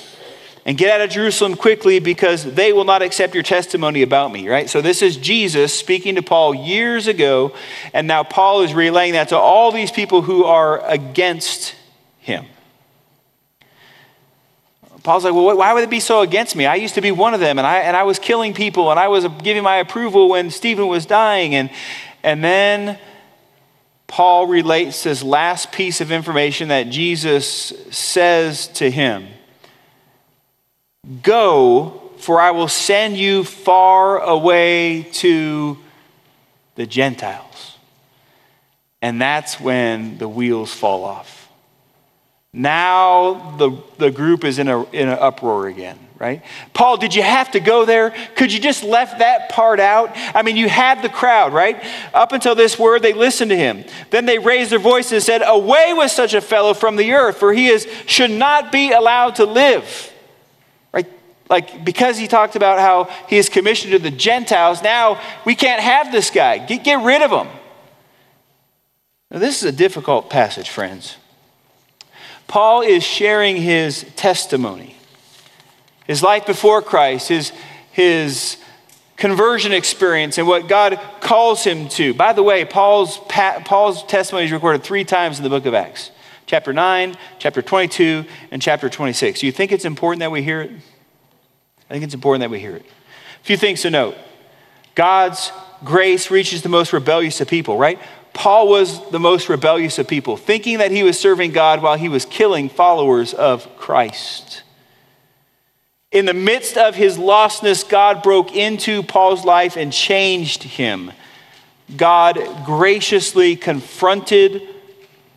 and 0.66 0.78
get 0.78 0.90
out 0.90 1.06
of 1.06 1.12
Jerusalem 1.12 1.56
quickly 1.56 2.00
because 2.00 2.44
they 2.44 2.74
will 2.74 2.86
not 2.86 3.04
accept 3.04 3.36
your 3.36 3.44
testimony 3.44 4.02
about 4.02 4.32
me, 4.32 4.50
right? 4.50 4.68
So 4.68 4.82
this 4.82 5.04
is 5.04 5.16
Jesus 5.16 5.78
speaking 5.78 6.16
to 6.16 6.24
Paul 6.24 6.56
years 6.56 7.06
ago, 7.06 7.54
and 7.94 8.08
now 8.08 8.24
Paul 8.24 8.64
is 8.64 8.74
relaying 8.74 9.14
that 9.14 9.30
to 9.30 9.38
all 9.38 9.72
these 9.72 9.92
people 9.92 10.24
who 10.24 10.44
are 10.44 10.84
against 10.88 11.76
him. 12.18 12.46
Paul's 15.04 15.24
like, 15.24 15.36
well, 15.36 15.56
why 15.56 15.72
would 15.72 15.84
it 15.84 15.92
be 15.92 16.00
so 16.00 16.22
against 16.22 16.56
me? 16.56 16.66
I 16.66 16.76
used 16.76 16.96
to 16.96 17.02
be 17.02 17.12
one 17.12 17.36
of 17.36 17.40
them, 17.40 17.60
and 17.60 17.68
I, 17.68 17.82
and 17.82 17.96
I 17.96 18.02
was 18.02 18.18
killing 18.18 18.56
people, 18.56 18.90
and 18.90 19.00
I 19.00 19.08
was 19.08 19.28
giving 19.44 19.62
my 19.62 19.76
approval 19.76 20.30
when 20.30 20.50
Stephen 20.50 20.88
was 20.88 21.06
dying. 21.06 21.54
And, 21.54 21.70
and 22.24 22.44
then 22.44 22.98
Paul 24.08 24.48
relates 24.48 25.04
this 25.04 25.22
last 25.22 25.72
piece 25.72 26.02
of 26.02 26.12
information 26.12 26.70
that 26.70 26.90
Jesus 26.90 27.72
says 27.92 28.68
to 28.70 28.90
him. 28.90 29.28
Go, 31.22 32.12
for 32.18 32.42
I 32.42 32.52
will 32.52 32.68
send 32.68 33.18
you 33.18 33.44
far 33.44 34.20
away 34.20 35.04
to 35.14 35.78
the 36.76 36.86
Gentiles. 36.86 37.78
And 39.02 39.22
that's 39.22 39.60
when 39.60 40.18
the 40.18 40.28
wheels 40.28 40.74
fall 40.74 41.04
off. 41.04 41.50
Now 42.52 43.56
the, 43.58 43.78
the 43.98 44.10
group 44.10 44.44
is 44.44 44.60
in, 44.60 44.68
a, 44.68 44.84
in 44.86 45.10
an 45.10 45.20
uproar 45.20 45.68
again, 45.68 46.00
right? 46.18 46.42
Paul, 46.74 46.96
did 46.98 47.14
you 47.14 47.22
have 47.22 47.52
to 47.52 47.60
go 47.60 47.84
there? 47.86 48.16
Could 48.36 48.54
you 48.54 48.62
just 48.62 48.82
left 48.82 49.20
that 49.20 49.50
part 49.50 49.82
out? 49.82 50.12
I 50.34 50.42
mean, 50.42 50.56
you 50.56 50.70
had 50.70 51.02
the 51.02 51.10
crowd, 51.10 51.54
right? 51.54 51.84
Up 52.14 52.32
until 52.32 52.56
this 52.56 52.80
word, 52.80 53.02
they 53.02 53.12
listened 53.12 53.52
to 53.52 53.58
him. 53.58 53.84
Then 54.10 54.26
they 54.26 54.40
raised 54.40 54.72
their 54.72 54.80
voices 54.80 55.12
and 55.12 55.24
said, 55.24 55.42
Away 55.46 55.94
with 55.94 56.12
such 56.12 56.34
a 56.34 56.42
fellow 56.42 56.74
from 56.74 56.96
the 56.96 57.12
earth, 57.12 57.38
for 57.38 57.52
he 57.52 57.68
is, 57.68 57.86
should 58.06 58.32
not 58.32 58.72
be 58.72 58.94
allowed 58.94 59.36
to 59.36 59.46
live. 59.46 60.14
Like, 61.50 61.86
because 61.86 62.18
he 62.18 62.28
talked 62.28 62.56
about 62.56 62.80
how 62.80 63.06
he 63.28 63.38
is 63.38 63.50
commissioned 63.50 63.94
to 63.94 64.00
the 64.00 64.12
Gentiles, 64.12 64.82
now 64.82 65.22
we 65.46 65.56
can't 65.56 65.82
have 65.82 66.12
this 66.12 66.30
guy. 66.32 66.58
Get, 66.58 66.84
get 66.84 67.04
rid 67.04 67.22
of 67.22 67.32
him. 67.32 67.48
Now, 69.30 69.40
this 69.40 69.62
is 69.62 69.74
a 69.74 69.76
difficult 69.76 70.30
passage, 70.30 70.70
friends. 70.70 71.18
Paul 72.48 72.82
is 72.82 73.04
sharing 73.04 73.58
his 73.58 74.06
testimony, 74.16 74.96
his 76.06 76.24
life 76.24 76.46
before 76.46 76.82
Christ, 76.82 77.30
his, 77.30 77.52
his 77.92 78.58
conversion 79.18 79.72
experience, 79.72 80.38
and 80.38 80.48
what 80.48 80.68
God 80.68 81.00
calls 81.22 81.64
him 81.64 81.90
to. 81.90 82.14
By 82.14 82.34
the 82.34 82.44
way, 82.44 82.66
Paul's, 82.66 83.18
Paul's 83.28 84.04
testimony 84.04 84.46
is 84.46 84.52
recorded 84.52 84.84
three 84.84 85.04
times 85.04 85.38
in 85.38 85.44
the 85.44 85.50
book 85.50 85.66
of 85.66 85.74
Acts 85.74 86.12
chapter 86.48 86.72
9, 86.72 87.16
chapter 87.40 87.62
22, 87.62 88.26
and 88.52 88.62
chapter 88.62 88.90
26. 88.90 89.40
Do 89.40 89.46
you 89.46 89.52
think 89.52 89.72
it's 89.72 89.86
important 89.86 90.20
that 90.20 90.32
we 90.32 90.44
hear 90.44 90.62
it? 90.62 90.72
I 91.90 91.94
think 91.94 92.04
it's 92.04 92.14
important 92.14 92.42
that 92.42 92.50
we 92.50 92.60
hear 92.60 92.76
it. 92.76 92.86
A 92.86 93.44
few 93.44 93.58
things 93.58 93.82
to 93.84 93.90
note 93.90 94.16
God's 94.96 95.52
grace 95.84 96.32
reaches 96.32 96.62
the 96.62 96.70
most 96.70 96.94
rebellious 96.94 97.42
of 97.42 97.48
people, 97.48 97.78
right? 97.78 98.00
Paul 98.34 98.68
was 98.68 99.10
the 99.12 99.20
most 99.20 99.48
rebellious 99.48 99.98
of 99.98 100.08
people, 100.08 100.36
thinking 100.36 100.80
that 100.80 100.92
he 100.92 101.04
was 101.04 101.18
serving 101.18 101.52
God 101.52 101.82
while 101.82 101.98
he 101.98 102.10
was 102.10 102.26
killing 102.26 102.70
followers 102.70 103.34
of 103.34 103.78
Christ. 103.78 104.64
In 106.12 106.26
the 106.26 106.34
midst 106.34 106.78
of 106.78 106.96
his 106.96 107.18
lostness, 107.18 107.88
God 107.88 108.24
broke 108.24 108.56
into 108.56 109.04
Paul's 109.04 109.46
life 109.46 109.78
and 109.78 109.92
changed 109.92 110.64
him. 110.64 111.12
God 111.96 112.40
graciously 112.66 113.56
confronted 113.56 114.62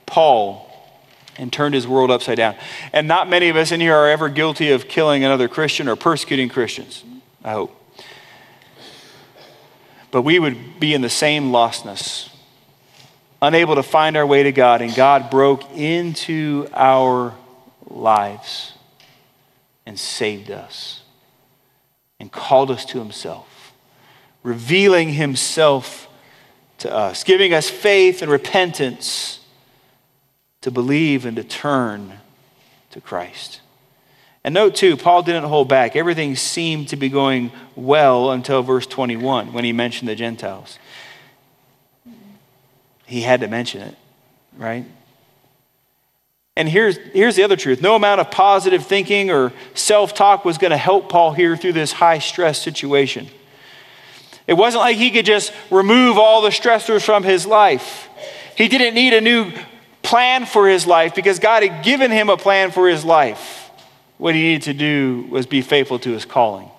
Paul 0.07 0.68
and 1.39 1.53
turned 1.53 1.75
his 1.75 1.87
world 1.87 2.11
upside 2.11 2.37
down. 2.37 2.57
And 2.93 3.09
not 3.09 3.29
many 3.29 3.49
of 3.49 3.57
us 3.57 3.73
in 3.73 3.81
here 3.81 3.95
are 3.95 4.09
ever 4.09 4.29
guilty 4.29 4.71
of 4.71 4.89
killing 4.89 5.25
another 5.25 5.49
Christian 5.49 5.89
or 5.89 5.97
persecuting 5.97 6.49
Christians, 6.49 7.05
I 7.45 7.53
hope. 7.53 7.75
But 10.11 10.23
we 10.23 10.39
would 10.39 10.81
be 10.81 10.95
in 10.95 11.01
the 11.01 11.09
same 11.09 11.51
lostness 11.53 12.31
unable 13.41 13.77
to 13.77 13.83
find 13.83 14.17
our 14.17 14.27
way 14.27 14.43
to 14.43 14.53
God, 14.53 14.83
and 14.83 14.95
God 14.95 15.31
broke 15.31 15.71
into 15.77 16.69
our 16.75 17.35
lives 17.87 18.73
and 19.87 19.99
saved 19.99 20.51
us 20.51 21.03
and 22.19 22.33
called 22.33 22.71
us 22.71 22.85
to 22.87 22.99
Himself, 22.99 23.73
revealing 24.43 25.13
Himself 25.13 26.09
to 26.79 26.93
us, 26.93 27.23
giving 27.23 27.55
us 27.55 27.71
faith 27.71 28.23
and 28.23 28.31
repentance 28.31 29.38
to 30.61 30.71
believe 30.71 31.25
and 31.25 31.37
to 31.37 31.45
turn 31.45 32.15
to 32.91 33.01
Christ. 33.01 33.61
And 34.45 34.55
note 34.55 34.75
too, 34.75 34.97
Paul 34.97 35.23
didn't 35.23 35.45
hold 35.45 35.69
back. 35.69 35.97
Everything 35.97 36.37
seemed 36.37 36.89
to 36.89 36.97
be 36.97 37.09
going 37.09 37.53
well 37.77 38.31
until 38.31 38.63
verse 38.63 38.87
21 38.87 39.53
when 39.53 39.65
he 39.65 39.73
mentioned 39.73 40.09
the 40.09 40.15
Gentiles 40.15 40.79
he 43.09 43.23
had 43.23 43.41
to 43.41 43.49
mention 43.49 43.81
it, 43.81 43.97
right? 44.57 44.85
And 46.57 46.69
here's, 46.69 46.99
here's 46.99 47.37
the 47.37 47.43
other 47.43 47.57
truth 47.57 47.81
no 47.81 47.97
amount 47.97 48.21
of 48.21 48.31
positive 48.31 48.85
thinking 48.85 49.31
or 49.31 49.53
self 49.75 50.15
talk 50.15 50.45
was 50.45 50.59
going 50.59 50.73
to 50.73 50.77
help 50.77 51.09
Paul 51.09 51.33
here 51.33 51.57
through 51.57 51.73
this 51.73 51.91
high 51.91 52.19
stress 52.19 52.61
situation. 52.61 53.29
It 54.47 54.55
wasn't 54.55 54.83
like 54.83 54.97
he 54.97 55.11
could 55.11 55.27
just 55.27 55.53
remove 55.71 56.19
all 56.19 56.43
the 56.43 56.51
stressors 56.51 57.03
from 57.03 57.23
his 57.23 57.47
life. 57.47 58.09
He 58.57 58.69
didn't 58.69 58.95
need 58.95 59.15
a 59.15 59.21
new 59.21 59.53
plan 60.09 60.47
for 60.47 60.69
his 60.69 60.87
life 60.87 61.15
because 61.15 61.39
God 61.39 61.63
had 61.63 61.85
given 61.85 62.11
him 62.11 62.29
a 62.29 62.37
plan 62.37 62.71
for 62.71 62.89
his 62.89 63.05
life. 63.05 63.71
What 64.17 64.35
he 64.35 64.43
needed 64.43 64.63
to 64.63 64.75
do 64.75 65.27
was 65.31 65.47
be 65.47 65.63
faithful 65.63 65.99
to 66.01 66.13
his 66.13 66.25
calling. 66.25 66.71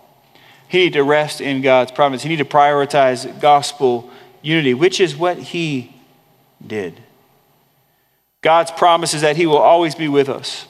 He 0.68 0.80
needed 0.80 0.94
to 0.94 1.04
rest 1.04 1.40
in 1.40 1.62
God's 1.62 1.92
promise. 1.92 2.24
He 2.24 2.30
needed 2.30 2.50
to 2.50 2.58
prioritize 2.58 3.40
gospel 3.40 4.10
unity, 4.42 4.74
which 4.74 5.00
is 5.00 5.16
what 5.16 5.38
he 5.38 5.96
did. 6.66 7.02
God's 8.42 8.72
promise 8.72 9.14
is 9.14 9.22
that 9.22 9.36
He 9.36 9.46
will 9.46 9.58
always 9.58 9.96
be 9.96 10.08
with 10.08 10.30
us 10.30 10.66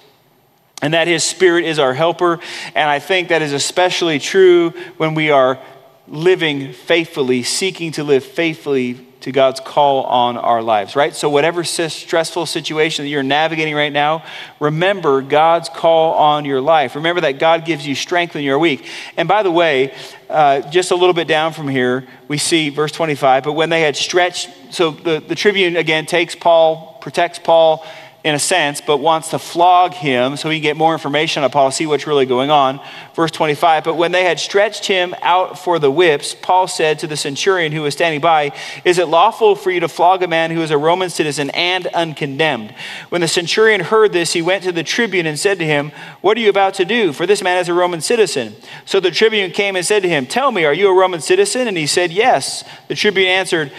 and 0.81 0.93
that 0.93 1.07
His 1.07 1.23
Spirit 1.23 1.65
is 1.65 1.77
our 1.77 1.93
helper. 1.93 2.39
And 2.75 2.89
I 2.89 2.99
think 2.99 3.29
that 3.29 3.41
is 3.41 3.53
especially 3.53 4.19
true 4.19 4.71
when 4.97 5.13
we 5.13 5.29
are 5.29 5.59
living 6.07 6.73
faithfully, 6.73 7.43
seeking 7.43 7.91
to 7.93 8.03
live 8.03 8.23
faithfully 8.23 9.05
to 9.21 9.31
God's 9.33 9.59
call 9.59 10.03
on 10.03 10.37
our 10.37 10.61
lives, 10.61 10.95
right? 10.95 11.13
So, 11.13 11.29
whatever 11.29 11.63
stressful 11.63 12.45
situation 12.45 13.03
that 13.03 13.09
you're 13.09 13.23
navigating 13.23 13.75
right 13.75 13.91
now, 13.91 14.23
remember 14.59 15.21
God's 15.21 15.67
call 15.67 16.13
on 16.13 16.45
your 16.45 16.61
life. 16.61 16.95
Remember 16.95 17.21
that 17.21 17.39
God 17.39 17.65
gives 17.65 17.85
you 17.85 17.95
strength 17.95 18.33
when 18.33 18.43
you're 18.43 18.59
weak. 18.59 18.85
And 19.17 19.27
by 19.27 19.43
the 19.43 19.51
way, 19.51 19.93
uh, 20.29 20.61
just 20.69 20.91
a 20.91 20.95
little 20.95 21.13
bit 21.13 21.27
down 21.27 21.53
from 21.53 21.67
here, 21.67 22.07
we 22.27 22.37
see 22.37 22.69
verse 22.69 22.91
25. 22.91 23.43
But 23.43 23.53
when 23.53 23.69
they 23.69 23.81
had 23.81 23.95
stretched, 23.95 24.49
so 24.71 24.91
the, 24.91 25.19
the 25.19 25.35
tribune 25.35 25.75
again 25.75 26.05
takes 26.05 26.35
Paul, 26.35 26.97
protects 27.01 27.39
Paul 27.39 27.85
in 28.21 28.35
a 28.35 28.39
sense, 28.39 28.81
but 28.81 28.97
wants 28.97 29.29
to 29.29 29.39
flog 29.39 29.93
him 29.93 30.35
so 30.35 30.49
he 30.49 30.57
can 30.57 30.63
get 30.63 30.77
more 30.77 30.91
information 30.91 31.41
on 31.41 31.49
Paul, 31.51 31.71
see 31.71 31.85
what's 31.85 32.05
really 32.05 32.25
going 32.25 32.51
on. 32.51 32.81
Verse 33.15 33.31
25, 33.31 33.85
but 33.85 33.95
when 33.95 34.11
they 34.11 34.25
had 34.25 34.41
stretched 34.41 34.85
him 34.85 35.15
out 35.21 35.57
for 35.57 35.79
the 35.79 35.89
whips, 35.89 36.35
Paul 36.35 36.67
said 36.67 36.99
to 36.99 37.07
the 37.07 37.15
centurion 37.15 37.71
who 37.71 37.81
was 37.81 37.93
standing 37.93 38.19
by, 38.19 38.51
Is 38.83 38.97
it 38.97 39.07
lawful 39.07 39.55
for 39.55 39.71
you 39.71 39.79
to 39.79 39.87
flog 39.87 40.21
a 40.21 40.27
man 40.27 40.51
who 40.51 40.61
is 40.61 40.69
a 40.69 40.77
Roman 40.77 41.09
citizen 41.09 41.49
and 41.51 41.87
uncondemned? 41.87 42.75
When 43.07 43.21
the 43.21 43.27
centurion 43.27 43.79
heard 43.79 44.11
this, 44.11 44.33
he 44.33 44.41
went 44.41 44.63
to 44.63 44.73
the 44.73 44.83
tribune 44.83 45.25
and 45.25 45.39
said 45.39 45.57
to 45.59 45.65
him, 45.65 45.93
What 46.19 46.37
are 46.37 46.41
you 46.41 46.49
about 46.49 46.73
to 46.75 46.85
do? 46.85 47.13
For 47.13 47.25
this 47.25 47.41
man 47.41 47.59
is 47.59 47.69
a 47.69 47.73
Roman 47.73 48.01
citizen. 48.01 48.53
So 48.83 48.99
the 48.99 49.11
tribune 49.11 49.51
came 49.51 49.77
and 49.77 49.85
said 49.85 50.03
to 50.03 50.09
him, 50.09 50.25
Tell 50.25 50.51
me, 50.51 50.65
are 50.65 50.73
you 50.73 50.89
a 50.89 50.93
Roman 50.93 51.21
citizen? 51.21 51.69
And 51.69 51.77
he 51.77 51.87
said, 51.87 52.11
Yes. 52.11 52.65
The 52.89 52.95
tribune 52.95 53.29
answered, 53.29 53.71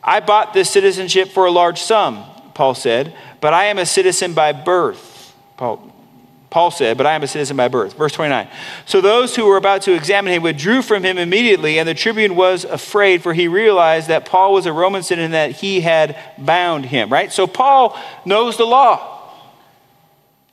I 0.00 0.20
bought 0.20 0.54
this 0.54 0.70
citizenship 0.70 1.28
for 1.28 1.44
a 1.44 1.50
large 1.50 1.80
sum, 1.80 2.24
Paul 2.54 2.74
said 2.74 3.14
but 3.40 3.54
I 3.54 3.66
am 3.66 3.78
a 3.78 3.86
citizen 3.86 4.34
by 4.34 4.52
birth. 4.52 5.34
Paul, 5.56 5.90
Paul 6.50 6.72
said, 6.72 6.96
but 6.96 7.06
I 7.06 7.14
am 7.14 7.22
a 7.22 7.28
citizen 7.28 7.56
by 7.56 7.68
birth. 7.68 7.96
Verse 7.96 8.12
29. 8.12 8.48
So 8.84 9.00
those 9.00 9.36
who 9.36 9.46
were 9.46 9.56
about 9.56 9.82
to 9.82 9.94
examine 9.94 10.32
him 10.32 10.42
withdrew 10.42 10.82
from 10.82 11.04
him 11.04 11.16
immediately, 11.16 11.78
and 11.78 11.88
the 11.88 11.94
tribune 11.94 12.34
was 12.34 12.64
afraid, 12.64 13.22
for 13.22 13.32
he 13.32 13.46
realized 13.46 14.08
that 14.08 14.26
Paul 14.26 14.52
was 14.52 14.66
a 14.66 14.72
Roman 14.72 15.02
citizen 15.02 15.26
and 15.26 15.34
that 15.34 15.52
he 15.52 15.80
had 15.80 16.18
bound 16.38 16.86
him, 16.86 17.08
right? 17.08 17.32
So 17.32 17.46
Paul 17.46 17.96
knows 18.24 18.56
the 18.56 18.64
law. 18.64 19.18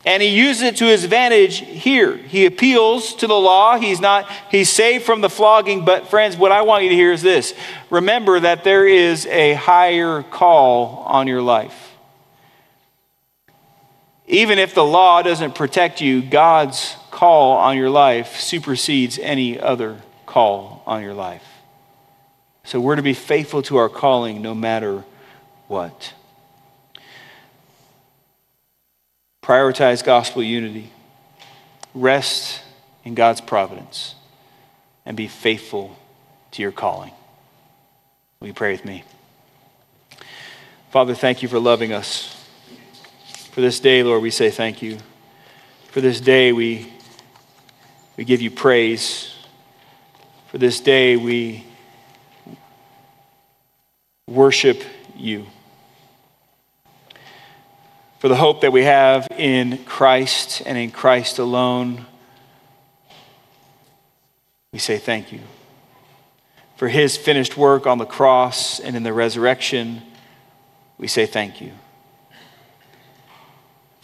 And 0.06 0.24
he 0.24 0.30
uses 0.30 0.64
it 0.64 0.78
to 0.78 0.86
his 0.86 1.04
advantage 1.04 1.58
here. 1.58 2.16
He 2.16 2.46
appeals 2.46 3.16
to 3.16 3.28
the 3.28 3.34
law. 3.34 3.78
He's 3.78 4.00
not, 4.00 4.30
he's 4.50 4.70
saved 4.70 5.04
from 5.04 5.20
the 5.20 5.30
flogging. 5.30 5.84
But 5.84 6.08
friends, 6.08 6.38
what 6.38 6.54
I 6.54 6.62
want 6.62 6.84
you 6.84 6.90
to 6.90 6.96
hear 6.96 7.12
is 7.12 7.22
this. 7.22 7.54
Remember 7.90 8.40
that 8.40 8.64
there 8.64 8.88
is 8.88 9.26
a 9.26 9.56
higher 9.56 10.24
call 10.24 11.04
on 11.08 11.28
your 11.28 11.42
life. 11.42 11.87
Even 14.28 14.60
if 14.60 14.76
the 14.76 14.84
law 14.84 15.22
doesn't 15.22 15.56
protect 15.56 16.02
you, 16.02 16.22
God's 16.22 16.98
call 17.12 17.54
on 17.54 17.78
your 17.78 17.90
life 17.90 18.40
supersedes 18.40 19.18
any 19.18 19.58
other 19.58 20.02
call 20.26 20.84
on 20.86 21.02
your 21.02 21.14
life. 21.14 21.46
So 22.66 22.82
we're 22.82 22.98
to 22.98 23.02
be 23.02 23.14
faithful 23.14 23.62
to 23.64 23.78
our 23.78 23.88
calling 23.88 24.42
no 24.42 24.54
matter 24.54 25.06
what. 25.70 26.14
Prioritize 29.42 30.04
gospel 30.04 30.44
unity, 30.44 30.92
rest 31.94 32.62
in 33.06 33.16
God's 33.16 33.40
providence, 33.40 34.16
and 35.06 35.16
be 35.16 35.30
faithful 35.30 35.98
to 36.52 36.62
your 36.62 36.74
calling. 36.74 37.14
Will 38.42 38.48
you 38.48 38.54
pray 38.54 38.74
with 38.74 38.84
me? 38.84 39.06
Father, 40.92 41.16
thank 41.16 41.42
you 41.42 41.48
for 41.48 41.60
loving 41.60 41.94
us. 41.94 42.37
For 43.58 43.62
this 43.62 43.80
day, 43.80 44.04
Lord, 44.04 44.22
we 44.22 44.30
say 44.30 44.52
thank 44.52 44.84
you. 44.84 45.00
For 45.88 46.00
this 46.00 46.22
day, 46.22 46.52
we, 46.52 46.94
we 48.16 48.24
give 48.24 48.40
you 48.40 48.52
praise. 48.52 49.34
For 50.50 50.60
this 50.60 50.80
day, 50.80 51.18
we 51.18 51.66
worship 54.28 54.84
you. 55.16 55.48
For 58.20 58.28
the 58.28 58.36
hope 58.36 58.62
that 58.62 58.72
we 58.72 58.84
have 58.84 59.28
in 59.36 59.84
Christ 59.86 60.62
and 60.64 60.78
in 60.78 60.92
Christ 60.92 61.40
alone, 61.40 62.06
we 64.72 64.78
say 64.78 65.00
thank 65.00 65.32
you. 65.32 65.40
For 66.76 66.90
his 66.90 67.18
finished 67.18 67.58
work 67.58 67.88
on 67.88 67.98
the 67.98 68.06
cross 68.06 68.80
and 68.80 68.96
in 68.96 69.02
the 69.02 69.14
resurrection, 69.14 70.04
we 71.00 71.08
say 71.08 71.26
thank 71.26 71.60
you. 71.60 71.72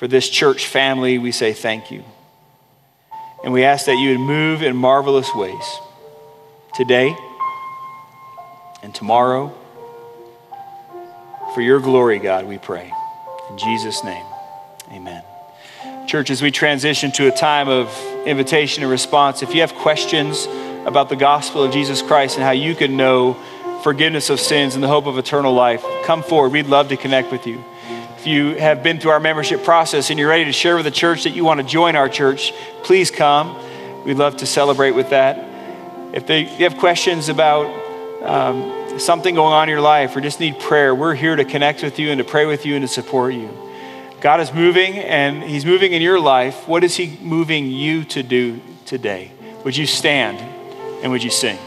For 0.04 0.10
this 0.10 0.28
church 0.28 0.68
family, 0.68 1.18
we 1.18 1.32
say 1.32 1.54
thank 1.54 1.90
you. 1.90 2.04
And 3.42 3.54
we 3.54 3.64
ask 3.64 3.86
that 3.86 3.96
you 3.96 4.10
would 4.10 4.20
move 4.20 4.62
in 4.62 4.76
marvelous 4.76 5.34
ways 5.34 5.64
today 6.76 7.16
and 8.82 8.94
tomorrow. 8.94 9.56
For 11.54 11.62
your 11.62 11.80
glory, 11.80 12.20
God, 12.20 12.46
we 12.48 12.58
pray. 12.58 12.92
In 13.50 13.58
Jesus' 13.58 14.04
name, 14.04 14.26
amen. 14.92 15.24
Church, 16.06 16.30
as 16.30 16.42
we 16.42 16.52
transition 16.52 17.14
to 17.14 17.34
a 17.34 17.38
time 17.38 17.70
of 17.70 17.88
invitation 18.26 18.84
and 18.84 18.92
response, 18.92 19.42
if 19.42 19.56
you 19.56 19.62
have 19.62 19.74
questions 19.74 20.48
about 20.86 21.08
the 21.08 21.16
gospel 21.16 21.64
of 21.64 21.72
Jesus 21.72 22.02
Christ 22.02 22.36
and 22.36 22.44
how 22.44 22.52
you 22.52 22.76
can 22.76 22.98
know 22.98 23.36
forgiveness 23.84 24.30
of 24.30 24.42
sins 24.42 24.76
and 24.76 24.84
the 24.84 24.90
hope 24.90 25.06
of 25.06 25.18
eternal 25.18 25.54
life, 25.54 25.82
come 26.04 26.24
forward. 26.24 26.52
We'd 26.52 26.68
love 26.68 26.90
to 26.90 26.98
connect 26.98 27.32
with 27.32 27.48
you. 27.48 27.64
If 28.24 28.28
you 28.28 28.56
have 28.56 28.84
been 28.84 29.02
through 29.02 29.12
our 29.12 29.20
membership 29.20 29.66
process 29.66 30.10
and 30.10 30.18
you're 30.18 30.30
ready 30.30 30.46
to 30.46 30.54
share 30.54 30.78
with 30.78 30.86
the 30.86 30.92
church 30.92 31.26
that 31.26 31.32
you 31.32 31.44
want 31.44 31.60
to 31.60 31.66
join 31.66 31.98
our 31.98 32.08
church, 32.08 32.54
please 32.82 33.12
come. 33.12 33.54
We'd 34.06 34.16
love 34.16 34.38
to 34.38 34.46
celebrate 34.46 34.92
with 34.92 35.10
that. 35.10 36.16
If 36.16 36.26
they, 36.26 36.46
have 36.46 36.78
questions 36.78 37.28
about 37.28 37.66
um, 38.24 38.98
something 38.98 39.36
going 39.36 39.52
on 39.52 39.64
in 39.64 39.74
your 39.74 39.82
life 39.82 40.16
or 40.16 40.22
just 40.22 40.40
need 40.40 40.58
prayer, 40.58 40.96
we're 40.96 41.16
here 41.16 41.36
to 41.36 41.44
connect 41.44 41.84
with 41.84 42.00
you 42.00 42.12
and 42.12 42.20
to 42.20 42.24
pray 42.24 42.46
with 42.46 42.66
you 42.66 42.76
and 42.76 42.84
to 42.84 42.88
support 42.88 43.34
you. 43.34 43.50
God 44.22 44.40
is 44.40 44.54
moving 44.54 44.94
and 45.00 45.44
He's 45.44 45.66
moving 45.66 45.92
in 45.92 46.02
your 46.02 46.18
life. 46.18 46.66
What 46.66 46.86
is 46.86 46.96
He 46.96 47.18
moving 47.22 47.68
you 47.68 48.06
to 48.06 48.24
do 48.24 48.62
today? 48.86 49.34
Would 49.66 49.76
you 49.76 49.86
stand 49.86 50.38
and 51.04 51.12
would 51.12 51.24
you 51.24 51.30
sing? 51.30 51.60